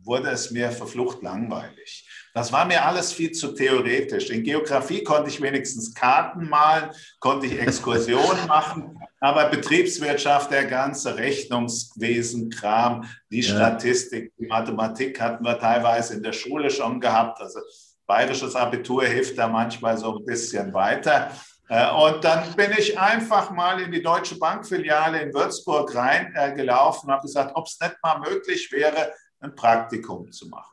wurde 0.02 0.30
es 0.30 0.50
mir 0.50 0.72
verflucht 0.72 1.22
langweilig. 1.22 2.08
Das 2.34 2.50
war 2.50 2.64
mir 2.64 2.84
alles 2.84 3.12
viel 3.12 3.32
zu 3.32 3.52
theoretisch. 3.52 4.30
In 4.30 4.42
Geografie 4.42 5.04
konnte 5.04 5.28
ich 5.28 5.40
wenigstens 5.40 5.94
Karten 5.94 6.48
malen, 6.48 6.90
konnte 7.20 7.46
ich 7.46 7.60
Exkursionen 7.60 8.46
machen, 8.48 8.98
aber 9.20 9.46
Betriebswirtschaft, 9.46 10.50
der 10.50 10.64
ganze 10.64 11.16
Rechnungswesen, 11.16 12.50
Kram, 12.50 13.04
die 13.30 13.42
Statistik, 13.42 14.32
die 14.38 14.46
Mathematik 14.46 15.20
hatten 15.20 15.44
wir 15.44 15.58
teilweise 15.58 16.14
in 16.14 16.22
der 16.22 16.32
Schule 16.32 16.70
schon 16.70 17.00
gehabt. 17.00 17.40
Also 17.40 17.60
bayerisches 18.06 18.56
Abitur 18.56 19.04
hilft 19.04 19.38
da 19.38 19.46
manchmal 19.48 19.98
so 19.98 20.16
ein 20.16 20.24
bisschen 20.24 20.72
weiter. 20.72 21.30
Äh, 21.68 21.90
und 21.90 22.24
dann 22.24 22.52
bin 22.54 22.72
ich 22.76 22.98
einfach 22.98 23.50
mal 23.50 23.80
in 23.80 23.92
die 23.92 24.02
Deutsche 24.02 24.38
Bankfiliale 24.38 25.22
in 25.22 25.34
Würzburg 25.34 25.94
reingelaufen 25.94 27.08
und 27.08 27.12
habe 27.12 27.22
gesagt, 27.22 27.52
ob 27.54 27.66
es 27.66 27.78
nicht 27.78 27.96
mal 28.02 28.18
möglich 28.20 28.72
wäre, 28.72 29.12
ein 29.40 29.54
Praktikum 29.54 30.30
zu 30.32 30.48
machen. 30.48 30.71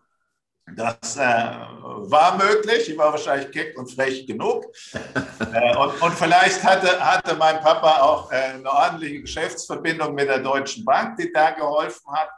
Das 0.75 1.17
äh, 1.17 1.19
war 1.21 2.37
möglich. 2.37 2.89
Ich 2.89 2.97
war 2.97 3.11
wahrscheinlich 3.11 3.51
keck 3.51 3.77
und 3.77 3.91
frech 3.91 4.25
genug. 4.27 4.65
äh, 5.53 5.75
und, 5.77 6.01
und, 6.01 6.13
vielleicht 6.13 6.63
hatte, 6.63 6.99
hatte 6.99 7.35
mein 7.35 7.59
Papa 7.59 8.01
auch 8.01 8.31
äh, 8.31 8.35
eine 8.35 8.69
ordentliche 8.69 9.21
Geschäftsverbindung 9.21 10.13
mit 10.13 10.27
der 10.27 10.39
Deutschen 10.39 10.85
Bank, 10.85 11.17
die 11.17 11.31
da 11.31 11.51
geholfen 11.51 12.11
hat. 12.11 12.29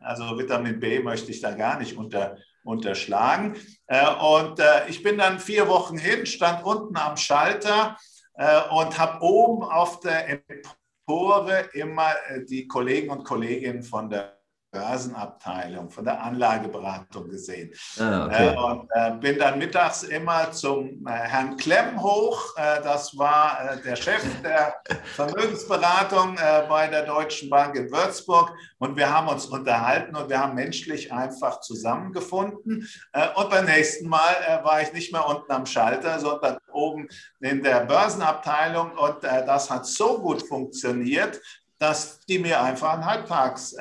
Also 0.00 0.38
Vitamin 0.38 0.80
B 0.80 1.00
möchte 1.00 1.30
ich 1.30 1.40
da 1.40 1.52
gar 1.52 1.78
nicht 1.78 1.96
unter, 1.96 2.36
unterschlagen. 2.64 3.56
Äh, 3.86 4.08
und 4.14 4.58
äh, 4.58 4.88
ich 4.88 5.02
bin 5.02 5.18
dann 5.18 5.38
vier 5.38 5.68
Wochen 5.68 5.98
hin, 5.98 6.26
stand 6.26 6.64
unten 6.64 6.96
am 6.96 7.16
Schalter 7.16 7.96
äh, 8.34 8.60
und 8.70 8.98
habe 8.98 9.22
oben 9.22 9.62
auf 9.62 10.00
der 10.00 10.28
Empore 10.28 11.68
immer 11.72 12.12
die 12.48 12.66
Kollegen 12.66 13.10
und 13.10 13.24
Kolleginnen 13.24 13.82
von 13.82 14.08
der 14.08 14.39
Börsenabteilung, 14.70 15.90
von 15.90 16.04
der 16.04 16.22
Anlageberatung 16.22 17.28
gesehen. 17.28 17.72
Ah, 17.98 18.26
okay. 18.26 18.48
äh, 18.48 18.56
und 18.56 18.88
äh, 18.94 19.10
bin 19.18 19.38
dann 19.38 19.58
mittags 19.58 20.04
immer 20.04 20.52
zum 20.52 21.04
äh, 21.06 21.10
Herrn 21.10 21.56
Klemm 21.56 22.00
hoch. 22.00 22.56
Äh, 22.56 22.80
das 22.82 23.16
war 23.18 23.58
äh, 23.60 23.82
der 23.82 23.96
Chef 23.96 24.22
der 24.42 24.76
Vermögensberatung 25.16 26.36
äh, 26.36 26.66
bei 26.68 26.86
der 26.86 27.04
Deutschen 27.04 27.50
Bank 27.50 27.74
in 27.74 27.90
Würzburg. 27.90 28.52
Und 28.78 28.96
wir 28.96 29.12
haben 29.12 29.26
uns 29.26 29.46
unterhalten 29.46 30.14
und 30.14 30.28
wir 30.30 30.38
haben 30.38 30.54
menschlich 30.54 31.12
einfach 31.12 31.60
zusammengefunden. 31.60 32.88
und 33.36 33.50
beim 33.50 33.66
nächsten 33.66 34.08
Mal 34.08 34.60
war 34.62 34.80
ich 34.80 34.92
nicht 34.92 35.12
mehr 35.12 35.26
unten 35.26 35.50
am 35.52 35.66
Schalter, 35.66 36.18
sondern 36.18 36.58
oben 36.72 37.08
in 37.40 37.62
der 37.62 37.80
Börsenabteilung. 37.80 38.92
Und 38.92 39.22
das 39.22 39.68
hat 39.68 39.84
so 39.86 40.18
gut 40.20 40.42
funktioniert, 40.46 41.40
dass 41.78 42.20
die 42.20 42.38
mir 42.38 42.62
einfach 42.62 42.94
ein 42.94 43.04
Halbtags 43.04 43.74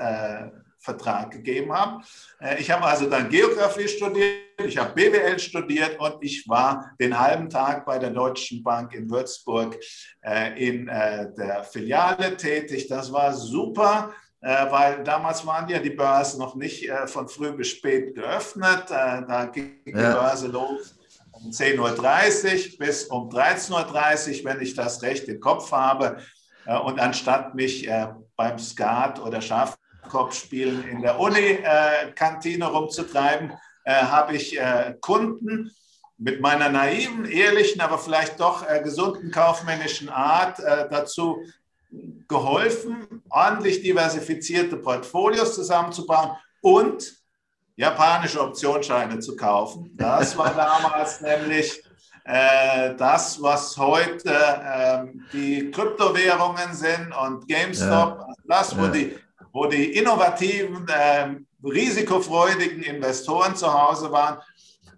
Vertrag 0.79 1.31
gegeben 1.31 1.73
haben. 1.73 2.03
Äh, 2.39 2.59
ich 2.59 2.71
habe 2.71 2.85
also 2.85 3.09
dann 3.09 3.29
Geografie 3.29 3.87
studiert, 3.87 4.39
ich 4.57 4.77
habe 4.77 4.93
BWL 4.93 5.37
studiert 5.37 5.99
und 5.99 6.17
ich 6.21 6.47
war 6.47 6.91
den 6.99 7.17
halben 7.19 7.49
Tag 7.49 7.85
bei 7.85 7.99
der 7.99 8.11
Deutschen 8.11 8.63
Bank 8.63 8.93
in 8.93 9.09
Würzburg 9.09 9.77
äh, 10.21 10.67
in 10.67 10.87
äh, 10.87 11.33
der 11.33 11.63
Filiale 11.63 12.35
tätig. 12.37 12.87
Das 12.87 13.11
war 13.11 13.33
super 13.33 14.13
weil 14.41 15.03
damals 15.03 15.45
waren 15.45 15.67
ja 15.67 15.79
die 15.79 15.89
Börsen 15.89 16.39
noch 16.39 16.55
nicht 16.55 16.89
von 17.07 17.27
früh 17.27 17.51
bis 17.51 17.71
spät 17.71 18.15
geöffnet. 18.15 18.85
Da 18.89 19.49
ging 19.53 19.81
die 19.85 19.91
Börse 19.91 20.47
los 20.47 20.95
um 21.33 21.49
10.30 21.49 22.71
Uhr 22.71 22.77
bis 22.79 23.03
um 23.07 23.27
13.30 23.27 24.39
Uhr, 24.39 24.45
wenn 24.45 24.61
ich 24.61 24.75
das 24.75 25.01
recht 25.01 25.27
im 25.27 25.41
Kopf 25.41 25.73
habe. 25.73 26.19
Und 26.85 27.01
anstatt 27.01 27.53
mich 27.53 27.89
beim 28.37 28.57
Skat 28.57 29.19
oder 29.19 29.41
Schaf 29.41 29.77
Kopfspielen 30.09 30.87
in 30.89 31.01
der 31.01 31.19
Uni-Kantine 31.19 32.65
rumzutreiben, 32.65 33.53
äh, 33.85 33.93
habe 33.93 34.35
ich 34.35 34.59
äh, 34.59 34.95
Kunden 34.99 35.71
mit 36.17 36.41
meiner 36.41 36.67
naiven, 36.67 37.25
ehrlichen, 37.25 37.79
aber 37.79 37.97
vielleicht 37.97 38.39
doch 38.39 38.67
äh, 38.67 38.81
gesunden 38.83 39.31
kaufmännischen 39.31 40.09
Art 40.09 40.59
dazu 40.59 41.41
geholfen, 42.27 43.23
ordentlich 43.29 43.81
diversifizierte 43.81 44.77
Portfolios 44.77 45.55
zusammenzubauen 45.55 46.31
und 46.61 47.19
japanische 47.75 48.41
Optionsscheine 48.41 49.19
zu 49.19 49.35
kaufen. 49.35 49.91
Das 49.95 50.37
war 50.37 50.53
damals 50.53 51.21
nämlich 51.21 51.81
äh, 52.25 52.93
das, 52.95 53.41
was 53.41 53.75
heute 53.77 54.29
äh, 54.29 55.05
die 55.33 55.71
Kryptowährungen 55.71 56.73
sind 56.73 57.11
und 57.11 57.47
GameStop, 57.47 58.19
ja. 58.19 58.33
das, 58.45 58.77
wo 58.77 58.83
ja. 58.83 58.89
die 58.89 59.17
wo 59.51 59.65
die 59.65 59.93
innovativen, 59.93 60.87
äh, 60.87 61.35
risikofreudigen 61.63 62.83
Investoren 62.83 63.55
zu 63.55 63.71
Hause 63.71 64.11
waren. 64.11 64.39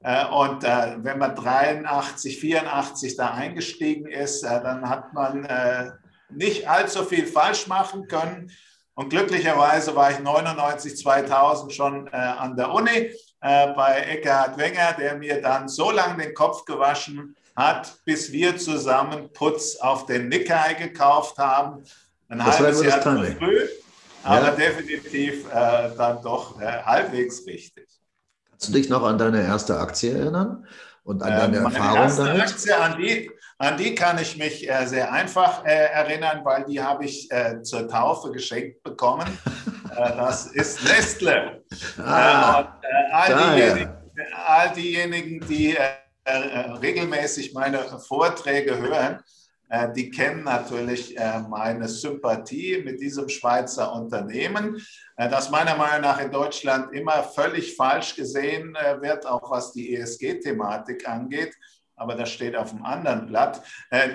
Äh, 0.03 0.25
und 0.27 0.63
äh, 0.63 0.97
wenn 0.97 1.19
man 1.19 1.35
83, 1.35 2.39
84 2.39 3.15
da 3.15 3.31
eingestiegen 3.31 4.07
ist, 4.07 4.43
äh, 4.43 4.61
dann 4.61 4.87
hat 4.89 5.13
man 5.13 5.45
äh, 5.45 5.91
nicht 6.29 6.69
allzu 6.69 7.03
viel 7.03 7.25
falsch 7.25 7.67
machen 7.67 8.07
können. 8.07 8.51
Und 8.93 9.09
glücklicherweise 9.09 9.95
war 9.95 10.11
ich 10.11 10.19
99, 10.19 10.97
2000 10.97 11.73
schon 11.73 12.07
äh, 12.07 12.11
an 12.11 12.55
der 12.55 12.71
Uni 12.71 13.11
bei 13.43 14.05
Eckhard 14.07 14.55
Wenger, 14.59 14.93
der 14.99 15.15
mir 15.15 15.41
dann 15.41 15.67
so 15.67 15.89
lange 15.89 16.23
den 16.23 16.35
Kopf 16.35 16.63
gewaschen 16.63 17.35
hat, 17.55 17.91
bis 18.05 18.31
wir 18.31 18.55
zusammen 18.57 19.33
Putz 19.33 19.77
auf 19.77 20.05
den 20.05 20.29
Nikkei 20.29 20.75
gekauft 20.75 21.39
haben. 21.39 21.83
Ein 22.29 22.37
das 22.37 22.59
halbes 22.59 22.83
Jahr 22.83 23.01
zu 23.01 23.35
früh 23.39 23.67
aber 24.23 24.47
ja. 24.47 24.51
definitiv 24.51 25.45
äh, 25.51 25.89
dann 25.97 26.21
doch 26.21 26.59
äh, 26.59 26.83
halbwegs 26.83 27.45
richtig. 27.45 27.87
Kannst 28.49 28.69
du 28.69 28.73
dich 28.73 28.89
noch 28.89 29.03
an 29.03 29.17
deine 29.17 29.43
erste 29.43 29.79
Aktie 29.79 30.11
erinnern 30.11 30.65
und 31.03 31.23
an 31.23 31.29
deine 31.29 31.57
äh, 31.57 31.63
Erfahrung 31.63 31.97
erste 31.97 32.25
damit? 32.25 32.41
Aktie, 32.41 32.77
an 32.77 32.97
die, 32.97 33.31
an 33.57 33.77
die 33.77 33.95
kann 33.95 34.19
ich 34.19 34.37
mich 34.37 34.69
äh, 34.69 34.85
sehr 34.85 35.11
einfach 35.11 35.65
äh, 35.65 35.87
erinnern, 35.91 36.41
weil 36.43 36.65
die 36.65 36.81
habe 36.81 37.05
ich 37.05 37.31
äh, 37.31 37.61
zur 37.63 37.87
Taufe 37.87 38.31
geschenkt 38.31 38.83
bekommen. 38.83 39.25
das 39.95 40.47
ist 40.47 40.83
Nestle. 40.83 41.63
Ah, 41.97 42.59
und, 42.59 42.67
all, 43.11 43.55
diejenigen, 43.55 43.91
all, 44.47 44.73
diejenigen, 44.73 45.47
die 45.47 45.77
regelmäßig 46.81 47.53
meine 47.53 47.79
Vorträge 47.99 48.77
hören, 48.77 49.15
äh, 49.15 49.40
die 49.95 50.09
kennen 50.09 50.43
natürlich 50.43 51.17
äh, 51.17 51.39
meine 51.49 51.87
Sympathie 51.87 52.81
mit 52.83 52.99
diesem 52.99 53.29
Schweizer 53.29 53.93
Unternehmen, 53.93 54.85
äh, 55.15 55.29
das 55.29 55.49
meiner 55.49 55.77
Meinung 55.77 56.01
nach 56.01 56.19
in 56.19 56.29
Deutschland 56.29 56.93
immer 56.93 57.23
völlig 57.23 57.75
falsch 57.77 58.15
gesehen 58.15 58.73
wird, 58.99 59.25
auch 59.25 59.49
was 59.49 59.71
die 59.71 59.95
ESG-Thematik 59.95 61.07
angeht 61.07 61.55
aber 61.97 62.15
das 62.15 62.31
steht 62.31 62.55
auf 62.55 62.71
dem 62.71 62.83
anderen 62.83 63.27
Blatt. 63.27 63.61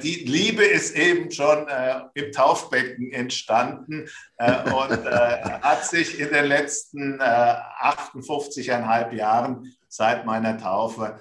Die 0.03 0.25
Liebe 0.25 0.65
ist 0.65 0.97
eben 0.97 1.31
schon 1.31 1.69
im 2.15 2.33
Taufbecken 2.33 3.13
entstanden 3.13 4.09
und 4.39 5.05
hat 5.05 5.87
sich 5.87 6.19
in 6.19 6.31
den 6.31 6.47
letzten 6.47 7.21
58,5 7.21 9.13
Jahren 9.13 9.73
seit 9.89 10.27
meiner 10.27 10.59
Taufe 10.59 11.21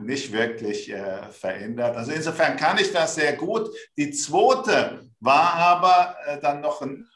nicht 0.00 0.32
wirklich 0.32 0.90
äh, 0.90 1.30
verändert. 1.30 1.96
Also 1.96 2.12
insofern 2.12 2.56
kann 2.56 2.78
ich 2.78 2.92
das 2.92 3.16
sehr 3.16 3.32
gut. 3.34 3.70
Die 3.96 4.10
zweite 4.10 5.10
war 5.20 5.54
aber 5.54 6.16
äh, 6.26 6.40
dann 6.40 6.60
noch 6.60 6.80
ein, 6.80 7.08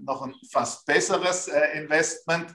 noch 0.00 0.22
ein 0.22 0.34
fast 0.50 0.86
besseres 0.86 1.48
Investment. 1.74 2.54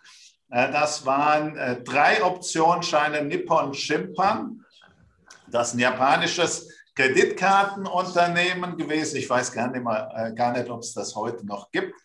das 0.49 1.05
waren 1.07 1.83
drei 1.83 2.23
Optionsscheine 2.23 3.23
Nippon 3.23 3.73
Shimpan. 3.73 4.63
Das 5.47 5.69
ist 5.69 5.73
ein 5.73 5.79
japanisches 5.79 6.69
Kreditkartenunternehmen 6.93 8.77
gewesen. 8.77 9.17
Ich 9.17 9.27
weiß 9.27 9.51
gar 9.53 9.71
nicht, 9.71 9.81
mal, 9.83 10.35
gar 10.35 10.51
nicht 10.51 10.69
ob 10.69 10.81
es 10.81 10.93
das 10.93 11.15
heute 11.15 11.47
noch 11.47 11.71
gibt. 11.71 11.95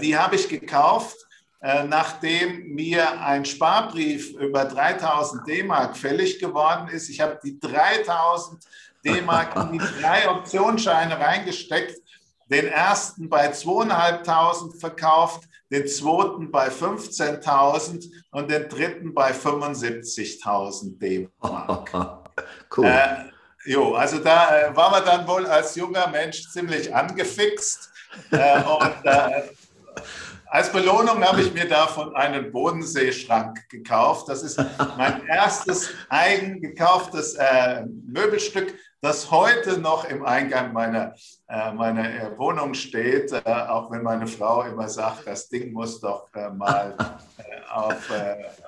Die 0.00 0.16
habe 0.16 0.36
ich 0.36 0.48
gekauft 0.48 1.16
äh, 1.18 1.35
nachdem 1.60 2.74
mir 2.74 3.20
ein 3.20 3.44
Sparbrief 3.44 4.32
über 4.32 4.66
3000 4.66 5.46
D-Mark 5.48 5.96
fällig 5.96 6.38
geworden 6.38 6.88
ist. 6.88 7.08
Ich 7.08 7.20
habe 7.20 7.38
die 7.42 7.58
3000 7.58 8.62
D-Mark 9.04 9.56
in 9.56 9.72
die 9.72 9.78
drei 10.00 10.28
Optionsscheine 10.28 11.18
reingesteckt, 11.18 11.96
den 12.50 12.66
ersten 12.68 13.28
bei 13.28 13.50
2.500 13.50 14.78
verkauft, 14.78 15.44
den 15.70 15.86
zweiten 15.88 16.50
bei 16.50 16.68
15.000 16.68 18.08
und 18.30 18.50
den 18.50 18.68
dritten 18.68 19.14
bei 19.14 19.32
75.000 19.32 20.98
D-Mark. 20.98 21.92
cool. 22.76 22.86
Äh, 22.86 23.24
jo, 23.64 23.94
also 23.94 24.18
da 24.18 24.68
äh, 24.68 24.76
war 24.76 24.90
man 24.90 25.04
dann 25.04 25.26
wohl 25.26 25.46
als 25.46 25.74
junger 25.74 26.06
Mensch 26.08 26.48
ziemlich 26.50 26.94
angefixt. 26.94 27.90
Äh, 28.30 28.62
und 28.62 29.04
äh, 29.04 29.42
als 30.48 30.70
Belohnung 30.70 31.24
habe 31.24 31.42
ich 31.42 31.52
mir 31.52 31.68
davon 31.68 32.14
einen 32.14 32.52
Bodenseeschrank 32.52 33.68
gekauft. 33.68 34.28
Das 34.28 34.42
ist 34.42 34.62
mein 34.96 35.26
erstes 35.28 35.90
eigen 36.08 36.60
gekauftes 36.60 37.34
äh, 37.34 37.84
Möbelstück, 38.06 38.74
das 39.00 39.30
heute 39.30 39.78
noch 39.78 40.08
im 40.08 40.24
Eingang 40.24 40.72
meiner, 40.72 41.14
äh, 41.48 41.72
meiner 41.72 42.08
äh, 42.08 42.38
Wohnung 42.38 42.74
steht, 42.74 43.32
äh, 43.32 43.42
auch 43.44 43.90
wenn 43.90 44.02
meine 44.02 44.26
Frau 44.26 44.62
immer 44.62 44.88
sagt, 44.88 45.26
das 45.26 45.48
Ding 45.48 45.72
muss 45.72 46.00
doch 46.00 46.28
äh, 46.34 46.48
mal 46.50 46.96
äh, 47.38 47.42
auf, 47.70 48.10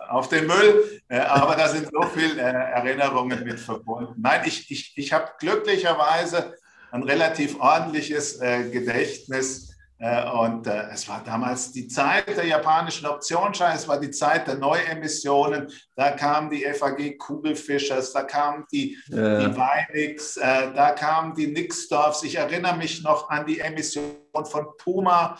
auf 0.08 0.28
den 0.28 0.46
Müll. 0.46 1.00
aber 1.08 1.56
da 1.56 1.68
sind 1.68 1.88
so 1.90 2.02
viele 2.02 2.42
Erinnerungen 2.42 3.42
mit 3.44 3.58
verbunden. 3.58 4.14
Nein, 4.18 4.42
ich, 4.44 4.70
ich, 4.70 4.92
ich 4.96 5.12
habe 5.12 5.30
glücklicherweise 5.38 6.56
ein 6.90 7.02
relativ 7.02 7.58
ordentliches 7.60 8.38
Gedächtnis 8.38 9.67
und 10.00 10.68
äh, 10.68 10.90
es 10.92 11.08
war 11.08 11.24
damals 11.24 11.72
die 11.72 11.88
Zeit 11.88 12.28
der 12.28 12.46
japanischen 12.46 13.06
Optionsscheine, 13.06 13.74
es 13.74 13.88
war 13.88 13.98
die 13.98 14.12
Zeit 14.12 14.46
der 14.46 14.54
Neuemissionen. 14.54 15.68
Da 15.96 16.12
kamen 16.12 16.50
die 16.50 16.64
FAG 16.72 17.18
Kugelfischers, 17.18 18.12
da 18.12 18.22
kamen 18.22 18.64
die, 18.70 18.96
ja. 19.08 19.40
die 19.40 19.56
Weinix, 19.56 20.37
äh, 20.37 20.72
da 20.72 20.92
kamen 20.92 21.34
die 21.34 21.48
Nixdorfs. 21.48 22.22
Ich 22.22 22.37
erinnere 22.37 22.76
mich 22.76 23.02
noch 23.02 23.28
an 23.28 23.44
die 23.44 23.58
Emission 23.58 24.04
von 24.44 24.66
Puma, 24.76 25.37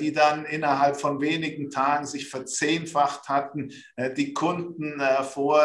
die 0.00 0.10
dann 0.10 0.46
innerhalb 0.46 0.98
von 0.98 1.20
wenigen 1.20 1.68
Tagen 1.70 2.06
sich 2.06 2.30
verzehnfacht 2.30 3.28
hatten. 3.28 3.70
Die 4.16 4.32
Kunden 4.32 5.02
vor 5.22 5.60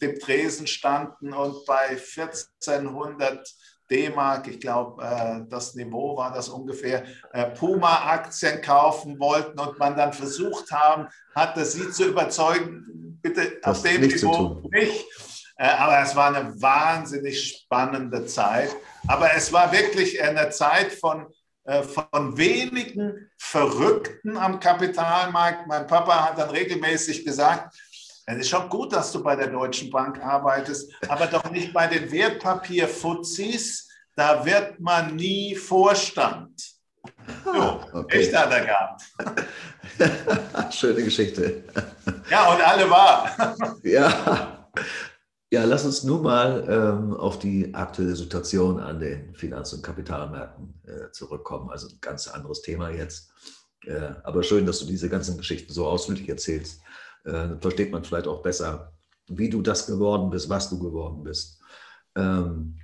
dem 0.00 0.20
Tresen 0.20 0.68
standen 0.68 1.32
und 1.32 1.66
bei 1.66 1.88
1400 1.88 3.48
D-Mark, 3.90 4.48
ich 4.48 4.60
glaube, 4.60 5.02
äh, 5.02 5.40
das 5.48 5.74
Niveau 5.74 6.16
war 6.16 6.32
das 6.32 6.48
ungefähr, 6.48 7.04
äh, 7.32 7.46
Puma-Aktien 7.50 8.60
kaufen 8.62 9.18
wollten 9.18 9.58
und 9.58 9.78
man 9.78 9.96
dann 9.96 10.12
versucht 10.12 10.70
haben, 10.70 11.08
hatte 11.34 11.64
sie 11.64 11.90
zu 11.90 12.06
überzeugen, 12.06 13.18
bitte 13.20 13.58
das 13.62 13.78
auf 13.78 13.82
dem 13.82 14.00
Niveau 14.00 14.62
nicht. 14.72 15.04
Äh, 15.56 15.68
aber 15.68 16.00
es 16.00 16.16
war 16.16 16.34
eine 16.34 16.60
wahnsinnig 16.60 17.58
spannende 17.62 18.26
Zeit. 18.26 18.74
Aber 19.06 19.34
es 19.34 19.52
war 19.52 19.70
wirklich 19.72 20.20
eine 20.22 20.50
Zeit 20.50 20.92
von, 20.92 21.26
von 21.66 22.36
wenigen 22.36 23.30
Verrückten 23.38 24.36
am 24.36 24.60
Kapitalmarkt. 24.60 25.66
Mein 25.66 25.86
Papa 25.86 26.24
hat 26.28 26.38
dann 26.38 26.50
regelmäßig 26.50 27.24
gesagt, 27.24 27.74
es 28.26 28.38
ist 28.38 28.48
schon 28.48 28.68
gut, 28.68 28.92
dass 28.92 29.12
du 29.12 29.22
bei 29.22 29.36
der 29.36 29.48
Deutschen 29.48 29.90
Bank 29.90 30.22
arbeitest, 30.22 30.90
aber 31.08 31.26
doch 31.26 31.50
nicht 31.50 31.72
bei 31.72 31.86
den 31.86 32.10
Wertpapierfuzis. 32.10 33.88
Da 34.16 34.44
wird 34.44 34.80
man 34.80 35.16
nie 35.16 35.54
Vorstand. 35.56 36.74
Ah, 37.44 37.80
okay. 37.92 38.20
echt 38.20 38.34
hat 38.34 38.50
er 38.50 38.64
gehabt. 38.64 39.02
Schöne 40.74 41.02
Geschichte. 41.02 41.64
Ja, 42.30 42.52
und 42.52 42.62
alle 42.62 42.88
wahr. 42.88 43.56
ja. 43.82 44.68
ja, 45.50 45.64
lass 45.64 45.84
uns 45.84 46.04
nun 46.04 46.22
mal 46.22 46.64
ähm, 46.68 47.14
auf 47.14 47.38
die 47.38 47.74
aktuelle 47.74 48.16
Situation 48.16 48.80
an 48.80 49.00
den 49.00 49.34
Finanz- 49.34 49.72
und 49.72 49.82
Kapitalmärkten 49.82 50.80
äh, 50.86 51.10
zurückkommen. 51.10 51.70
Also 51.70 51.88
ein 51.88 51.98
ganz 52.00 52.28
anderes 52.28 52.62
Thema 52.62 52.88
jetzt. 52.88 53.32
Äh, 53.84 54.12
aber 54.22 54.42
schön, 54.42 54.64
dass 54.64 54.78
du 54.78 54.86
diese 54.86 55.10
ganzen 55.10 55.36
Geschichten 55.36 55.72
so 55.72 55.86
ausführlich 55.86 56.28
erzählst 56.28 56.80
äh, 57.24 57.56
versteht 57.60 57.92
man 57.92 58.04
vielleicht 58.04 58.26
auch 58.26 58.42
besser, 58.42 58.92
wie 59.28 59.48
du 59.48 59.62
das 59.62 59.86
geworden 59.86 60.30
bist, 60.30 60.48
was 60.48 60.70
du 60.70 60.78
geworden 60.78 61.24
bist. 61.24 61.60
Ähm, 62.16 62.78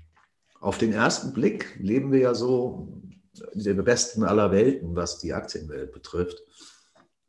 auf 0.61 0.79
den 0.79 0.93
ersten 0.93 1.33
Blick 1.33 1.77
leben 1.79 2.13
wir 2.13 2.21
ja 2.21 2.35
so 2.35 3.03
in 3.53 3.63
der 3.63 3.83
besten 3.83 4.25
aller 4.25 4.51
Welten, 4.51 4.97
was 4.97 5.19
die 5.19 5.33
Aktienwelt 5.33 5.93
betrifft. 5.93 6.43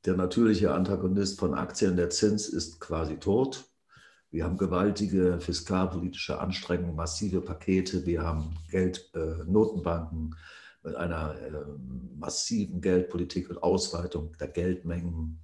Der 0.06 0.16
natürliche 0.16 0.74
Antagonist 0.74 1.40
von 1.40 1.54
Aktien, 1.54 1.96
der 1.96 2.10
Zins, 2.10 2.50
ist 2.50 2.80
quasi 2.80 3.18
tot. 3.18 3.66
Wir 4.32 4.46
haben 4.46 4.58
gewaltige 4.58 5.40
fiskalpolitische 5.40 6.40
Anstrengungen, 6.40 6.96
massive 6.96 7.42
Pakete. 7.42 8.06
Wir 8.06 8.24
haben 8.24 8.56
Geld, 8.70 9.12
äh, 9.14 9.44
mit 10.84 10.96
einer 10.96 11.36
äh, 11.40 11.52
massiven 12.18 12.82
Geldpolitik 12.82 13.50
und 13.50 13.62
Ausweitung 13.62 14.36
der 14.40 14.48
Geldmengen. 14.48 15.40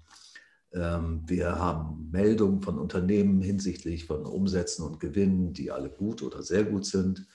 Ähm, 0.74 1.24
wir 1.26 1.58
haben 1.58 2.10
Meldungen 2.12 2.62
von 2.62 2.78
Unternehmen 2.78 3.42
hinsichtlich 3.42 4.06
von 4.06 4.26
Umsätzen 4.26 4.86
und 4.86 5.00
Gewinnen, 5.00 5.54
die 5.54 5.72
alle 5.72 5.90
gut 5.90 6.24
oder 6.24 6.44
sehr 6.44 6.64
gut 6.64 6.86
sind. 6.86 7.26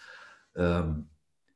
Ähm, 0.54 1.08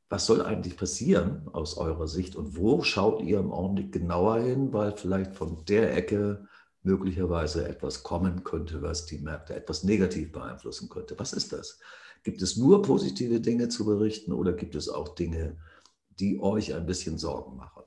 was 0.09 0.25
soll 0.25 0.41
eigentlich 0.41 0.77
passieren 0.77 1.49
aus 1.51 1.77
eurer 1.77 2.07
Sicht 2.07 2.35
und 2.35 2.57
wo 2.57 2.81
schaut 2.81 3.21
ihr 3.21 3.39
im 3.39 3.51
Augenblick 3.51 3.91
genauer 3.91 4.39
hin, 4.39 4.71
weil 4.71 4.95
vielleicht 4.95 5.35
von 5.35 5.65
der 5.65 5.95
Ecke 5.95 6.47
möglicherweise 6.81 7.67
etwas 7.67 8.03
kommen 8.03 8.43
könnte, 8.43 8.81
was 8.81 9.05
die 9.05 9.17
Märkte 9.17 9.53
etwas 9.53 9.83
negativ 9.83 10.31
beeinflussen 10.31 10.87
könnte? 10.87 11.19
Was 11.19 11.33
ist 11.33 11.51
das? 11.51 11.79
Gibt 12.23 12.41
es 12.41 12.55
nur 12.55 12.81
positive 12.81 13.41
Dinge 13.41 13.67
zu 13.67 13.85
berichten 13.85 14.31
oder 14.31 14.53
gibt 14.53 14.75
es 14.75 14.87
auch 14.87 15.13
Dinge, 15.15 15.57
die 16.19 16.39
euch 16.39 16.73
ein 16.73 16.85
bisschen 16.85 17.17
Sorgen 17.17 17.57
machen? 17.57 17.83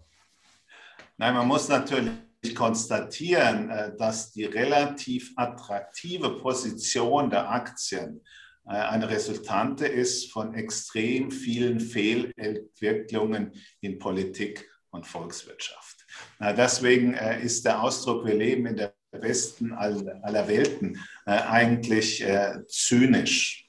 Nein, 1.16 1.34
man 1.34 1.48
muss 1.48 1.68
natürlich 1.68 2.12
konstatieren, 2.48 3.70
äh, 3.70 3.96
dass 3.96 4.32
die 4.32 4.44
relativ 4.44 5.32
attraktive 5.36 6.38
Position 6.38 7.30
der 7.30 7.50
Aktien 7.50 8.22
äh, 8.66 8.72
eine 8.72 9.08
Resultante 9.08 9.86
ist 9.86 10.32
von 10.32 10.54
extrem 10.54 11.30
vielen 11.30 11.80
Fehlentwicklungen 11.80 13.52
in 13.80 13.98
Politik 13.98 14.68
und 14.90 15.06
Volkswirtschaft. 15.06 16.06
Deswegen 16.40 17.14
äh, 17.14 17.40
ist 17.42 17.64
der 17.64 17.82
Ausdruck, 17.82 18.26
wir 18.26 18.34
leben 18.34 18.66
in 18.66 18.76
der 18.76 18.94
besten 19.12 19.72
aller 19.72 20.46
Welten, 20.46 20.98
eigentlich 21.24 22.24
zynisch. 22.68 23.68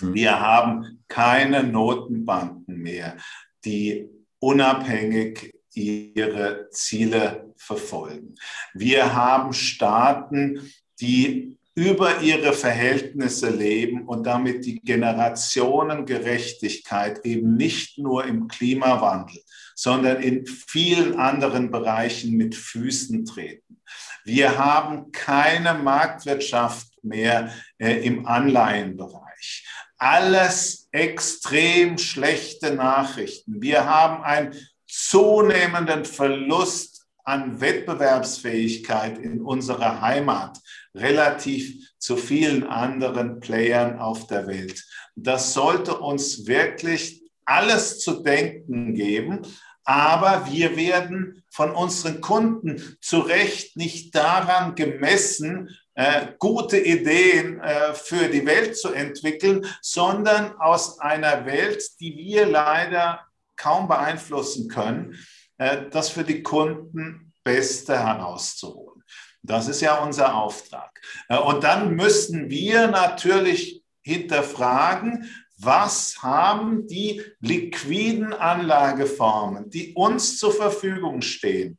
Mhm. 0.00 0.14
Wir 0.14 0.40
haben 0.40 1.04
keine 1.08 1.62
Notenbanken 1.62 2.78
mehr, 2.78 3.16
die 3.64 4.08
unabhängig 4.40 5.53
ihre 5.76 6.68
Ziele 6.70 7.52
verfolgen. 7.56 8.34
Wir 8.74 9.14
haben 9.14 9.52
Staaten, 9.52 10.72
die 11.00 11.58
über 11.74 12.20
ihre 12.20 12.52
Verhältnisse 12.52 13.50
leben 13.50 14.06
und 14.06 14.24
damit 14.24 14.64
die 14.64 14.80
Generationengerechtigkeit 14.80 17.24
eben 17.24 17.56
nicht 17.56 17.98
nur 17.98 18.24
im 18.24 18.46
Klimawandel, 18.46 19.40
sondern 19.74 20.22
in 20.22 20.46
vielen 20.46 21.18
anderen 21.18 21.72
Bereichen 21.72 22.36
mit 22.36 22.54
Füßen 22.54 23.24
treten. 23.24 23.82
Wir 24.24 24.56
haben 24.56 25.10
keine 25.10 25.74
Marktwirtschaft 25.74 26.86
mehr 27.02 27.52
äh, 27.78 28.06
im 28.06 28.26
Anleihenbereich. 28.26 29.66
Alles 29.98 30.88
extrem 30.92 31.98
schlechte 31.98 32.72
Nachrichten. 32.74 33.60
Wir 33.60 33.84
haben 33.84 34.22
ein 34.22 34.54
zunehmenden 34.94 36.04
Verlust 36.04 37.04
an 37.24 37.60
Wettbewerbsfähigkeit 37.60 39.18
in 39.18 39.40
unserer 39.40 40.00
Heimat 40.00 40.58
relativ 40.94 41.90
zu 41.98 42.16
vielen 42.16 42.64
anderen 42.64 43.40
Playern 43.40 43.98
auf 43.98 44.28
der 44.28 44.46
Welt. 44.46 44.84
Das 45.16 45.52
sollte 45.52 45.98
uns 45.98 46.46
wirklich 46.46 47.22
alles 47.44 47.98
zu 47.98 48.22
denken 48.22 48.94
geben, 48.94 49.42
aber 49.84 50.46
wir 50.50 50.76
werden 50.76 51.42
von 51.50 51.72
unseren 51.72 52.20
Kunden 52.20 52.96
zu 53.00 53.18
Recht 53.18 53.76
nicht 53.76 54.14
daran 54.14 54.74
gemessen, 54.76 55.76
äh, 55.94 56.28
gute 56.38 56.78
Ideen 56.78 57.60
äh, 57.60 57.94
für 57.94 58.28
die 58.28 58.46
Welt 58.46 58.76
zu 58.76 58.92
entwickeln, 58.92 59.66
sondern 59.82 60.56
aus 60.58 61.00
einer 61.00 61.46
Welt, 61.46 61.82
die 62.00 62.16
wir 62.16 62.46
leider 62.46 63.20
kaum 63.56 63.88
beeinflussen 63.88 64.68
können, 64.68 65.18
äh, 65.58 65.90
das 65.90 66.08
für 66.08 66.24
die 66.24 66.42
Kunden 66.42 67.32
Beste 67.42 67.98
herauszuholen. 67.98 69.02
Das 69.42 69.68
ist 69.68 69.82
ja 69.82 70.02
unser 70.02 70.34
Auftrag. 70.34 70.98
Äh, 71.28 71.36
und 71.38 71.62
dann 71.64 71.94
müssen 71.94 72.50
wir 72.50 72.88
natürlich 72.88 73.82
hinterfragen, 74.00 75.30
was 75.58 76.22
haben 76.22 76.86
die 76.88 77.22
liquiden 77.40 78.32
Anlageformen, 78.32 79.68
die 79.70 79.92
uns 79.94 80.38
zur 80.38 80.52
Verfügung 80.52 81.22
stehen, 81.22 81.78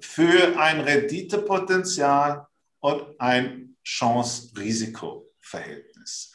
für 0.00 0.58
ein 0.58 0.80
Renditepotenzial 0.80 2.46
und 2.80 3.20
ein 3.20 3.76
Chance-Risiko-Verhältnis. 3.84 6.32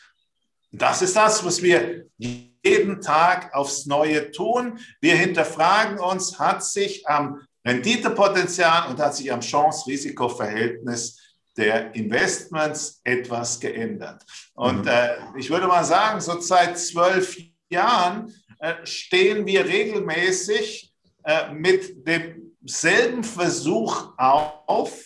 Das 0.71 1.01
ist 1.01 1.15
das, 1.15 1.43
was 1.45 1.61
wir 1.61 2.09
jeden 2.63 3.01
Tag 3.01 3.53
aufs 3.53 3.85
Neue 3.85 4.31
tun. 4.31 4.79
Wir 5.01 5.15
hinterfragen 5.15 5.99
uns, 5.99 6.39
hat 6.39 6.63
sich 6.63 7.07
am 7.07 7.41
Renditepotenzial 7.65 8.89
und 8.89 8.99
hat 8.99 9.15
sich 9.15 9.31
am 9.31 9.41
Chance-Risiko-Verhältnis 9.41 11.19
der 11.55 11.93
Investments 11.95 12.99
etwas 13.03 13.59
geändert. 13.59 14.23
Und 14.53 14.81
mhm. 14.81 14.87
äh, 14.87 15.15
ich 15.37 15.49
würde 15.49 15.67
mal 15.67 15.83
sagen, 15.83 16.19
so 16.19 16.39
seit 16.39 16.79
zwölf 16.79 17.37
Jahren 17.69 18.33
äh, 18.59 18.73
stehen 18.85 19.45
wir 19.45 19.65
regelmäßig 19.65 20.93
äh, 21.23 21.53
mit 21.53 22.07
demselben 22.07 23.23
Versuch 23.23 24.13
auf, 24.17 24.99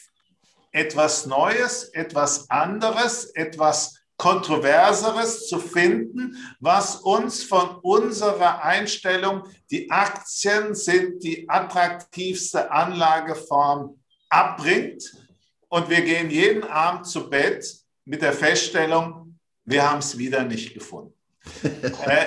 etwas 0.71 1.25
Neues, 1.25 1.85
etwas 1.85 2.49
anderes, 2.49 3.25
etwas 3.35 3.96
Kontroverseres 4.17 5.47
zu 5.47 5.59
finden, 5.59 6.35
was 6.59 6.97
uns 6.97 7.43
von 7.43 7.77
unserer 7.83 8.63
Einstellung, 8.63 9.43
die 9.69 9.89
Aktien 9.91 10.73
sind 10.73 11.23
die 11.23 11.47
attraktivste 11.47 12.71
Anlageform, 12.71 13.99
abbringt. 14.29 15.03
Und 15.69 15.89
wir 15.89 16.01
gehen 16.01 16.31
jeden 16.31 16.63
Abend 16.63 17.05
zu 17.05 17.29
Bett 17.29 17.65
mit 18.05 18.21
der 18.21 18.33
Feststellung, 18.33 19.37
wir 19.65 19.87
haben 19.87 19.99
es 19.99 20.17
wieder 20.17 20.43
nicht 20.43 20.73
gefunden. 20.73 21.13
Äh, 22.05 22.25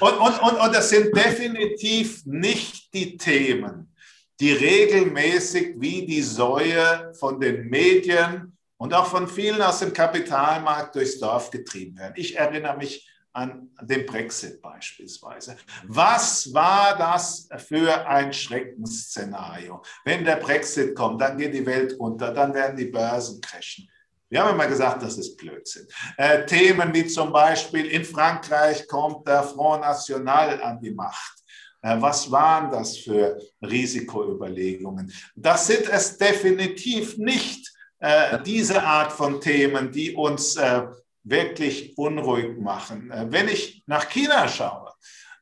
und, 0.00 0.14
und, 0.14 0.42
und, 0.42 0.60
und 0.60 0.74
das 0.74 0.90
sind 0.90 1.16
definitiv 1.16 2.26
nicht 2.26 2.92
die 2.92 3.16
Themen, 3.16 3.94
die 4.40 4.52
regelmäßig 4.52 5.74
wie 5.76 6.04
die 6.04 6.22
Säue 6.22 7.14
von 7.14 7.38
den 7.38 7.68
Medien 7.68 8.51
und 8.82 8.92
auch 8.94 9.06
von 9.06 9.28
vielen 9.28 9.62
aus 9.62 9.78
dem 9.78 9.92
Kapitalmarkt 9.92 10.96
durchs 10.96 11.20
Dorf 11.20 11.52
getrieben 11.52 11.96
werden. 11.96 12.14
Ich 12.16 12.36
erinnere 12.36 12.76
mich 12.76 13.08
an 13.32 13.70
den 13.80 14.04
Brexit 14.06 14.60
beispielsweise. 14.60 15.56
Was 15.86 16.52
war 16.52 16.98
das 16.98 17.48
für 17.68 18.04
ein 18.08 18.32
Schreckensszenario? 18.32 19.80
Wenn 20.04 20.24
der 20.24 20.34
Brexit 20.34 20.96
kommt, 20.96 21.20
dann 21.20 21.38
geht 21.38 21.54
die 21.54 21.64
Welt 21.64 21.92
unter, 21.92 22.34
dann 22.34 22.52
werden 22.54 22.76
die 22.76 22.86
Börsen 22.86 23.40
crashen. 23.40 23.88
Wir 24.28 24.42
haben 24.42 24.56
immer 24.56 24.66
gesagt, 24.66 25.00
das 25.00 25.16
ist 25.16 25.36
Blödsinn. 25.36 25.86
Äh, 26.16 26.44
Themen 26.46 26.92
wie 26.92 27.06
zum 27.06 27.32
Beispiel 27.32 27.86
in 27.86 28.04
Frankreich 28.04 28.88
kommt 28.88 29.28
der 29.28 29.44
Front 29.44 29.82
National 29.82 30.60
an 30.60 30.80
die 30.80 30.90
Macht. 30.90 31.44
Äh, 31.82 32.00
was 32.00 32.28
waren 32.32 32.72
das 32.72 32.98
für 32.98 33.38
Risikoüberlegungen? 33.62 35.12
Das 35.36 35.68
sind 35.68 35.88
es 35.88 36.18
definitiv 36.18 37.16
nicht 37.16 37.71
diese 38.44 38.82
Art 38.82 39.12
von 39.12 39.40
Themen, 39.40 39.92
die 39.92 40.14
uns 40.14 40.56
äh, 40.56 40.82
wirklich 41.24 41.96
unruhig 41.96 42.58
machen. 42.58 43.10
Äh, 43.10 43.26
wenn 43.30 43.48
ich 43.48 43.82
nach 43.86 44.08
China 44.08 44.48
schaue, 44.48 44.92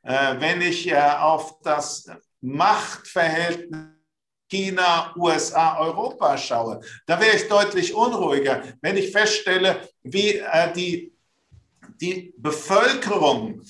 äh, 0.03 0.39
wenn 0.39 0.61
ich 0.61 0.87
äh, 0.87 0.97
auf 0.97 1.59
das 1.61 2.09
Machtverhältnis 2.41 3.87
China, 4.49 5.13
USA, 5.15 5.79
Europa 5.79 6.37
schaue, 6.37 6.81
da 7.05 7.17
wäre 7.19 7.37
ich 7.37 7.47
deutlich 7.47 7.93
unruhiger, 7.93 8.61
wenn 8.81 8.97
ich 8.97 9.09
feststelle, 9.09 9.87
wie 10.03 10.39
äh, 10.39 10.73
die, 10.73 11.13
die 12.01 12.33
Bevölkerung 12.35 13.61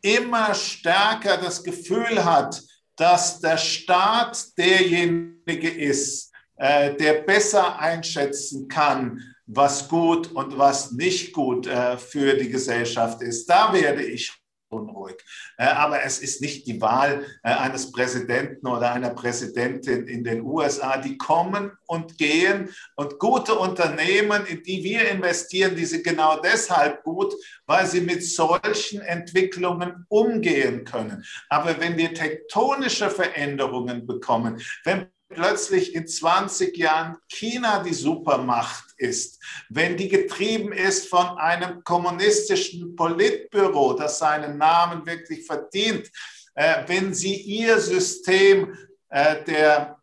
immer 0.00 0.54
stärker 0.54 1.36
das 1.36 1.62
Gefühl 1.62 2.24
hat, 2.24 2.62
dass 2.96 3.40
der 3.40 3.58
Staat 3.58 4.56
derjenige 4.56 5.68
ist, 5.68 6.29
äh, 6.60 6.94
der 6.94 7.22
besser 7.22 7.78
einschätzen 7.78 8.68
kann, 8.68 9.22
was 9.46 9.88
gut 9.88 10.30
und 10.32 10.58
was 10.58 10.92
nicht 10.92 11.32
gut 11.32 11.66
äh, 11.66 11.96
für 11.96 12.34
die 12.34 12.50
Gesellschaft 12.50 13.22
ist. 13.22 13.48
Da 13.48 13.72
werde 13.72 14.02
ich 14.02 14.30
unruhig. 14.68 15.16
Äh, 15.56 15.64
aber 15.64 16.02
es 16.02 16.18
ist 16.18 16.42
nicht 16.42 16.66
die 16.66 16.78
Wahl 16.82 17.24
eines 17.42 17.90
Präsidenten 17.90 18.66
oder 18.66 18.92
einer 18.92 19.08
Präsidentin 19.08 20.06
in 20.06 20.22
den 20.22 20.42
USA. 20.42 20.98
Die 20.98 21.16
kommen 21.16 21.72
und 21.86 22.18
gehen 22.18 22.68
und 22.94 23.18
gute 23.18 23.54
Unternehmen, 23.54 24.44
in 24.44 24.62
die 24.62 24.84
wir 24.84 25.08
investieren, 25.08 25.74
die 25.74 25.86
sind 25.86 26.04
genau 26.04 26.40
deshalb 26.42 27.02
gut, 27.04 27.34
weil 27.64 27.86
sie 27.86 28.02
mit 28.02 28.22
solchen 28.22 29.00
Entwicklungen 29.00 30.04
umgehen 30.10 30.84
können. 30.84 31.24
Aber 31.48 31.80
wenn 31.80 31.96
wir 31.96 32.12
tektonische 32.12 33.08
Veränderungen 33.08 34.06
bekommen, 34.06 34.60
wenn 34.84 35.08
plötzlich 35.30 35.94
in 35.94 36.06
20 36.06 36.76
Jahren 36.76 37.16
China 37.28 37.82
die 37.82 37.94
Supermacht 37.94 38.92
ist, 38.98 39.40
wenn 39.68 39.96
die 39.96 40.08
getrieben 40.08 40.72
ist 40.72 41.08
von 41.08 41.38
einem 41.38 41.82
kommunistischen 41.84 42.94
Politbüro, 42.96 43.94
das 43.94 44.18
seinen 44.18 44.58
Namen 44.58 45.06
wirklich 45.06 45.46
verdient, 45.46 46.10
äh, 46.54 46.82
wenn 46.86 47.14
sie 47.14 47.34
ihr 47.34 47.78
System 47.80 48.76
äh, 49.08 49.42
der 49.44 49.96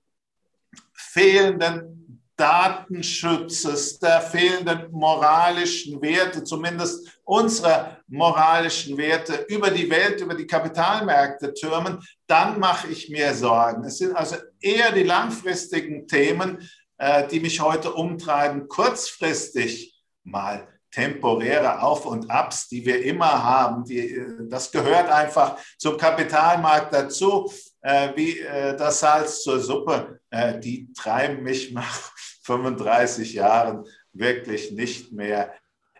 fehlenden 0.93 1.96
Datenschutzes, 2.37 3.97
der 3.99 4.21
fehlenden 4.21 4.91
moralischen 4.91 5.99
Werte, 6.01 6.43
zumindest 6.43 7.19
unserer 7.23 7.97
moralischen 8.07 8.95
Werte 8.97 9.45
über 9.49 9.71
die 9.71 9.89
Welt, 9.89 10.21
über 10.21 10.35
die 10.35 10.45
Kapitalmärkte 10.45 11.53
türmen, 11.53 11.99
dann 12.27 12.59
mache 12.59 12.87
ich 12.89 13.09
mir 13.09 13.33
Sorgen. 13.33 13.83
Es 13.83 13.97
sind 13.97 14.15
also 14.15 14.35
eher 14.61 14.91
die 14.91 15.03
langfristigen 15.03 16.07
Themen, 16.07 16.69
äh, 16.97 17.27
die 17.27 17.39
mich 17.39 17.59
heute 17.59 17.93
umtreiben, 17.93 18.67
kurzfristig 18.67 19.95
mal 20.23 20.67
temporäre 20.91 21.81
Auf 21.81 22.05
und 22.05 22.29
Abs, 22.31 22.69
die 22.69 22.85
wir 22.85 23.03
immer 23.03 23.43
haben. 23.43 23.83
Die, 23.83 24.15
äh, 24.15 24.47
das 24.47 24.71
gehört 24.71 25.09
einfach 25.09 25.57
zum 25.77 25.97
Kapitalmarkt 25.97 26.93
dazu, 26.93 27.51
äh, 27.81 28.09
wie 28.15 28.41
das 28.77 28.99
Salz 28.99 29.43
zur 29.43 29.59
Suppe. 29.59 30.19
die 30.59 30.91
treiben 30.93 31.43
mich 31.43 31.71
nach 31.73 32.16
35 32.47 33.33
Jahren 33.33 33.85
wirklich 34.13 34.71
nicht 34.71 35.11
mehr 35.11 35.53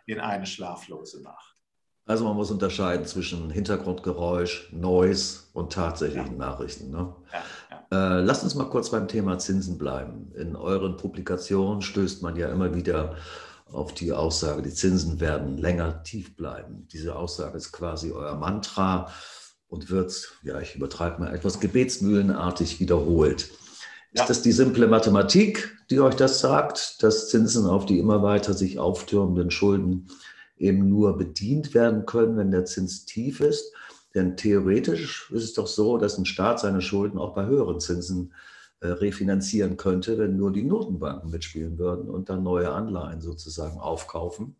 in 0.05 0.19
eine 0.19 0.45
schlaflose 0.45 1.21
Nacht. 1.21 1.55
Also 2.05 2.23
man 2.23 2.37
muss 2.37 2.51
unterscheiden 2.51 3.05
zwischen 3.05 3.49
Hintergrundgeräusch, 3.49 4.69
Noise 4.71 5.41
und 5.51 5.73
tatsächlichen 5.73 6.39
ja. 6.39 6.45
Nachrichten. 6.45 6.89
Ne? 6.89 7.13
Ja, 7.33 7.43
ja. 7.91 8.17
Äh, 8.17 8.21
lasst 8.21 8.43
uns 8.43 8.55
mal 8.55 8.69
kurz 8.69 8.89
beim 8.89 9.09
Thema 9.09 9.37
Zinsen 9.39 9.77
bleiben. 9.77 10.31
In 10.35 10.55
euren 10.55 10.95
Publikationen 10.95 11.81
stößt 11.81 12.23
man 12.23 12.37
ja 12.37 12.49
immer 12.49 12.73
wieder 12.73 13.17
auf 13.65 13.93
die 13.93 14.13
Aussage, 14.13 14.61
die 14.61 14.73
Zinsen 14.73 15.19
werden 15.19 15.57
länger 15.57 16.01
tief 16.03 16.37
bleiben. 16.37 16.87
Diese 16.93 17.17
Aussage 17.17 17.57
ist 17.57 17.73
quasi 17.73 18.13
euer 18.13 18.35
Mantra 18.35 19.11
und 19.67 19.89
wird, 19.89 20.31
ja, 20.43 20.61
ich 20.61 20.75
übertreibe 20.75 21.19
mal 21.19 21.35
etwas 21.35 21.59
gebetsmühlenartig 21.59 22.79
wiederholt. 22.79 23.51
Ist 24.17 24.21
ja. 24.21 24.27
das 24.29 24.41
die 24.41 24.51
simple 24.51 24.87
Mathematik, 24.87 25.77
die 25.91 25.99
euch 25.99 26.15
das 26.15 26.39
sagt, 26.39 27.03
dass 27.03 27.29
Zinsen 27.29 27.67
auf 27.67 27.85
die 27.85 27.99
immer 27.99 28.23
weiter 28.23 28.55
sich 28.55 28.79
auftürmenden 28.79 29.51
Schulden 29.51 30.07
eben 30.57 30.89
nur 30.89 31.19
bedient 31.19 31.75
werden 31.75 32.07
können, 32.07 32.35
wenn 32.35 32.49
der 32.49 32.65
Zins 32.65 33.05
tief 33.05 33.41
ist? 33.41 33.73
Denn 34.15 34.35
theoretisch 34.35 35.29
ist 35.31 35.43
es 35.43 35.53
doch 35.53 35.67
so, 35.67 35.99
dass 35.99 36.17
ein 36.17 36.25
Staat 36.25 36.59
seine 36.59 36.81
Schulden 36.81 37.19
auch 37.19 37.35
bei 37.35 37.45
höheren 37.45 37.79
Zinsen 37.79 38.33
äh, 38.79 38.87
refinanzieren 38.87 39.77
könnte, 39.77 40.17
wenn 40.17 40.35
nur 40.35 40.51
die 40.51 40.63
Notenbanken 40.63 41.29
mitspielen 41.29 41.77
würden 41.77 42.09
und 42.09 42.29
dann 42.29 42.41
neue 42.41 42.71
Anleihen 42.71 43.21
sozusagen 43.21 43.79
aufkaufen, 43.79 44.55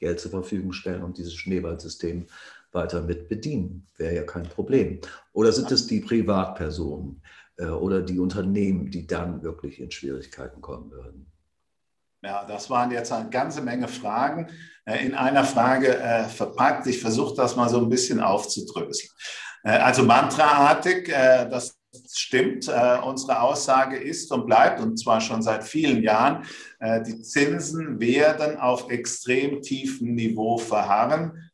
Geld 0.00 0.20
zur 0.20 0.32
Verfügung 0.32 0.74
stellen 0.74 1.02
und 1.02 1.16
dieses 1.16 1.32
Schneeballsystem 1.32 2.26
weiter 2.72 3.00
mit 3.00 3.30
bedienen. 3.30 3.86
Wäre 3.96 4.16
ja 4.16 4.22
kein 4.24 4.50
Problem. 4.50 5.00
Oder 5.32 5.50
sind 5.52 5.72
es 5.72 5.86
die 5.86 6.00
Privatpersonen? 6.00 7.22
Äh, 7.58 7.66
oder 7.66 8.02
die 8.02 8.18
Unternehmen, 8.18 8.90
die 8.90 9.06
dann 9.06 9.42
wirklich 9.42 9.80
in 9.80 9.90
Schwierigkeiten 9.90 10.60
kommen 10.60 10.90
würden? 10.90 11.30
Ja, 12.22 12.44
das 12.44 12.70
waren 12.70 12.90
jetzt 12.90 13.12
eine 13.12 13.30
ganze 13.30 13.60
Menge 13.60 13.88
Fragen 13.88 14.48
äh, 14.84 15.04
in 15.04 15.14
einer 15.14 15.44
Frage 15.44 15.98
äh, 15.98 16.24
verpackt. 16.24 16.86
Ich 16.86 17.00
versuche 17.00 17.36
das 17.36 17.56
mal 17.56 17.68
so 17.68 17.78
ein 17.78 17.88
bisschen 17.88 18.20
aufzudröseln. 18.20 19.10
Also 19.64 20.04
mantraartig, 20.04 21.08
das 21.08 21.76
stimmt. 22.14 22.68
Unsere 23.04 23.42
Aussage 23.42 23.96
ist 23.96 24.30
und 24.30 24.46
bleibt, 24.46 24.80
und 24.80 24.96
zwar 24.96 25.20
schon 25.20 25.42
seit 25.42 25.64
vielen 25.64 26.00
Jahren, 26.00 26.44
die 26.80 27.20
Zinsen 27.22 27.98
werden 27.98 28.56
auf 28.56 28.88
extrem 28.88 29.60
tiefem 29.60 30.14
Niveau 30.14 30.58
verharren 30.58 31.50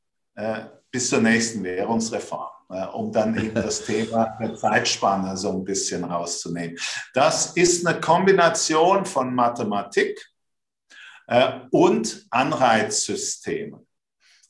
bis 0.91 1.09
zur 1.09 1.23
nächsten 1.23 1.65
Währungsreform. 1.65 2.54
Äh, 2.75 2.87
um 2.87 3.13
dann 3.13 3.37
eben 3.37 3.55
das 3.55 3.85
Thema 3.85 4.37
der 4.41 4.57
Zeitspanne 4.57 5.37
so 5.37 5.53
ein 5.53 5.63
bisschen 5.63 6.03
rauszunehmen. 6.03 6.77
Das 7.13 7.53
ist 7.53 7.87
eine 7.87 8.01
Kombination 8.01 9.07
von 9.07 9.33
Mathematik 9.33 10.21
äh, 11.29 11.61
und 11.71 12.27
Anreizsystemen. 12.31 13.87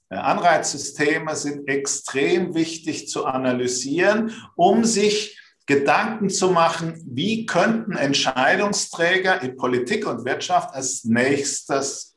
Äh, 0.08 0.16
Anreizsysteme 0.16 1.36
sind 1.36 1.68
extrem 1.68 2.54
wichtig 2.54 3.10
zu 3.10 3.26
analysieren, 3.26 4.32
um 4.56 4.84
sich 4.84 5.38
Gedanken 5.66 6.30
zu 6.30 6.48
machen, 6.50 7.02
wie 7.06 7.44
könnten 7.44 7.94
Entscheidungsträger 7.94 9.42
in 9.42 9.56
Politik 9.56 10.06
und 10.06 10.24
Wirtschaft 10.24 10.74
als 10.74 11.04
nächstes 11.04 12.16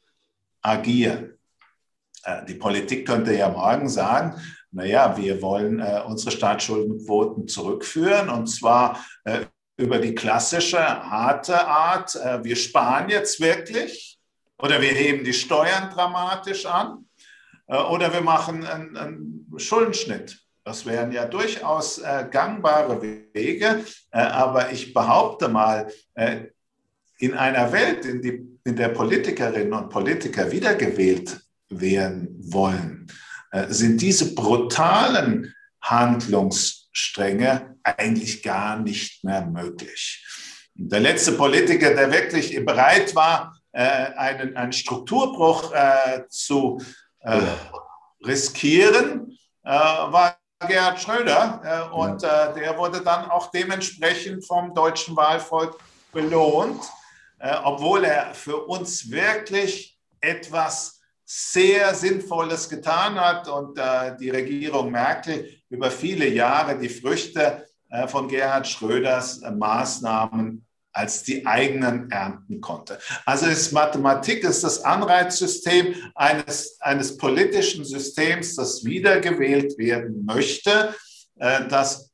agieren. 0.62 1.34
Die 2.49 2.55
Politik 2.55 3.08
könnte 3.08 3.34
ja 3.34 3.47
morgen 3.47 3.88
sagen, 3.88 4.36
naja, 4.78 5.17
wir 5.17 5.41
wollen 5.41 5.80
äh, 5.80 6.03
unsere 6.05 6.30
Staatsschuldenquoten 6.30 7.47
zurückführen 7.47 8.30
und 8.30 8.45
zwar 8.45 9.03
äh, 9.23 9.39
über 9.75 9.97
die 9.97 10.13
klassische 10.13 10.80
harte 10.80 11.67
Art, 11.67 12.15
äh, 12.15 12.43
wir 12.43 12.55
sparen 12.55 13.09
jetzt 13.09 13.39
wirklich 13.39 14.19
oder 14.59 14.80
wir 14.80 14.91
heben 14.91 15.23
die 15.23 15.34
Steuern 15.34 15.89
dramatisch 15.91 16.67
an 16.67 17.05
äh, 17.65 17.75
oder 17.75 18.13
wir 18.13 18.21
machen 18.21 18.67
einen, 18.67 18.95
einen 18.95 19.53
Schuldenschnitt. 19.57 20.39
Das 20.63 20.86
wären 20.86 21.11
ja 21.11 21.25
durchaus 21.25 21.97
äh, 21.97 22.28
gangbare 22.30 23.01
Wege, 23.01 23.84
äh, 24.11 24.19
aber 24.19 24.71
ich 24.71 24.93
behaupte 24.93 25.47
mal, 25.47 25.91
in 27.19 27.34
einer 27.34 27.71
Welt, 27.71 28.05
in, 28.05 28.21
die, 28.21 28.59
in 28.63 28.75
der 28.75 28.89
Politikerinnen 28.89 29.73
und 29.73 29.89
Politiker 29.89 30.51
wiedergewählt 30.51 31.39
werden 31.69 32.36
wollen, 32.39 33.07
sind 33.70 34.02
diese 34.02 34.36
brutalen 34.36 35.54
Handlungsstränge 35.82 37.78
eigentlich 37.84 38.43
gar 38.43 38.80
nicht 38.80 39.24
mehr 39.24 39.45
möglich. 39.45 40.26
Der 40.76 41.00
letzte 41.00 41.32
Politiker, 41.32 41.93
der 41.93 42.12
wirklich 42.12 42.54
bereit 42.66 43.16
war, 43.16 43.58
äh, 43.72 43.82
einen, 43.82 44.58
einen 44.58 44.74
Strukturbruch 44.74 45.72
äh, 45.74 46.24
zu 46.30 46.82
riskieren, 48.24 49.38
war 49.64 50.38
Gerhard 50.66 51.00
Schröder 51.00 51.62
äh, 51.64 51.93
und 51.93 52.24
äh, 52.24 52.54
der 52.56 52.76
wurde 52.78 53.02
dann 53.02 53.30
auch 53.30 53.52
dementsprechend 53.52 54.45
vom 54.45 54.74
deutschen 54.74 55.16
Wahlvolk 55.16 55.78
belohnt, 56.12 56.82
äh, 57.38 57.56
obwohl 57.64 58.04
er 58.06 58.34
für 58.34 58.66
uns 58.66 59.12
wirklich 59.12 60.00
etwas 60.20 60.97
sehr 61.30 61.93
Sinnvolles 61.93 62.69
getan 62.69 63.19
hat 63.19 63.49
und 63.49 63.78
äh, 63.78 64.15
die 64.17 64.30
Regierung 64.30 64.91
Merkel 64.91 65.49
über 65.69 65.91
viele 65.91 66.25
Jahre 66.30 66.80
die 66.80 66.88
Früchte 66.88 67.67
äh, 67.89 68.07
von 68.07 68.30
Gerhard 68.30 68.65
Schröders 68.65 69.41
äh, 69.41 69.51
Maßnahmen 69.51 70.65
als 70.93 71.23
die 71.23 71.45
eigenen 71.45 72.09
ernten 72.09 72.61
konnte. 72.61 72.97
Also 73.25 73.45
ist 73.47 73.73
Mathematik 73.73 74.43
ist 74.45 74.63
das 74.63 74.86
Anreizsystem 74.86 75.95
eines, 76.15 76.80
eines 76.80 77.17
politischen 77.17 77.84
Systems, 77.84 78.55
das 78.55 78.86
wiedergewählt 78.86 79.78
werden 79.78 80.23
möchte, 80.23 80.95
äh, 81.39 81.67
das 81.67 82.09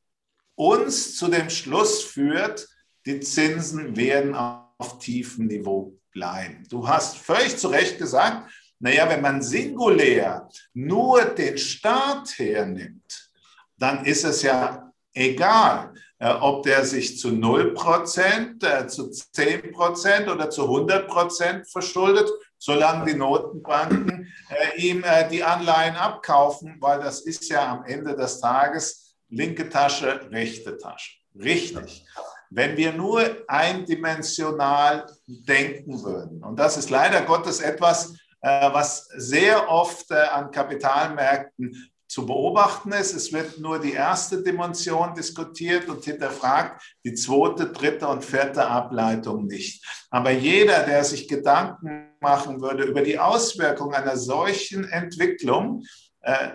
uns 0.56 1.16
zu 1.16 1.28
dem 1.28 1.50
Schluss 1.50 2.02
führt, 2.02 2.66
die 3.06 3.20
Zinsen 3.20 3.96
werden 3.96 4.34
auf 4.34 4.98
tiefem 4.98 5.46
Niveau 5.46 5.96
bleiben. 6.10 6.64
Du 6.68 6.88
hast 6.88 7.16
völlig 7.16 7.56
zu 7.58 7.68
Recht 7.68 7.98
gesagt, 7.98 8.50
naja, 8.78 9.08
wenn 9.08 9.22
man 9.22 9.42
singulär 9.42 10.48
nur 10.72 11.24
den 11.24 11.56
Staat 11.58 12.38
hernimmt, 12.38 13.30
dann 13.78 14.04
ist 14.04 14.24
es 14.24 14.42
ja 14.42 14.92
egal, 15.12 15.94
äh, 16.18 16.32
ob 16.40 16.62
der 16.62 16.84
sich 16.84 17.18
zu 17.18 17.32
0 17.32 17.74
Prozent, 17.74 18.62
äh, 18.62 18.86
zu 18.86 19.10
10 19.10 19.72
Prozent 19.72 20.28
oder 20.28 20.48
zu 20.48 20.62
100 20.64 21.08
Prozent 21.08 21.68
verschuldet, 21.68 22.30
solange 22.58 23.12
die 23.12 23.18
Notenbanken 23.18 24.32
äh, 24.48 24.80
ihm 24.80 25.04
die 25.30 25.42
Anleihen 25.42 25.96
abkaufen, 25.96 26.76
weil 26.80 27.00
das 27.00 27.20
ist 27.20 27.48
ja 27.50 27.72
am 27.72 27.84
Ende 27.84 28.16
des 28.16 28.40
Tages 28.40 29.16
linke 29.28 29.68
Tasche, 29.68 30.28
rechte 30.30 30.78
Tasche. 30.78 31.18
Richtig. 31.34 32.06
Wenn 32.50 32.76
wir 32.76 32.92
nur 32.92 33.44
eindimensional 33.48 35.06
denken 35.26 36.02
würden, 36.04 36.44
und 36.44 36.56
das 36.56 36.76
ist 36.76 36.90
leider 36.90 37.22
Gottes 37.22 37.60
etwas, 37.60 38.14
was 38.44 39.08
sehr 39.16 39.70
oft 39.70 40.12
an 40.12 40.50
Kapitalmärkten 40.50 41.90
zu 42.14 42.26
beobachten 42.26 42.92
ist. 42.92 43.14
Es 43.14 43.32
wird 43.32 43.58
nur 43.58 43.80
die 43.80 43.94
erste 43.94 44.42
Dimension 44.42 45.14
diskutiert 45.14 45.88
und 45.88 46.04
hinterfragt, 46.04 46.80
die 47.04 47.14
zweite, 47.14 47.72
dritte 47.72 48.06
und 48.06 48.24
vierte 48.24 48.64
Ableitung 48.64 49.46
nicht. 49.46 49.84
Aber 50.10 50.30
jeder, 50.30 50.84
der 50.84 51.02
sich 51.02 51.26
Gedanken 51.26 52.10
machen 52.20 52.60
würde 52.60 52.84
über 52.84 53.02
die 53.02 53.18
Auswirkungen 53.18 53.94
einer 53.94 54.16
solchen 54.16 54.84
Entwicklung, 54.84 55.84
äh, 56.20 56.50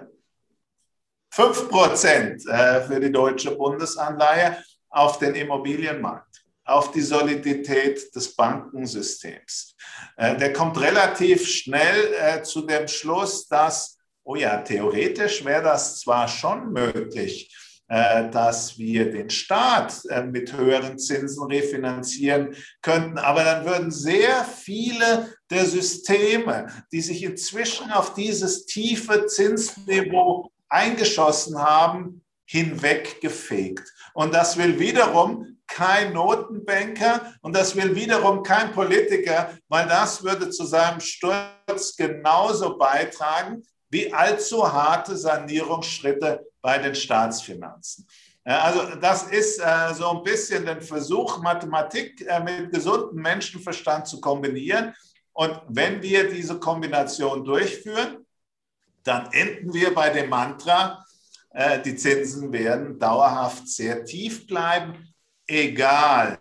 5 1.32 1.70
Prozent 1.70 2.48
äh, 2.48 2.82
für 2.82 3.00
die 3.00 3.12
deutsche 3.12 3.52
Bundesanleihe 3.52 4.64
auf 4.90 5.20
den 5.20 5.36
Immobilienmarkt, 5.36 6.42
auf 6.64 6.92
die 6.92 7.02
Solidität 7.02 8.16
des 8.16 8.36
Bankensystems. 8.36 9.76
Äh, 10.18 10.38
der 10.38 10.54
kommt 10.54 10.80
relativ 10.80 11.48
schnell 11.48 12.14
äh, 12.20 12.42
zu 12.44 12.62
dem 12.62 12.88
Schluss, 12.88 13.48
dass 13.48 13.98
oh 14.24 14.36
ja, 14.36 14.58
theoretisch 14.58 15.44
wäre 15.44 15.64
das 15.64 16.00
zwar 16.02 16.28
schon 16.28 16.72
möglich, 16.72 17.56
äh, 17.88 18.30
dass 18.30 18.78
wir 18.78 19.12
den 19.12 19.30
Staat 19.32 20.04
mit 20.32 20.56
höheren 20.56 21.00
Zinsen 21.00 21.46
refinanzieren 21.46 22.56
könnten. 22.82 23.18
Aber 23.18 23.44
dann 23.44 23.66
würden 23.66 23.90
sehr 23.90 24.44
viele 24.44 25.34
der 25.50 25.66
Systeme, 25.66 26.68
die 26.92 27.02
sich 27.02 27.24
inzwischen 27.24 27.92
auf 27.92 28.14
dieses 28.14 28.66
tiefe 28.68 29.26
Zinsniveau 29.26 30.52
eingeschossen 30.68 31.58
haben, 31.58 32.22
hinweggefegt. 32.46 33.92
Und 34.14 34.34
das 34.34 34.58
will 34.58 34.80
wiederum 34.80 35.59
kein 35.70 36.14
Notenbanker 36.14 37.34
und 37.42 37.56
das 37.56 37.76
will 37.76 37.96
wiederum 37.96 38.44
kein 38.44 38.72
Politiker, 38.74 39.58
weil 39.68 39.88
das 39.88 40.24
würde 40.24 40.50
zu 40.50 40.66
seinem 40.66 41.00
Sturz 41.00 41.96
genauso 41.96 42.78
beitragen 42.78 43.64
wie 43.90 44.14
allzu 44.14 44.72
harte 44.72 45.16
Sanierungsschritte 45.18 46.46
bei 46.62 46.78
den 46.78 46.96
Staatsfinanzen. 46.96 48.08
Also 48.44 48.96
das 48.96 49.24
ist 49.24 49.60
äh, 49.60 49.94
so 49.94 50.10
ein 50.10 50.24
bisschen 50.24 50.68
ein 50.68 50.82
Versuch, 50.82 51.42
Mathematik 51.42 52.26
äh, 52.28 52.40
mit 52.40 52.72
gesundem 52.72 53.22
Menschenverstand 53.22 54.08
zu 54.08 54.20
kombinieren. 54.20 54.94
Und 55.34 55.62
wenn 55.68 56.02
wir 56.02 56.30
diese 56.30 56.60
Kombination 56.60 57.44
durchführen, 57.44 58.26
dann 59.04 59.32
enden 59.32 59.74
wir 59.74 59.94
bei 59.94 60.10
dem 60.10 60.30
Mantra, 60.30 61.06
äh, 61.52 61.82
die 61.82 61.96
Zinsen 61.96 62.52
werden 62.52 62.98
dauerhaft 63.00 63.68
sehr 63.68 64.04
tief 64.06 64.48
bleiben, 64.48 65.09
egal 65.50 66.38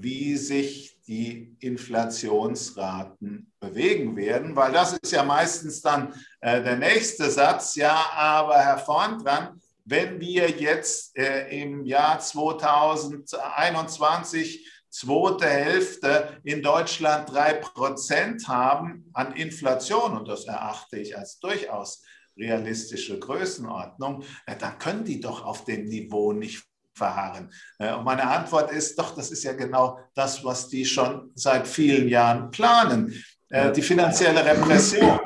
wie 0.00 0.36
sich 0.36 0.98
die 1.08 1.56
Inflationsraten 1.60 3.52
bewegen 3.58 4.14
werden, 4.14 4.54
weil 4.54 4.70
das 4.72 4.92
ist 4.92 5.10
ja 5.10 5.24
meistens 5.24 5.80
dann 5.80 6.12
äh, 6.40 6.62
der 6.62 6.76
nächste 6.76 7.30
Satz. 7.30 7.74
Ja, 7.74 8.10
aber 8.14 8.58
Herr 8.58 8.76
Vorn 8.76 9.18
dran, 9.18 9.58
wenn 9.86 10.20
wir 10.20 10.50
jetzt 10.50 11.16
äh, 11.16 11.48
im 11.62 11.86
Jahr 11.86 12.20
2021 12.20 14.70
zweite 14.90 15.46
Hälfte 15.46 16.38
in 16.44 16.62
Deutschland 16.62 17.32
drei 17.32 17.54
Prozent 17.54 18.46
haben 18.46 19.08
an 19.14 19.32
Inflation, 19.32 20.18
und 20.18 20.28
das 20.28 20.44
erachte 20.44 20.98
ich 20.98 21.16
als 21.16 21.40
durchaus 21.40 22.02
realistische 22.36 23.18
Größenordnung, 23.18 24.24
dann 24.60 24.78
können 24.78 25.04
die 25.04 25.20
doch 25.20 25.42
auf 25.44 25.64
dem 25.64 25.86
Niveau 25.86 26.34
nicht 26.34 26.67
verharren? 26.98 27.50
Äh, 27.78 27.94
und 27.94 28.04
meine 28.04 28.28
Antwort 28.28 28.70
ist, 28.70 28.98
doch, 28.98 29.14
das 29.14 29.30
ist 29.30 29.44
ja 29.44 29.54
genau 29.54 29.98
das, 30.14 30.44
was 30.44 30.68
die 30.68 30.84
schon 30.84 31.30
seit 31.34 31.66
vielen 31.66 32.08
Jahren 32.08 32.50
planen, 32.50 33.14
äh, 33.48 33.72
die 33.72 33.82
finanzielle 33.82 34.44
Repression. 34.44 35.20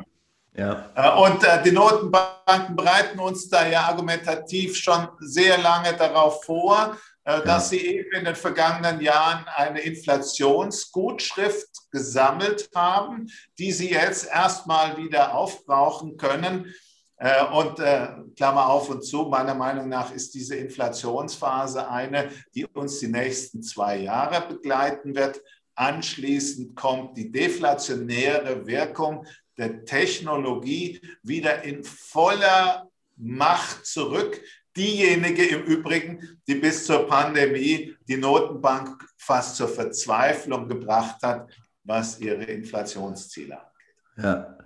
Ja. 0.55 0.91
Äh, 0.95 1.11
und 1.19 1.45
die 1.65 1.73
Notenbanken 1.73 2.77
bereiten 2.77 3.19
uns 3.19 3.49
da 3.49 3.67
ja 3.67 3.89
argumentativ 3.89 4.77
schon 4.77 5.09
sehr 5.21 5.59
lange 5.59 5.95
darauf 5.95 6.45
vor, 6.45 6.97
dass 7.25 7.71
sie 7.71 7.79
eben 7.79 8.13
in 8.19 8.25
den 8.25 8.35
vergangenen 8.35 9.01
Jahren 9.01 9.45
eine 9.55 9.79
Inflationsgutschrift 9.79 11.69
gesammelt 11.93 12.69
haben, 12.75 13.29
die 13.61 13.71
sie 13.71 13.93
jetzt 13.93 14.27
erstmal 14.27 14.97
wieder 14.97 15.33
aufbrauchen 15.33 16.17
können. 16.17 16.75
Äh, 17.23 17.45
und 17.45 17.79
äh, 17.79 18.09
Klammer 18.35 18.67
auf 18.67 18.91
und 18.91 19.05
zu, 19.05 19.23
meiner 19.23 19.55
Meinung 19.55 19.89
nach 19.89 20.13
ist 20.13 20.35
diese 20.35 20.57
Inflationsphase 20.57 21.89
eine, 21.89 22.31
die 22.53 22.67
uns 22.67 22.99
die 22.99 23.07
nächsten 23.07 23.63
zwei 23.63 23.99
Jahre 23.99 24.49
begleiten 24.49 25.15
wird. 25.15 25.41
Anschließend 25.77 26.75
kommt 26.75 27.17
die 27.17 27.31
deflationäre 27.31 28.67
Wirkung 28.67 29.25
der 29.57 29.85
Technologie 29.85 31.01
wieder 31.23 31.63
in 31.63 31.85
voller 31.85 32.91
Macht 33.17 33.87
zurück. 33.87 34.41
Diejenige 34.77 35.47
im 35.47 35.63
Übrigen, 35.63 36.41
die 36.49 36.57
bis 36.57 36.87
zur 36.87 37.07
Pandemie 37.07 37.95
die 38.09 38.17
Notenbank 38.17 39.01
fast 39.17 39.57
zur 39.57 39.69
Verzweiflung 39.69 40.67
gebracht 40.67 41.23
hat, 41.23 41.49
was 41.85 42.19
ihre 42.19 42.45
Inflationsziele 42.45 43.61
angeht. 43.61 44.17
Ja. 44.17 44.59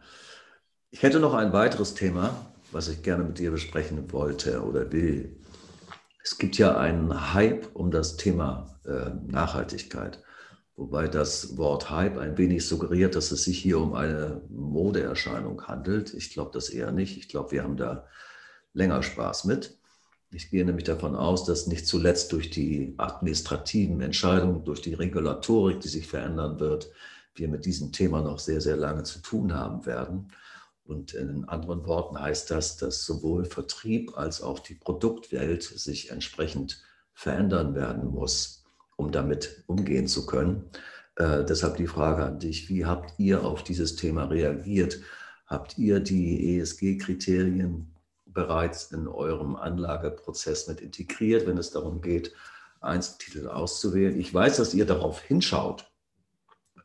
Ich 0.96 1.02
hätte 1.02 1.20
noch 1.20 1.34
ein 1.34 1.52
weiteres 1.52 1.92
Thema, 1.92 2.34
was 2.72 2.88
ich 2.88 3.02
gerne 3.02 3.22
mit 3.22 3.38
dir 3.38 3.50
besprechen 3.50 4.10
wollte 4.12 4.62
oder 4.62 4.90
will. 4.92 5.36
Es 6.24 6.38
gibt 6.38 6.56
ja 6.56 6.78
einen 6.78 7.34
Hype 7.34 7.68
um 7.74 7.90
das 7.90 8.16
Thema 8.16 8.78
äh, 8.86 9.10
Nachhaltigkeit, 9.30 10.22
wobei 10.74 11.06
das 11.06 11.58
Wort 11.58 11.90
Hype 11.90 12.16
ein 12.16 12.38
wenig 12.38 12.66
suggeriert, 12.66 13.14
dass 13.14 13.30
es 13.30 13.44
sich 13.44 13.58
hier 13.58 13.78
um 13.78 13.92
eine 13.92 14.40
Modeerscheinung 14.48 15.66
handelt. 15.66 16.14
Ich 16.14 16.30
glaube 16.30 16.52
das 16.54 16.70
eher 16.70 16.92
nicht. 16.92 17.18
Ich 17.18 17.28
glaube, 17.28 17.50
wir 17.50 17.62
haben 17.62 17.76
da 17.76 18.06
länger 18.72 19.02
Spaß 19.02 19.44
mit. 19.44 19.76
Ich 20.30 20.48
gehe 20.48 20.64
nämlich 20.64 20.84
davon 20.84 21.14
aus, 21.14 21.44
dass 21.44 21.66
nicht 21.66 21.86
zuletzt 21.86 22.32
durch 22.32 22.48
die 22.48 22.94
administrativen 22.96 24.00
Entscheidungen, 24.00 24.64
durch 24.64 24.80
die 24.80 24.94
Regulatorik, 24.94 25.78
die 25.78 25.88
sich 25.88 26.06
verändern 26.06 26.58
wird, 26.58 26.90
wir 27.34 27.48
mit 27.48 27.66
diesem 27.66 27.92
Thema 27.92 28.22
noch 28.22 28.38
sehr, 28.38 28.62
sehr 28.62 28.78
lange 28.78 29.02
zu 29.02 29.18
tun 29.18 29.52
haben 29.52 29.84
werden. 29.84 30.30
Und 30.86 31.14
in 31.14 31.44
anderen 31.46 31.84
Worten 31.86 32.20
heißt 32.20 32.50
das, 32.50 32.76
dass 32.76 33.04
sowohl 33.04 33.44
Vertrieb 33.44 34.16
als 34.16 34.40
auch 34.40 34.60
die 34.60 34.74
Produktwelt 34.74 35.64
sich 35.64 36.10
entsprechend 36.10 36.82
verändern 37.12 37.74
werden 37.74 38.08
muss, 38.10 38.64
um 38.96 39.10
damit 39.10 39.64
umgehen 39.66 40.06
zu 40.06 40.26
können. 40.26 40.70
Äh, 41.16 41.44
deshalb 41.44 41.76
die 41.76 41.88
Frage 41.88 42.24
an 42.24 42.38
dich, 42.38 42.68
wie 42.68 42.84
habt 42.84 43.18
ihr 43.18 43.44
auf 43.44 43.64
dieses 43.64 43.96
Thema 43.96 44.24
reagiert? 44.24 45.00
Habt 45.46 45.76
ihr 45.78 45.98
die 45.98 46.58
ESG-Kriterien 46.58 47.92
bereits 48.26 48.92
in 48.92 49.08
eurem 49.08 49.56
Anlageprozess 49.56 50.68
mit 50.68 50.80
integriert, 50.80 51.46
wenn 51.46 51.58
es 51.58 51.70
darum 51.70 52.00
geht, 52.00 52.32
Einzeltitel 52.80 53.48
auszuwählen? 53.48 54.20
Ich 54.20 54.32
weiß, 54.32 54.58
dass 54.58 54.74
ihr 54.74 54.86
darauf 54.86 55.20
hinschaut, 55.20 55.90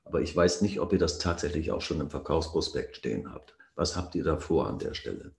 aber 0.06 0.22
ich 0.22 0.36
weiß 0.36 0.62
nicht, 0.62 0.80
ob 0.80 0.92
ihr 0.94 1.00
das 1.00 1.20
tatsächlich 1.20 1.72
auch 1.72 1.82
schon 1.82 2.02
im 2.02 2.10
Verkaufsprospekt 2.10 2.98
stehen 2.98 3.32
habt. 3.32 3.56
Was 3.76 3.96
habt 3.96 4.16
ihr 4.16 4.24
da 4.24 4.38
vor 4.38 4.68
an 4.68 4.80
der 4.80 4.94
Stelle? 4.94 5.34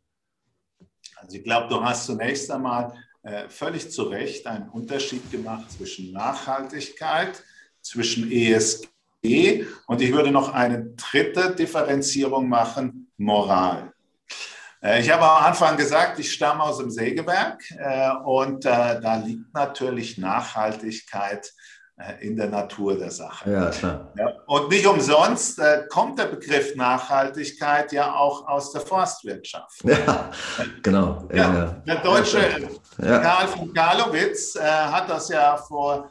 Also 1.17 1.37
ich 1.37 1.45
glaube, 1.45 1.69
du 1.69 1.83
hast 1.83 2.07
zunächst 2.07 2.51
einmal 2.51 2.95
äh, 3.23 3.49
völlig 3.49 3.91
zu 3.91 4.05
Recht 4.05 4.47
einen 4.47 4.69
Unterschied 4.69 5.31
gemacht 5.31 5.71
zwischen 5.71 6.13
Nachhaltigkeit, 6.13 7.43
zwischen 7.81 8.31
ESG 8.31 9.67
und 9.87 10.01
ich 10.01 10.13
würde 10.13 10.31
noch 10.31 10.53
eine 10.53 10.95
dritte 10.97 11.55
Differenzierung 11.55 12.49
machen, 12.49 13.13
Moral. 13.17 13.93
Äh, 14.83 15.01
ich 15.01 15.11
habe 15.11 15.25
am 15.25 15.45
Anfang 15.45 15.77
gesagt, 15.77 16.19
ich 16.19 16.33
stamme 16.33 16.63
aus 16.63 16.79
dem 16.79 16.91
Sägewerk 16.91 17.63
äh, 17.79 18.11
und 18.25 18.65
äh, 18.65 19.01
da 19.01 19.17
liegt 19.17 19.55
natürlich 19.55 20.19
Nachhaltigkeit 20.19 21.53
in 22.21 22.37
der 22.37 22.49
Natur 22.49 22.99
der 22.99 23.11
Sache. 23.11 23.51
Ja, 23.51 23.71
klar. 23.71 24.13
Und 24.47 24.69
nicht 24.71 24.87
umsonst 24.87 25.61
kommt 25.89 26.19
der 26.19 26.27
Begriff 26.27 26.75
Nachhaltigkeit 26.75 27.93
ja 27.93 28.15
auch 28.15 28.47
aus 28.49 28.73
der 28.73 28.81
Forstwirtschaft. 28.81 29.85
Ja, 29.85 30.31
genau. 30.83 31.29
Ja, 31.33 31.83
der 31.87 31.97
deutsche 31.97 32.69
ja. 32.99 33.19
Karl 33.19 33.49
von 33.49 33.73
Karlowitz 33.73 34.59
hat 34.59 35.09
das 35.09 35.29
ja 35.29 35.57
vor 35.57 36.11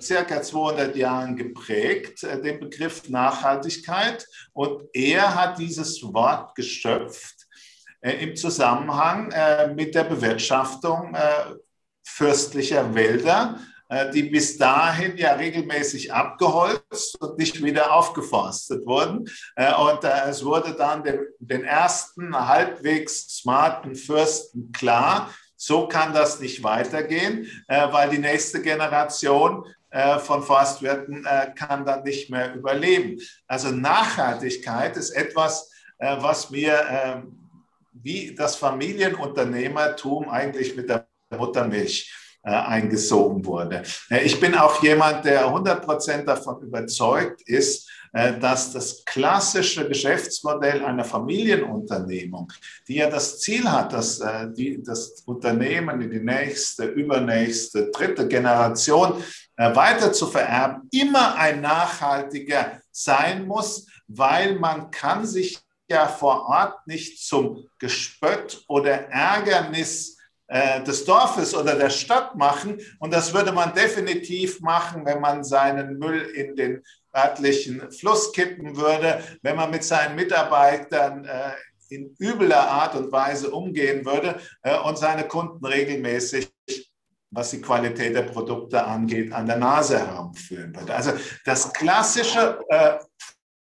circa 0.00 0.42
200 0.42 0.96
Jahren 0.96 1.36
geprägt, 1.36 2.22
den 2.22 2.58
Begriff 2.58 3.08
Nachhaltigkeit. 3.08 4.26
Und 4.52 4.84
er 4.92 5.34
hat 5.34 5.58
dieses 5.58 6.02
Wort 6.02 6.54
geschöpft 6.54 7.42
äh, 8.02 8.24
im 8.24 8.34
Zusammenhang 8.34 9.30
äh, 9.30 9.68
mit 9.68 9.94
der 9.94 10.04
Bewirtschaftung 10.04 11.14
äh, 11.14 11.54
fürstlicher 12.04 12.92
Wälder, 12.94 13.60
die 14.14 14.24
bis 14.24 14.56
dahin 14.56 15.16
ja 15.16 15.34
regelmäßig 15.34 16.12
abgeholzt 16.12 17.20
und 17.20 17.38
nicht 17.38 17.62
wieder 17.62 17.92
aufgeforstet 17.92 18.86
wurden. 18.86 19.28
Und 19.56 20.04
es 20.04 20.44
wurde 20.44 20.74
dann 20.74 21.04
den, 21.38 21.64
ersten 21.64 22.34
halbwegs 22.34 23.38
smarten 23.38 23.94
Fürsten 23.94 24.72
klar, 24.72 25.32
so 25.56 25.88
kann 25.88 26.12
das 26.14 26.40
nicht 26.40 26.62
weitergehen, 26.62 27.46
weil 27.68 28.08
die 28.10 28.18
nächste 28.18 28.62
Generation 28.62 29.66
von 30.20 30.42
Forstwirten 30.42 31.26
kann 31.54 31.84
dann 31.84 32.02
nicht 32.02 32.30
mehr 32.30 32.54
überleben. 32.54 33.20
Also 33.46 33.70
Nachhaltigkeit 33.70 34.96
ist 34.96 35.10
etwas, 35.10 35.70
was 35.98 36.50
mir 36.50 36.84
ähm, 36.88 37.42
wie 37.92 38.34
das 38.34 38.56
Familienunternehmertum 38.56 40.28
eigentlich 40.28 40.76
mit 40.76 40.88
der 40.88 41.06
Muttermilch 41.30 42.10
äh, 42.10 42.21
eingesogen 42.50 43.44
wurde. 43.44 43.82
Äh, 44.10 44.24
ich 44.24 44.40
bin 44.40 44.54
auch 44.54 44.82
jemand, 44.82 45.24
der 45.24 45.46
100 45.46 45.84
Prozent 45.84 46.28
davon 46.28 46.60
überzeugt 46.62 47.42
ist, 47.42 47.88
äh, 48.12 48.38
dass 48.38 48.72
das 48.72 49.04
klassische 49.04 49.88
Geschäftsmodell 49.88 50.84
einer 50.84 51.04
Familienunternehmung, 51.04 52.52
die 52.88 52.96
ja 52.96 53.08
das 53.08 53.40
Ziel 53.40 53.70
hat, 53.70 53.92
dass 53.92 54.20
die, 54.56 54.82
das 54.82 55.22
Unternehmen 55.26 56.00
in 56.00 56.10
die 56.10 56.20
nächste, 56.20 56.84
übernächste, 56.84 57.90
dritte 57.90 58.26
Generation 58.28 59.22
weiter 59.56 60.12
zu 60.12 60.26
vererben, 60.26 60.88
immer 60.90 61.36
ein 61.36 61.60
nachhaltiger 61.60 62.80
sein 62.90 63.46
muss, 63.46 63.86
weil 64.08 64.58
man 64.58 64.90
kann 64.90 65.26
sich 65.26 65.58
ja 65.88 66.06
vor 66.06 66.46
Ort 66.46 66.86
nicht 66.86 67.24
zum 67.24 67.68
Gespött 67.78 68.64
oder 68.68 69.08
Ärgernis 69.10 70.18
äh, 70.52 70.82
des 70.82 71.06
Dorfes 71.06 71.54
oder 71.54 71.76
der 71.76 71.88
Stadt 71.88 72.34
machen. 72.34 72.78
Und 72.98 73.12
das 73.12 73.32
würde 73.32 73.52
man 73.52 73.74
definitiv 73.74 74.60
machen, 74.60 75.06
wenn 75.06 75.20
man 75.20 75.42
seinen 75.44 75.98
Müll 75.98 76.20
in 76.34 76.54
den 76.56 76.82
örtlichen 77.16 77.90
Fluss 77.90 78.32
kippen 78.32 78.76
würde, 78.76 79.22
wenn 79.40 79.56
man 79.56 79.70
mit 79.70 79.82
seinen 79.82 80.14
Mitarbeitern 80.14 81.24
äh, 81.24 81.52
in 81.88 82.14
übler 82.20 82.68
Art 82.68 82.94
und 82.94 83.10
Weise 83.10 83.50
umgehen 83.50 84.04
würde 84.04 84.38
äh, 84.62 84.78
und 84.78 84.98
seine 84.98 85.24
Kunden 85.24 85.64
regelmäßig 85.64 86.52
was 87.34 87.48
die 87.48 87.62
Qualität 87.62 88.14
der 88.14 88.24
Produkte 88.24 88.84
angeht, 88.84 89.32
an 89.32 89.46
der 89.46 89.56
Nase 89.56 89.98
herumführen 89.98 90.76
würde. 90.76 90.94
Also 90.94 91.12
das 91.46 91.72
klassische 91.72 92.60
äh, 92.68 92.98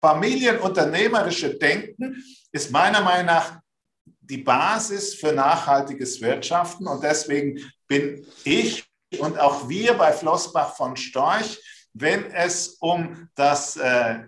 Familienunternehmerische 0.01 1.57
Denken 1.57 2.16
ist 2.51 2.72
meiner 2.72 3.01
Meinung 3.01 3.26
nach 3.26 3.59
die 4.31 4.39
Basis 4.39 5.14
für 5.14 5.33
nachhaltiges 5.33 6.20
Wirtschaften. 6.20 6.87
Und 6.87 7.03
deswegen 7.03 7.61
bin 7.87 8.26
ich 8.45 8.85
und 9.18 9.39
auch 9.39 9.68
wir 9.68 9.95
bei 9.95 10.12
Flossbach 10.12 10.76
von 10.76 10.97
Storch, 10.97 11.61
wenn 11.93 12.31
es 12.31 12.76
um 12.81 13.28
das 13.35 13.76
äh, 13.76 14.20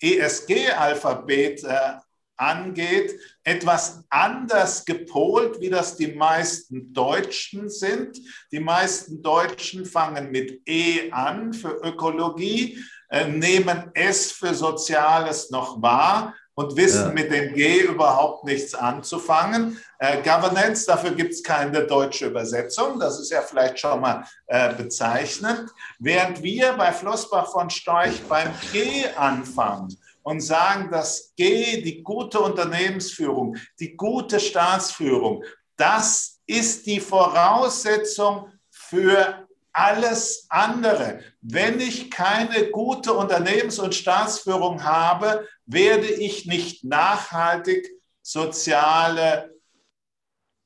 ESG-Alphabet 0.00 1.64
äh, 1.64 1.94
angeht, 2.36 3.18
etwas 3.42 4.04
anders 4.08 4.84
gepolt, 4.84 5.60
wie 5.60 5.70
das 5.70 5.96
die 5.96 6.12
meisten 6.12 6.92
Deutschen 6.92 7.68
sind. 7.68 8.16
Die 8.52 8.60
meisten 8.60 9.20
Deutschen 9.22 9.84
fangen 9.84 10.30
mit 10.30 10.62
E 10.68 11.10
an 11.10 11.52
für 11.52 11.80
Ökologie, 11.82 12.78
äh, 13.08 13.26
nehmen 13.26 13.90
es 13.94 14.30
für 14.30 14.54
Soziales 14.54 15.50
noch 15.50 15.82
wahr 15.82 16.34
und 16.58 16.76
wissen 16.76 17.06
ja. 17.06 17.12
mit 17.12 17.30
dem 17.30 17.54
G 17.54 17.82
überhaupt 17.82 18.42
nichts 18.42 18.74
anzufangen. 18.74 19.78
Äh, 20.00 20.16
Governance, 20.24 20.86
dafür 20.86 21.12
gibt 21.12 21.32
es 21.32 21.40
keine 21.40 21.86
deutsche 21.86 22.26
Übersetzung, 22.26 22.98
das 22.98 23.20
ist 23.20 23.30
ja 23.30 23.42
vielleicht 23.42 23.78
schon 23.78 24.00
mal 24.00 24.24
äh, 24.48 24.74
bezeichnend. 24.74 25.70
Während 26.00 26.42
wir 26.42 26.72
bei 26.72 26.90
Flossbach 26.90 27.52
von 27.52 27.70
Storch 27.70 28.20
beim 28.28 28.48
G 28.72 29.06
anfangen 29.14 29.96
und 30.24 30.40
sagen, 30.40 30.90
dass 30.90 31.32
G, 31.36 31.80
die 31.80 32.02
gute 32.02 32.40
Unternehmensführung, 32.40 33.56
die 33.78 33.96
gute 33.96 34.40
Staatsführung, 34.40 35.44
das 35.76 36.40
ist 36.44 36.86
die 36.86 36.98
Voraussetzung 36.98 38.48
für 38.68 39.47
alles 39.78 40.46
andere. 40.48 41.20
Wenn 41.40 41.80
ich 41.80 42.10
keine 42.10 42.70
gute 42.70 43.12
Unternehmens- 43.12 43.78
und 43.78 43.94
Staatsführung 43.94 44.82
habe, 44.82 45.46
werde 45.66 46.06
ich 46.06 46.46
nicht 46.46 46.84
nachhaltig 46.84 47.88
soziale, 48.20 49.54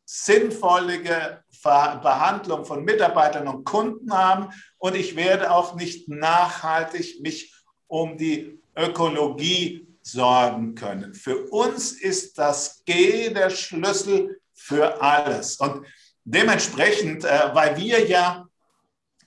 sinnvolle 0.05 1.43
Behandlung 1.63 2.65
von 2.65 2.85
Mitarbeitern 2.85 3.49
und 3.49 3.65
Kunden 3.65 4.13
haben 4.13 4.49
und 4.79 4.97
ich 4.97 5.15
werde 5.15 5.51
auch 5.51 5.75
nicht 5.75 6.09
nachhaltig 6.09 7.21
mich 7.21 7.55
um 7.87 8.17
die 8.17 8.59
Ökologie 8.75 9.87
sorgen 10.03 10.75
können. 10.75 11.15
Für 11.15 11.47
uns 11.51 11.93
ist 11.93 12.39
das 12.39 12.83
G 12.85 13.31
der 13.31 13.51
Schlüssel 13.51 14.41
für 14.55 15.01
alles. 15.01 15.57
Und 15.57 15.87
dementsprechend, 16.25 17.25
äh, 17.25 17.51
weil 17.53 17.77
wir 17.77 18.09
ja 18.09 18.49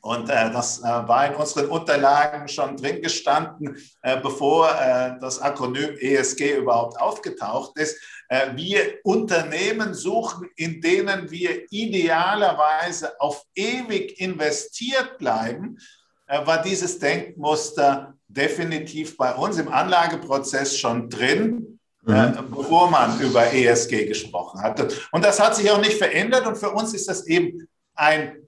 und 0.06 0.30
äh, 0.30 0.52
das 0.52 0.82
äh, 0.82 0.84
war 0.84 1.26
in 1.26 1.34
unseren 1.34 1.66
Unterlagen 1.66 2.48
schon 2.48 2.78
drin 2.78 3.02
gestanden, 3.02 3.76
äh, 4.04 4.22
bevor 4.22 4.70
äh, 4.70 5.20
das 5.20 5.42
Akronym 5.42 5.98
ESG 6.00 6.58
überhaupt 6.58 7.02
aufgetaucht 7.02 7.80
ist. 7.80 8.00
Äh, 8.30 8.56
wir 8.56 9.00
Unternehmen 9.04 9.96
suchen, 9.96 10.48
in 10.58 10.80
denen 10.80 11.32
wir 11.32 11.66
idealerweise 11.72 13.20
auf 13.20 13.46
ewig 13.56 14.22
investiert 14.22 15.18
bleiben, 15.18 15.80
äh, 16.28 16.46
war 16.46 16.62
dieses 16.62 17.00
Denkmuster 17.00 18.14
definitiv 18.28 19.18
bei 19.18 19.34
uns 19.34 19.58
im 19.58 19.74
Anlageprozess 19.74 20.78
schon 20.78 21.10
drin. 21.10 21.80
Mhm. 22.08 22.52
bevor 22.56 22.92
man 22.92 23.20
über 23.20 23.52
ESG 23.52 24.06
gesprochen 24.06 24.62
hatte. 24.62 24.90
Und 25.12 25.26
das 25.26 25.40
hat 25.40 25.56
sich 25.56 25.72
auch 25.72 25.82
nicht 25.82 25.98
verändert. 25.98 26.46
Und 26.46 26.56
für 26.56 26.70
uns 26.70 26.94
ist 26.94 27.10
das 27.10 27.26
eben 27.26 27.68
ein 27.96 28.45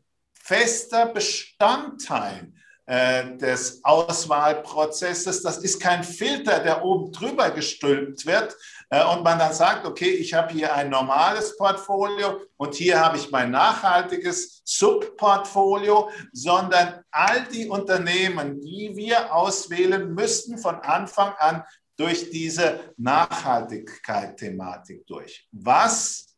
fester 0.47 1.07
Bestandteil 1.07 2.53
äh, 2.85 3.35
des 3.35 3.83
Auswahlprozesses. 3.83 5.43
Das 5.43 5.57
ist 5.57 5.81
kein 5.81 6.05
Filter, 6.05 6.61
der 6.61 6.85
oben 6.85 7.11
drüber 7.11 7.51
gestülpt 7.51 8.25
wird 8.25 8.55
äh, 8.89 9.03
und 9.03 9.25
man 9.25 9.39
dann 9.39 9.51
sagt, 9.51 9.85
okay, 9.85 10.09
ich 10.09 10.33
habe 10.33 10.53
hier 10.53 10.73
ein 10.73 10.89
normales 10.89 11.57
Portfolio 11.57 12.39
und 12.55 12.75
hier 12.75 13.03
habe 13.03 13.17
ich 13.17 13.29
mein 13.29 13.51
nachhaltiges 13.51 14.61
Subportfolio, 14.63 16.09
sondern 16.31 17.03
all 17.11 17.43
die 17.51 17.67
Unternehmen, 17.67 18.61
die 18.61 18.93
wir 18.95 19.35
auswählen, 19.35 20.13
müssten 20.13 20.57
von 20.57 20.75
Anfang 20.75 21.33
an 21.39 21.65
durch 21.97 22.29
diese 22.29 22.93
Nachhaltigkeit-Thematik 22.95 25.05
durch. 25.07 25.45
Was 25.51 26.37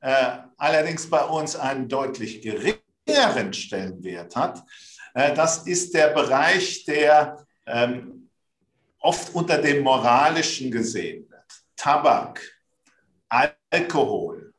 äh, 0.00 0.38
allerdings 0.56 1.10
bei 1.10 1.24
uns 1.24 1.56
einen 1.56 1.88
deutlich 1.88 2.40
geringeren 2.40 2.87
Stellenwert 3.52 4.36
hat, 4.36 4.62
äh, 5.14 5.34
das 5.34 5.66
ist 5.66 5.94
der 5.94 6.08
Bereich, 6.08 6.84
der 6.84 7.44
ähm, 7.66 8.30
oft 9.00 9.34
unter 9.34 9.58
dem 9.58 9.82
Moralischen 9.82 10.70
gesehen 10.70 11.28
wird. 11.30 11.44
Tabak, 11.76 12.40
Alkohol. 13.70 14.52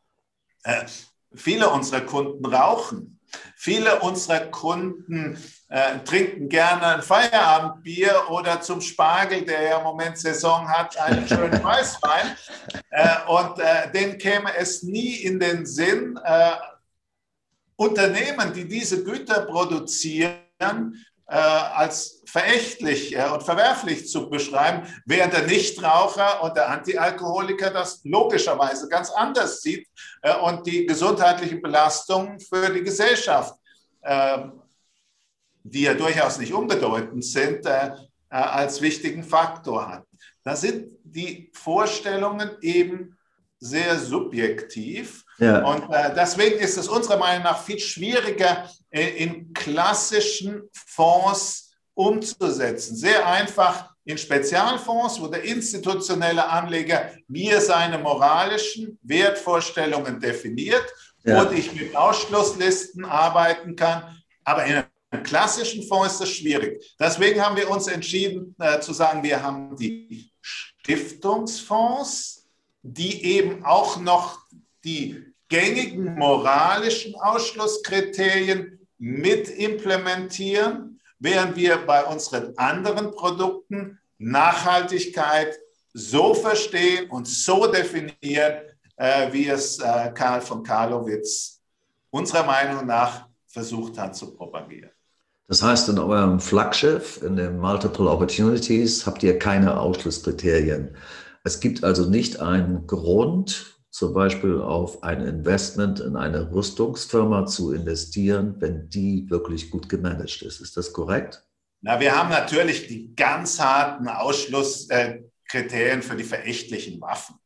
Äh, 0.64 0.86
viele 1.34 1.70
unserer 1.70 2.02
Kunden 2.02 2.46
rauchen. 2.46 3.20
Viele 3.56 4.00
unserer 4.00 4.48
Kunden 4.48 5.38
äh, 5.68 6.00
trinken 6.00 6.50
gerne 6.50 6.96
ein 6.96 7.02
Feierabendbier 7.04 8.24
oder 8.30 8.60
zum 8.62 8.82
Spargel, 8.82 9.44
der 9.44 9.62
ja 9.62 9.78
im 9.78 9.84
Moment 9.84 10.18
Saison 10.18 10.68
hat, 10.68 10.98
einen 10.98 11.28
schönen 11.28 11.64
Weißwein. 11.64 12.36
Äh, 12.90 13.16
und 13.28 13.60
äh, 13.60 13.92
denen 13.92 14.18
käme 14.18 14.56
es 14.58 14.82
nie 14.82 15.18
in 15.18 15.40
den 15.40 15.66
Sinn, 15.66 16.20
äh, 16.24 16.52
Unternehmen, 17.80 18.52
die 18.54 18.68
diese 18.68 19.06
Güter 19.06 19.46
produzieren, 19.46 20.94
äh, 21.28 21.36
als 21.36 22.22
verächtlich 22.26 23.16
äh, 23.16 23.30
und 23.30 23.42
verwerflich 23.42 24.10
zu 24.10 24.30
beschreiben, 24.30 24.86
während 25.06 25.32
der 25.32 25.46
Nichtraucher 25.46 26.44
und 26.44 26.58
der 26.58 26.70
Antialkoholiker 26.70 27.70
das 27.70 28.02
logischerweise 28.04 28.90
ganz 28.90 29.12
anders 29.12 29.62
sieht 29.62 29.88
äh, 30.24 30.36
und 30.36 30.68
die 30.68 30.86
gesundheitlichen 30.86 31.62
Belastungen 31.62 32.40
für 32.42 32.70
die 32.70 32.84
Gesellschaft, 32.84 33.54
ähm, 34.04 34.62
die 35.64 35.84
ja 35.84 35.94
durchaus 35.94 36.38
nicht 36.38 36.54
unbedeutend 36.54 37.24
sind, 37.24 37.66
als 38.30 38.82
wichtigen 38.82 39.24
Faktor 39.24 39.88
hat. 39.88 40.04
Da 40.44 40.56
sind 40.56 40.92
die 41.04 41.52
Vorstellungen 41.54 42.52
eben 42.62 43.19
sehr 43.60 44.00
subjektiv 44.00 45.26
ja. 45.40 45.64
Und 45.64 45.90
äh, 45.92 46.14
deswegen 46.14 46.60
ist 46.60 46.78
es 46.78 46.88
unserer 46.88 47.18
Meinung 47.18 47.44
nach 47.44 47.64
viel 47.64 47.80
schwieriger, 47.80 48.70
äh, 48.90 49.24
in 49.24 49.54
klassischen 49.54 50.70
Fonds 50.74 51.72
umzusetzen. 51.94 52.96
Sehr 52.96 53.26
einfach 53.26 53.90
in 54.04 54.18
Spezialfonds, 54.18 55.22
wo 55.22 55.28
der 55.28 55.44
institutionelle 55.44 56.48
Anleger 56.48 57.12
mir 57.28 57.62
seine 57.62 57.98
moralischen 57.98 59.00
Wertvorstellungen 59.02 60.20
definiert 60.20 60.86
ja. 61.24 61.42
und 61.42 61.58
ich 61.58 61.74
mit 61.74 61.96
Ausschlusslisten 61.96 63.06
arbeiten 63.06 63.76
kann. 63.76 64.18
Aber 64.44 64.66
in 64.66 64.84
einem 65.12 65.24
klassischen 65.24 65.88
Fonds 65.88 66.14
ist 66.14 66.22
das 66.22 66.30
schwierig. 66.30 66.96
Deswegen 67.00 67.42
haben 67.42 67.56
wir 67.56 67.70
uns 67.70 67.88
entschieden 67.88 68.56
äh, 68.60 68.80
zu 68.80 68.94
sagen, 68.94 69.24
wir 69.24 69.42
haben 69.42 69.76
die 69.78 70.32
Stiftungsfonds, 70.42 72.39
die 72.94 73.24
eben 73.26 73.66
auch 73.66 74.00
noch 74.00 74.40
die 74.84 75.24
gängigen 75.48 76.16
moralischen 76.16 77.16
Ausschlusskriterien 77.16 78.80
mit 78.98 79.50
implementieren, 79.50 81.00
während 81.20 81.56
wir 81.56 81.78
bei 81.86 82.04
unseren 82.06 82.58
anderen 82.58 83.12
Produkten 83.12 84.00
Nachhaltigkeit 84.18 85.58
so 85.94 86.34
verstehen 86.34 87.10
und 87.10 87.28
so 87.28 87.68
definieren, 87.68 88.62
äh, 88.96 89.32
wie 89.32 89.48
es 89.48 89.80
äh, 89.80 90.12
Karl 90.14 90.42
von 90.42 90.64
Karlowitz 90.64 91.62
unserer 92.12 92.44
Meinung 92.44 92.86
nach 92.86 93.28
versucht 93.48 93.98
hat 93.98 94.16
zu 94.16 94.34
propagieren. 94.36 94.92
Das 95.48 95.64
heißt, 95.64 95.90
in 95.90 95.98
eurem 95.98 96.40
Flaggschiff, 96.40 97.24
in 97.24 97.36
den 97.36 97.58
Multiple 97.58 98.08
Opportunities, 98.08 99.06
habt 99.08 99.24
ihr 99.24 99.40
keine 99.40 99.80
Ausschlusskriterien. 99.80 100.96
Es 101.50 101.60
gibt 101.60 101.84
also 101.84 102.08
nicht 102.08 102.40
einen 102.42 102.86
Grund, 102.86 103.80
zum 103.90 104.14
Beispiel 104.14 104.62
auf 104.62 105.02
ein 105.02 105.26
Investment 105.26 106.00
in 106.00 106.16
eine 106.16 106.52
Rüstungsfirma 106.52 107.48
zu 107.48 107.74
investieren, 107.74 108.58
wenn 108.60 108.88
die 108.88 109.28
wirklich 109.32 109.72
gut 109.72 109.90
gemanagt 109.90 110.44
ist. 110.44 110.62
Ist 110.62 110.78
das 110.78 110.94
korrekt? 110.94 111.42
Na, 111.82 112.00
wir 112.00 112.16
haben 112.16 112.30
natürlich 112.30 112.86
die 112.86 113.16
ganz 113.16 113.60
harten 113.60 114.08
Ausschlusskriterien 114.08 116.04
für 116.04 116.16
die 116.16 116.24
verächtlichen 116.24 117.02
Waffen. 117.02 117.38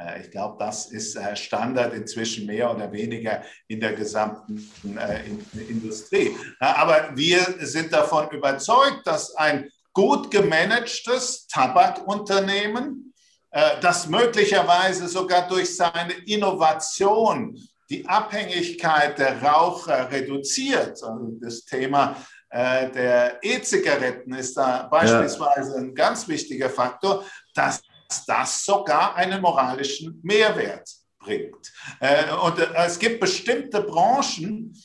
Äh, 0.00 0.22
ich 0.22 0.32
glaube, 0.32 0.56
das 0.58 0.90
ist 0.90 1.14
äh, 1.14 1.36
Standard 1.36 1.94
inzwischen 1.94 2.46
mehr 2.46 2.74
oder 2.74 2.90
weniger 2.90 3.44
in 3.68 3.78
der 3.78 3.92
gesamten 3.92 4.68
äh, 4.98 5.20
Industrie. 5.68 6.34
Aber 6.58 7.12
wir 7.14 7.38
sind 7.60 7.92
davon 7.92 8.30
überzeugt, 8.30 9.06
dass 9.06 9.36
ein 9.36 9.70
gut 9.92 10.32
gemanagtes 10.32 11.46
Tabakunternehmen 11.46 13.13
äh, 13.54 13.80
das 13.80 14.08
möglicherweise 14.08 15.06
sogar 15.06 15.46
durch 15.46 15.76
seine 15.76 16.12
Innovation 16.26 17.56
die 17.88 18.04
Abhängigkeit 18.04 19.16
der 19.16 19.40
Raucher 19.40 20.10
reduziert. 20.10 21.00
Also 21.00 21.38
das 21.40 21.64
Thema 21.64 22.16
äh, 22.50 22.90
der 22.90 23.38
E-Zigaretten 23.42 24.34
ist 24.34 24.56
da 24.56 24.88
beispielsweise 24.90 25.74
ja. 25.74 25.78
ein 25.78 25.94
ganz 25.94 26.26
wichtiger 26.26 26.68
Faktor, 26.68 27.24
dass 27.54 27.80
das 28.26 28.64
sogar 28.64 29.14
einen 29.14 29.40
moralischen 29.40 30.18
Mehrwert 30.24 30.90
bringt. 31.20 31.72
Äh, 32.00 32.32
und 32.34 32.58
es 32.58 32.98
gibt 32.98 33.20
bestimmte 33.20 33.82
Branchen, 33.82 34.76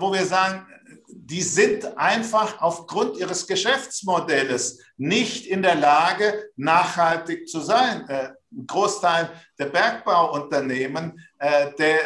wo 0.00 0.12
wir 0.12 0.26
sagen, 0.26 0.66
die 1.24 1.42
sind 1.42 1.96
einfach 1.96 2.60
aufgrund 2.60 3.16
ihres 3.16 3.46
Geschäftsmodells 3.46 4.80
nicht 4.96 5.46
in 5.46 5.62
der 5.62 5.76
Lage, 5.76 6.50
nachhaltig 6.56 7.48
zu 7.48 7.60
sein. 7.60 8.08
Äh, 8.08 8.30
ein 8.50 8.66
Großteil 8.66 9.30
der 9.56 9.66
Bergbauunternehmen, 9.66 11.20
äh, 11.38 11.70
der 11.78 12.00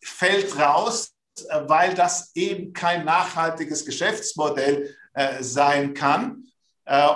fällt 0.00 0.56
raus, 0.56 1.12
äh, 1.48 1.60
weil 1.66 1.94
das 1.94 2.30
eben 2.36 2.72
kein 2.72 3.04
nachhaltiges 3.04 3.84
Geschäftsmodell 3.84 4.96
sein 5.40 5.92
kann. 5.92 6.44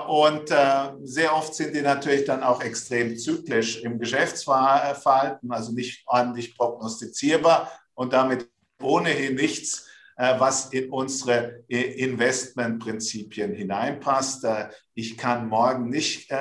Und 0.07 0.49
sehr 0.49 1.35
oft 1.35 1.55
sind 1.55 1.75
die 1.75 1.81
natürlich 1.81 2.27
dann 2.27 2.43
auch 2.43 2.63
extrem 2.63 3.17
zyklisch 3.17 3.81
im 3.83 3.99
Geschäftsverhalten, 3.99 5.51
also 5.51 5.73
nicht 5.73 6.03
ordentlich 6.07 6.55
prognostizierbar 6.59 7.73
und 7.95 8.13
damit 8.13 8.51
ohnehin 8.83 9.37
nichts 9.37 9.87
was 10.17 10.73
in 10.73 10.91
unsere 10.91 11.65
äh, 11.69 12.03
Investmentprinzipien 12.03 13.53
hineinpasst. 13.53 14.45
Äh, 14.45 14.69
ich 14.95 15.17
kann 15.17 15.49
morgen 15.49 15.91
nicht 15.91 16.33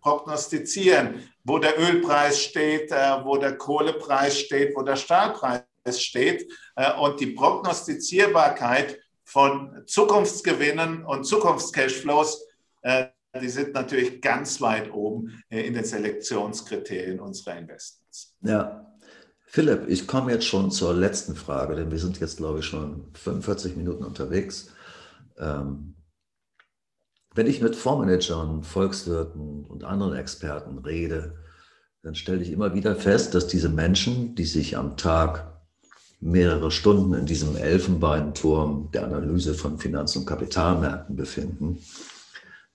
prognostizieren, 0.00 1.28
wo 1.44 1.58
der 1.58 1.80
Ölpreis 1.80 2.40
steht, 2.40 2.90
wo 2.90 3.38
der 3.38 3.56
Kohlepreis 3.56 4.38
steht, 4.38 4.76
wo 4.76 4.82
der 4.82 4.96
Stahlpreis 4.96 5.64
steht. 5.94 6.46
Und 7.00 7.18
die 7.18 7.28
Prognostizierbarkeit 7.28 9.00
von 9.24 9.82
Zukunftsgewinnen 9.86 11.04
und 11.04 11.24
Zukunftscashflows, 11.24 12.46
die 13.40 13.48
sind 13.48 13.72
natürlich 13.72 14.20
ganz 14.20 14.60
weit 14.60 14.92
oben 14.92 15.42
in 15.48 15.72
den 15.72 15.84
Selektionskriterien 15.84 17.18
unserer 17.18 17.56
Investments. 17.56 18.36
Ja, 18.42 18.86
Philipp, 19.46 19.88
ich 19.88 20.06
komme 20.06 20.32
jetzt 20.32 20.44
schon 20.44 20.70
zur 20.70 20.92
letzten 20.92 21.36
Frage, 21.36 21.76
denn 21.76 21.90
wir 21.90 21.98
sind 21.98 22.20
jetzt, 22.20 22.36
glaube 22.36 22.58
ich, 22.58 22.66
schon 22.66 23.06
45 23.14 23.76
Minuten 23.76 24.04
unterwegs. 24.04 24.68
Ähm, 25.38 25.94
wenn 27.34 27.46
ich 27.46 27.62
mit 27.62 27.76
Fondsmanagern, 27.76 28.62
Volkswirten 28.62 29.64
und 29.64 29.84
anderen 29.84 30.14
Experten 30.14 30.78
rede, 30.78 31.36
dann 32.02 32.14
stelle 32.14 32.42
ich 32.42 32.50
immer 32.50 32.74
wieder 32.74 32.96
fest, 32.96 33.34
dass 33.34 33.46
diese 33.46 33.68
Menschen, 33.68 34.34
die 34.34 34.44
sich 34.44 34.76
am 34.76 34.96
Tag 34.96 35.56
mehrere 36.20 36.70
Stunden 36.70 37.14
in 37.14 37.26
diesem 37.26 37.56
Elfenbeinturm 37.56 38.90
der 38.92 39.04
Analyse 39.04 39.54
von 39.54 39.78
Finanz- 39.78 40.16
und 40.16 40.26
Kapitalmärkten 40.26 41.14
befinden, 41.14 41.78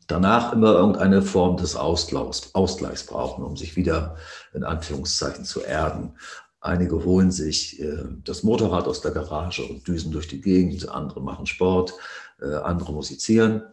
danach 0.07 0.53
immer 0.53 0.73
irgendeine 0.73 1.21
Form 1.21 1.57
des 1.57 1.75
Ausgleichs, 1.75 2.53
Ausgleichs 2.53 3.05
brauchen, 3.05 3.43
um 3.43 3.57
sich 3.57 3.75
wieder 3.75 4.15
in 4.53 4.63
Anführungszeichen 4.63 5.45
zu 5.45 5.61
erden. 5.61 6.17
Einige 6.61 7.03
holen 7.03 7.31
sich 7.31 7.81
äh, 7.81 8.03
das 8.23 8.43
Motorrad 8.43 8.87
aus 8.87 9.01
der 9.01 9.11
Garage 9.11 9.63
und 9.63 9.87
düsen 9.87 10.11
durch 10.11 10.27
die 10.27 10.39
Gegend, 10.39 10.87
andere 10.89 11.19
machen 11.19 11.47
Sport, 11.47 11.93
äh, 12.39 12.53
andere 12.53 12.93
musizieren. 12.93 13.63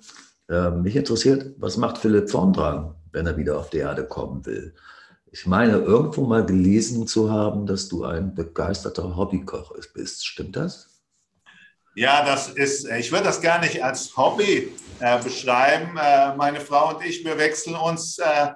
Äh, 0.48 0.70
mich 0.70 0.96
interessiert, 0.96 1.54
was 1.58 1.76
macht 1.76 1.98
Philipp 1.98 2.30
von 2.30 2.54
dran, 2.54 2.94
wenn 3.12 3.26
er 3.26 3.36
wieder 3.36 3.58
auf 3.58 3.68
die 3.68 3.78
Erde 3.78 4.04
kommen 4.04 4.44
will? 4.46 4.74
Ich 5.30 5.46
meine, 5.46 5.76
irgendwo 5.76 6.24
mal 6.24 6.46
gelesen 6.46 7.06
zu 7.06 7.30
haben, 7.30 7.66
dass 7.66 7.88
du 7.88 8.04
ein 8.04 8.34
begeisterter 8.34 9.14
Hobbykoch 9.14 9.74
bist. 9.92 10.26
Stimmt 10.26 10.56
das? 10.56 10.88
Ja, 11.94 12.24
das 12.24 12.48
ist, 12.48 12.88
ich 12.88 13.12
würde 13.12 13.24
das 13.24 13.42
gar 13.42 13.60
nicht 13.60 13.84
als 13.84 14.16
Hobby 14.16 14.72
äh, 15.00 15.22
beschreiben. 15.22 15.98
Äh, 16.02 16.36
meine 16.36 16.60
Frau 16.60 16.94
und 16.94 17.04
ich, 17.04 17.22
wir 17.22 17.36
wechseln 17.36 17.74
uns 17.74 18.18
äh, 18.18 18.52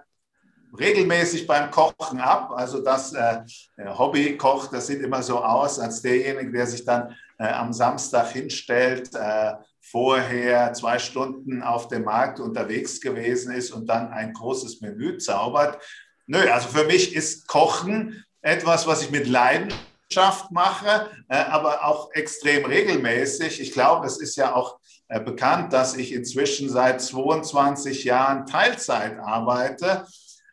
regelmäßig 0.79 1.47
beim 1.47 1.71
Kochen 1.71 2.21
ab. 2.21 2.53
Also 2.55 2.81
das 2.81 3.13
äh, 3.13 3.41
Hobbykoch, 3.79 4.69
das 4.69 4.87
sieht 4.87 5.01
immer 5.01 5.23
so 5.23 5.43
aus, 5.43 5.79
als 5.79 6.03
derjenige, 6.03 6.53
der 6.53 6.67
sich 6.67 6.85
dann 6.85 7.15
äh, 7.39 7.45
am 7.45 7.73
Samstag 7.73 8.31
hinstellt, 8.31 9.15
äh, 9.15 9.53
vorher 9.81 10.73
zwei 10.75 10.99
Stunden 10.99 11.63
auf 11.63 11.89
dem 11.89 12.05
Markt 12.05 12.41
unterwegs 12.41 13.01
gewesen 13.01 13.53
ist 13.53 13.73
und 13.73 13.87
dann 13.87 14.09
ein 14.13 14.33
großes 14.33 14.81
Menü 14.81 15.19
zaubert. 15.19 15.83
Nö, 16.27 16.39
also 16.51 16.69
für 16.69 16.85
mich 16.85 17.15
ist 17.15 17.49
Kochen 17.49 18.25
etwas, 18.41 18.87
was 18.87 19.03
ich 19.03 19.11
mit 19.11 19.27
Leidenschaft 19.27 20.51
mache, 20.51 21.11
äh, 21.29 21.37
aber 21.37 21.85
auch 21.85 22.13
extrem 22.13 22.65
regelmäßig. 22.65 23.61
Ich 23.61 23.73
glaube, 23.73 24.07
es 24.07 24.19
ist 24.19 24.37
ja 24.37 24.55
auch 24.55 24.79
äh, 25.09 25.21
bekannt, 25.21 25.73
dass 25.73 25.95
ich 25.97 26.13
inzwischen 26.13 26.69
seit 26.71 27.03
22 27.03 28.05
Jahren 28.05 28.47
Teilzeit 28.47 29.19
arbeite. 29.19 30.07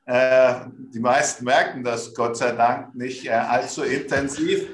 Äh, 0.09 0.61
die 0.93 0.99
meisten 0.99 1.45
merken 1.45 1.83
das 1.83 2.13
Gott 2.15 2.35
sei 2.35 2.51
Dank 2.53 2.95
nicht 2.95 3.29
allzu 3.31 3.83
intensiv. 3.83 4.69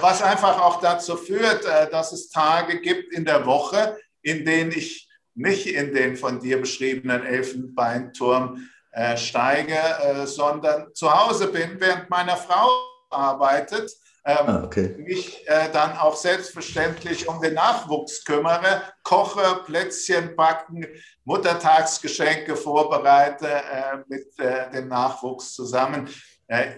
Was 0.00 0.20
einfach 0.20 0.60
auch 0.60 0.80
dazu 0.80 1.16
führt, 1.16 1.64
dass 1.64 2.12
es 2.12 2.28
Tage 2.28 2.80
gibt 2.80 3.14
in 3.14 3.24
der 3.24 3.46
Woche, 3.46 3.96
in 4.20 4.44
denen 4.44 4.72
ich 4.72 5.08
nicht 5.34 5.66
in 5.66 5.94
den 5.94 6.16
von 6.16 6.40
dir 6.40 6.60
beschriebenen 6.60 7.24
Elfenbeinturm 7.24 8.68
äh, 8.92 9.16
steige, 9.16 9.74
äh, 9.74 10.26
sondern 10.26 10.94
zu 10.94 11.12
Hause 11.12 11.48
bin, 11.48 11.80
während 11.80 12.08
meine 12.10 12.36
Frau 12.36 12.68
arbeitet. 13.10 13.90
Ähm, 14.26 14.46
ah, 14.46 14.64
okay. 14.64 14.94
mich 14.98 15.46
äh, 15.46 15.70
dann 15.70 15.98
auch 15.98 16.16
selbstverständlich 16.16 17.28
um 17.28 17.42
den 17.42 17.54
Nachwuchs 17.54 18.24
kümmere, 18.24 18.82
koche, 19.02 19.62
Plätzchen 19.66 20.34
backen, 20.34 20.86
Muttertagsgeschenke 21.24 22.56
vorbereite 22.56 23.46
äh, 23.46 23.98
mit 24.08 24.38
äh, 24.38 24.70
dem 24.70 24.88
Nachwuchs 24.88 25.52
zusammen. 25.52 26.08
Äh, 26.46 26.76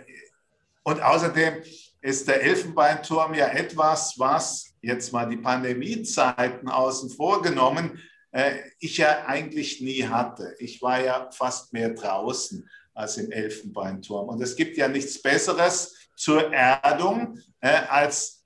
und 0.82 1.00
außerdem 1.00 1.62
ist 2.00 2.26
der 2.26 2.42
Elfenbeinturm 2.42 3.34
ja 3.34 3.46
etwas, 3.48 4.14
was 4.18 4.74
jetzt 4.82 5.12
mal 5.12 5.28
die 5.28 5.36
Pandemiezeiten 5.36 6.68
außen 6.68 7.10
vor 7.10 7.42
genommen, 7.42 8.02
äh, 8.32 8.56
ich 8.80 8.96
ja 8.98 9.24
eigentlich 9.26 9.80
nie 9.80 10.04
hatte. 10.04 10.54
Ich 10.58 10.82
war 10.82 11.00
ja 11.00 11.30
fast 11.30 11.72
mehr 11.72 11.90
draußen 11.90 12.68
als 12.94 13.18
im 13.18 13.30
Elfenbeinturm. 13.30 14.28
Und 14.28 14.42
es 14.42 14.56
gibt 14.56 14.76
ja 14.76 14.88
nichts 14.88 15.20
Besseres 15.20 15.94
zur 16.16 16.52
Erdung 16.52 17.38
äh, 17.60 17.82
als 17.88 18.42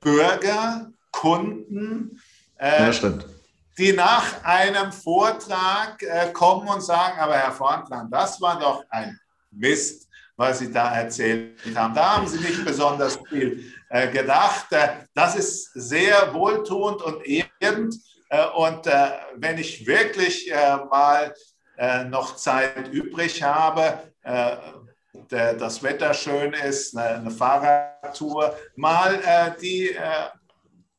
Bürger, 0.00 0.92
Kunden, 1.10 2.20
äh, 2.58 2.90
ja, 2.90 3.12
die 3.78 3.92
nach 3.92 4.44
einem 4.44 4.92
Vortrag 4.92 6.02
äh, 6.02 6.30
kommen 6.32 6.68
und 6.68 6.82
sagen, 6.82 7.18
aber 7.18 7.34
Herr 7.34 7.52
Vorntland, 7.52 8.12
das 8.12 8.40
war 8.40 8.58
doch 8.58 8.84
ein 8.90 9.18
Mist, 9.50 10.08
was 10.36 10.58
Sie 10.60 10.72
da 10.72 10.94
erzählt 10.94 11.58
haben. 11.74 11.94
Da 11.94 12.16
haben 12.16 12.26
Sie 12.26 12.38
nicht 12.38 12.64
besonders 12.64 13.18
viel 13.28 13.72
äh, 13.88 14.08
gedacht. 14.10 14.72
Äh, 14.72 15.06
das 15.14 15.36
ist 15.36 15.70
sehr 15.74 16.34
wohltuend 16.34 17.02
und 17.02 17.24
ehrend. 17.24 17.94
Äh, 18.28 18.46
und 18.48 18.86
äh, 18.86 19.10
wenn 19.36 19.58
ich 19.58 19.86
wirklich 19.86 20.52
mal 20.90 21.34
noch 22.08 22.36
Zeit 22.36 22.86
übrig 22.92 23.42
habe, 23.42 23.98
das 25.28 25.82
Wetter 25.82 26.14
schön 26.14 26.52
ist, 26.52 26.96
eine 26.96 27.30
Fahrradtour, 27.30 28.56
mal 28.76 29.54
die 29.60 29.96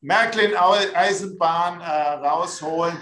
Märklin-Eisenbahn 0.00 1.80
rausholen, 1.80 2.96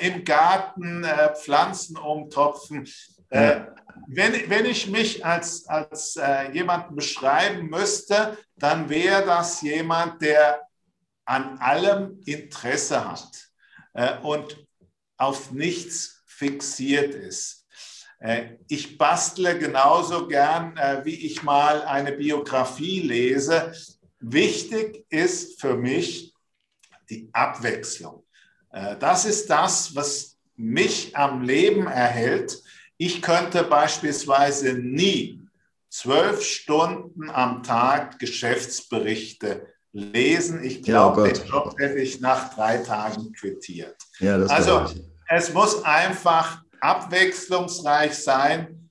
im 0.00 0.24
Garten 0.24 1.06
Pflanzen 1.34 1.96
umtopfen. 1.96 2.88
Ja. 3.30 3.68
Wenn, 4.08 4.50
wenn 4.50 4.66
ich 4.66 4.88
mich 4.88 5.24
als, 5.24 5.66
als 5.68 6.18
jemanden 6.52 6.94
beschreiben 6.94 7.68
müsste, 7.68 8.36
dann 8.56 8.88
wäre 8.88 9.24
das 9.24 9.62
jemand, 9.62 10.22
der 10.22 10.60
an 11.24 11.58
allem 11.58 12.20
Interesse 12.24 13.08
hat 13.08 13.48
äh, 13.94 14.18
und 14.18 14.66
auf 15.16 15.52
nichts 15.52 16.22
fixiert 16.26 17.14
ist. 17.14 17.61
Äh, 18.22 18.56
ich 18.68 18.96
bastle 18.96 19.58
genauso 19.58 20.28
gern, 20.28 20.76
äh, 20.76 21.04
wie 21.04 21.26
ich 21.26 21.42
mal 21.42 21.82
eine 21.82 22.12
Biografie 22.12 23.00
lese. 23.00 23.72
Wichtig 24.20 25.04
ist 25.10 25.60
für 25.60 25.76
mich 25.76 26.32
die 27.10 27.28
Abwechslung. 27.32 28.24
Das 29.00 29.26
ist 29.26 29.50
das, 29.50 29.94
was 29.94 30.38
mich 30.56 31.14
am 31.14 31.42
Leben 31.42 31.86
erhält. 31.88 32.62
Ich 32.96 33.20
könnte 33.20 33.64
beispielsweise 33.64 34.74
nie 34.74 35.42
zwölf 35.90 36.42
Stunden 36.42 37.28
am 37.28 37.62
Tag 37.62 38.18
Geschäftsberichte 38.18 39.66
lesen. 39.92 40.62
Ich 40.64 40.82
glaube, 40.82 41.26
ja, 41.26 41.34
den 41.34 41.46
Job 41.46 41.74
hätte 41.78 41.98
ich 41.98 42.20
nach 42.20 42.54
drei 42.54 42.78
Tagen 42.78 43.32
quittiert. 43.32 43.96
Ja, 44.20 44.36
also 44.36 44.86
es 45.28 45.52
muss 45.52 45.84
einfach 45.84 46.62
abwechslungsreich 46.82 48.12
sein, 48.12 48.90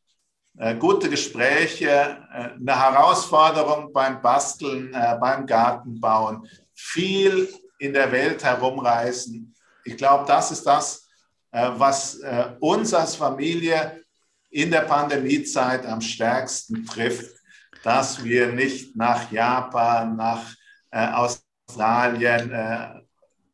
äh, 0.58 0.76
gute 0.76 1.10
Gespräche, 1.10 1.90
äh, 1.90 2.54
eine 2.54 2.80
Herausforderung 2.80 3.92
beim 3.92 4.22
Basteln, 4.22 4.94
äh, 4.94 5.18
beim 5.20 5.46
Gartenbauen, 5.46 6.48
viel 6.74 7.54
in 7.80 7.94
der 7.94 8.12
Welt 8.12 8.44
herumreisen. 8.44 9.54
Ich 9.84 9.98
glaube, 9.98 10.26
das 10.26 10.52
ist 10.52 10.66
das, 10.66 11.08
was 11.52 12.18
uns 12.62 12.94
als 12.94 13.16
Familie 13.16 14.06
in 14.52 14.72
der 14.72 14.82
Pandemiezeit 14.82 15.86
am 15.86 16.00
stärksten 16.00 16.86
trifft, 16.86 17.36
dass 17.84 18.24
wir 18.24 18.54
nicht 18.54 18.96
nach 18.96 19.30
Japan, 19.32 20.16
nach 20.16 20.46
Australien, 20.92 23.04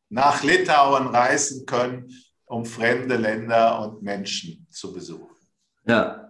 nach 0.10 0.44
Litauen 0.44 1.08
reisen 1.08 1.66
können, 1.66 2.14
um 2.48 2.66
fremde 2.66 3.18
Länder 3.18 3.82
und 3.82 4.02
Menschen 4.02 4.66
zu 4.70 4.94
besuchen. 4.94 5.36
Ja. 5.86 6.24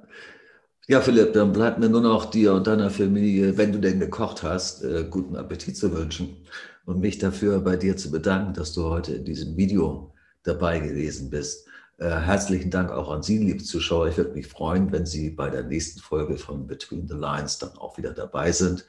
Ja, 0.89 1.01
Philipp, 1.01 1.34
dann 1.34 1.51
bleibt 1.51 1.80
mir 1.80 1.89
nur 1.89 2.01
noch 2.01 2.30
dir 2.30 2.53
und 2.53 2.65
deiner 2.65 2.89
Familie, 2.89 3.57
wenn 3.57 3.74
du 3.74 3.80
denn 3.80 3.99
gekocht 3.99 4.41
hast, 4.41 4.84
äh, 4.84 5.05
guten 5.09 5.36
Appetit 5.36 5.76
zu 5.76 5.93
wünschen 5.93 6.45
und 6.86 6.99
mich 6.99 7.18
dafür 7.18 7.59
bei 7.59 7.76
dir 7.76 7.97
zu 7.97 8.09
bedanken, 8.09 8.53
dass 8.53 8.74
du 8.74 8.86
heute 8.86 9.15
in 9.15 9.26
diesem 9.26 9.57
Video 9.57 10.13
dabei 10.43 10.80
gewesen 10.80 11.30
bist. 11.30 11.68
herzlichen 11.99 12.70
Dank 12.70 12.91
auch 12.91 13.09
an 13.09 13.24
Sie, 13.24 13.39
liebe 13.39 13.63
Zuschauer. 13.63 14.07
Ich 14.07 14.18
würde 14.18 14.34
mich 14.34 14.45
freuen, 14.45 14.91
wenn 14.91 15.07
Sie 15.07 15.32
bei 15.32 15.49
der 15.49 15.63
nächsten 15.63 15.99
Folge 15.99 16.38
von 16.38 16.68
Between 16.68 17.07
the 17.07 17.15
Lines 17.15 17.57
dann 17.57 17.76
auch 17.76 17.97
wieder 17.97 18.11
dabei 18.11 18.51
sind. 18.51 18.86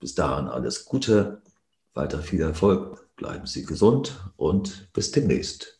Bis 0.00 0.16
dahin 0.16 0.48
alles 0.48 0.84
Gute 0.84 1.42
weiter 1.94 2.18
viel 2.18 2.40
Erfolg, 2.40 3.14
bleiben 3.16 3.46
Sie 3.46 3.64
gesund 3.64 4.18
und 4.36 4.92
bis 4.92 5.12
demnächst. 5.12 5.79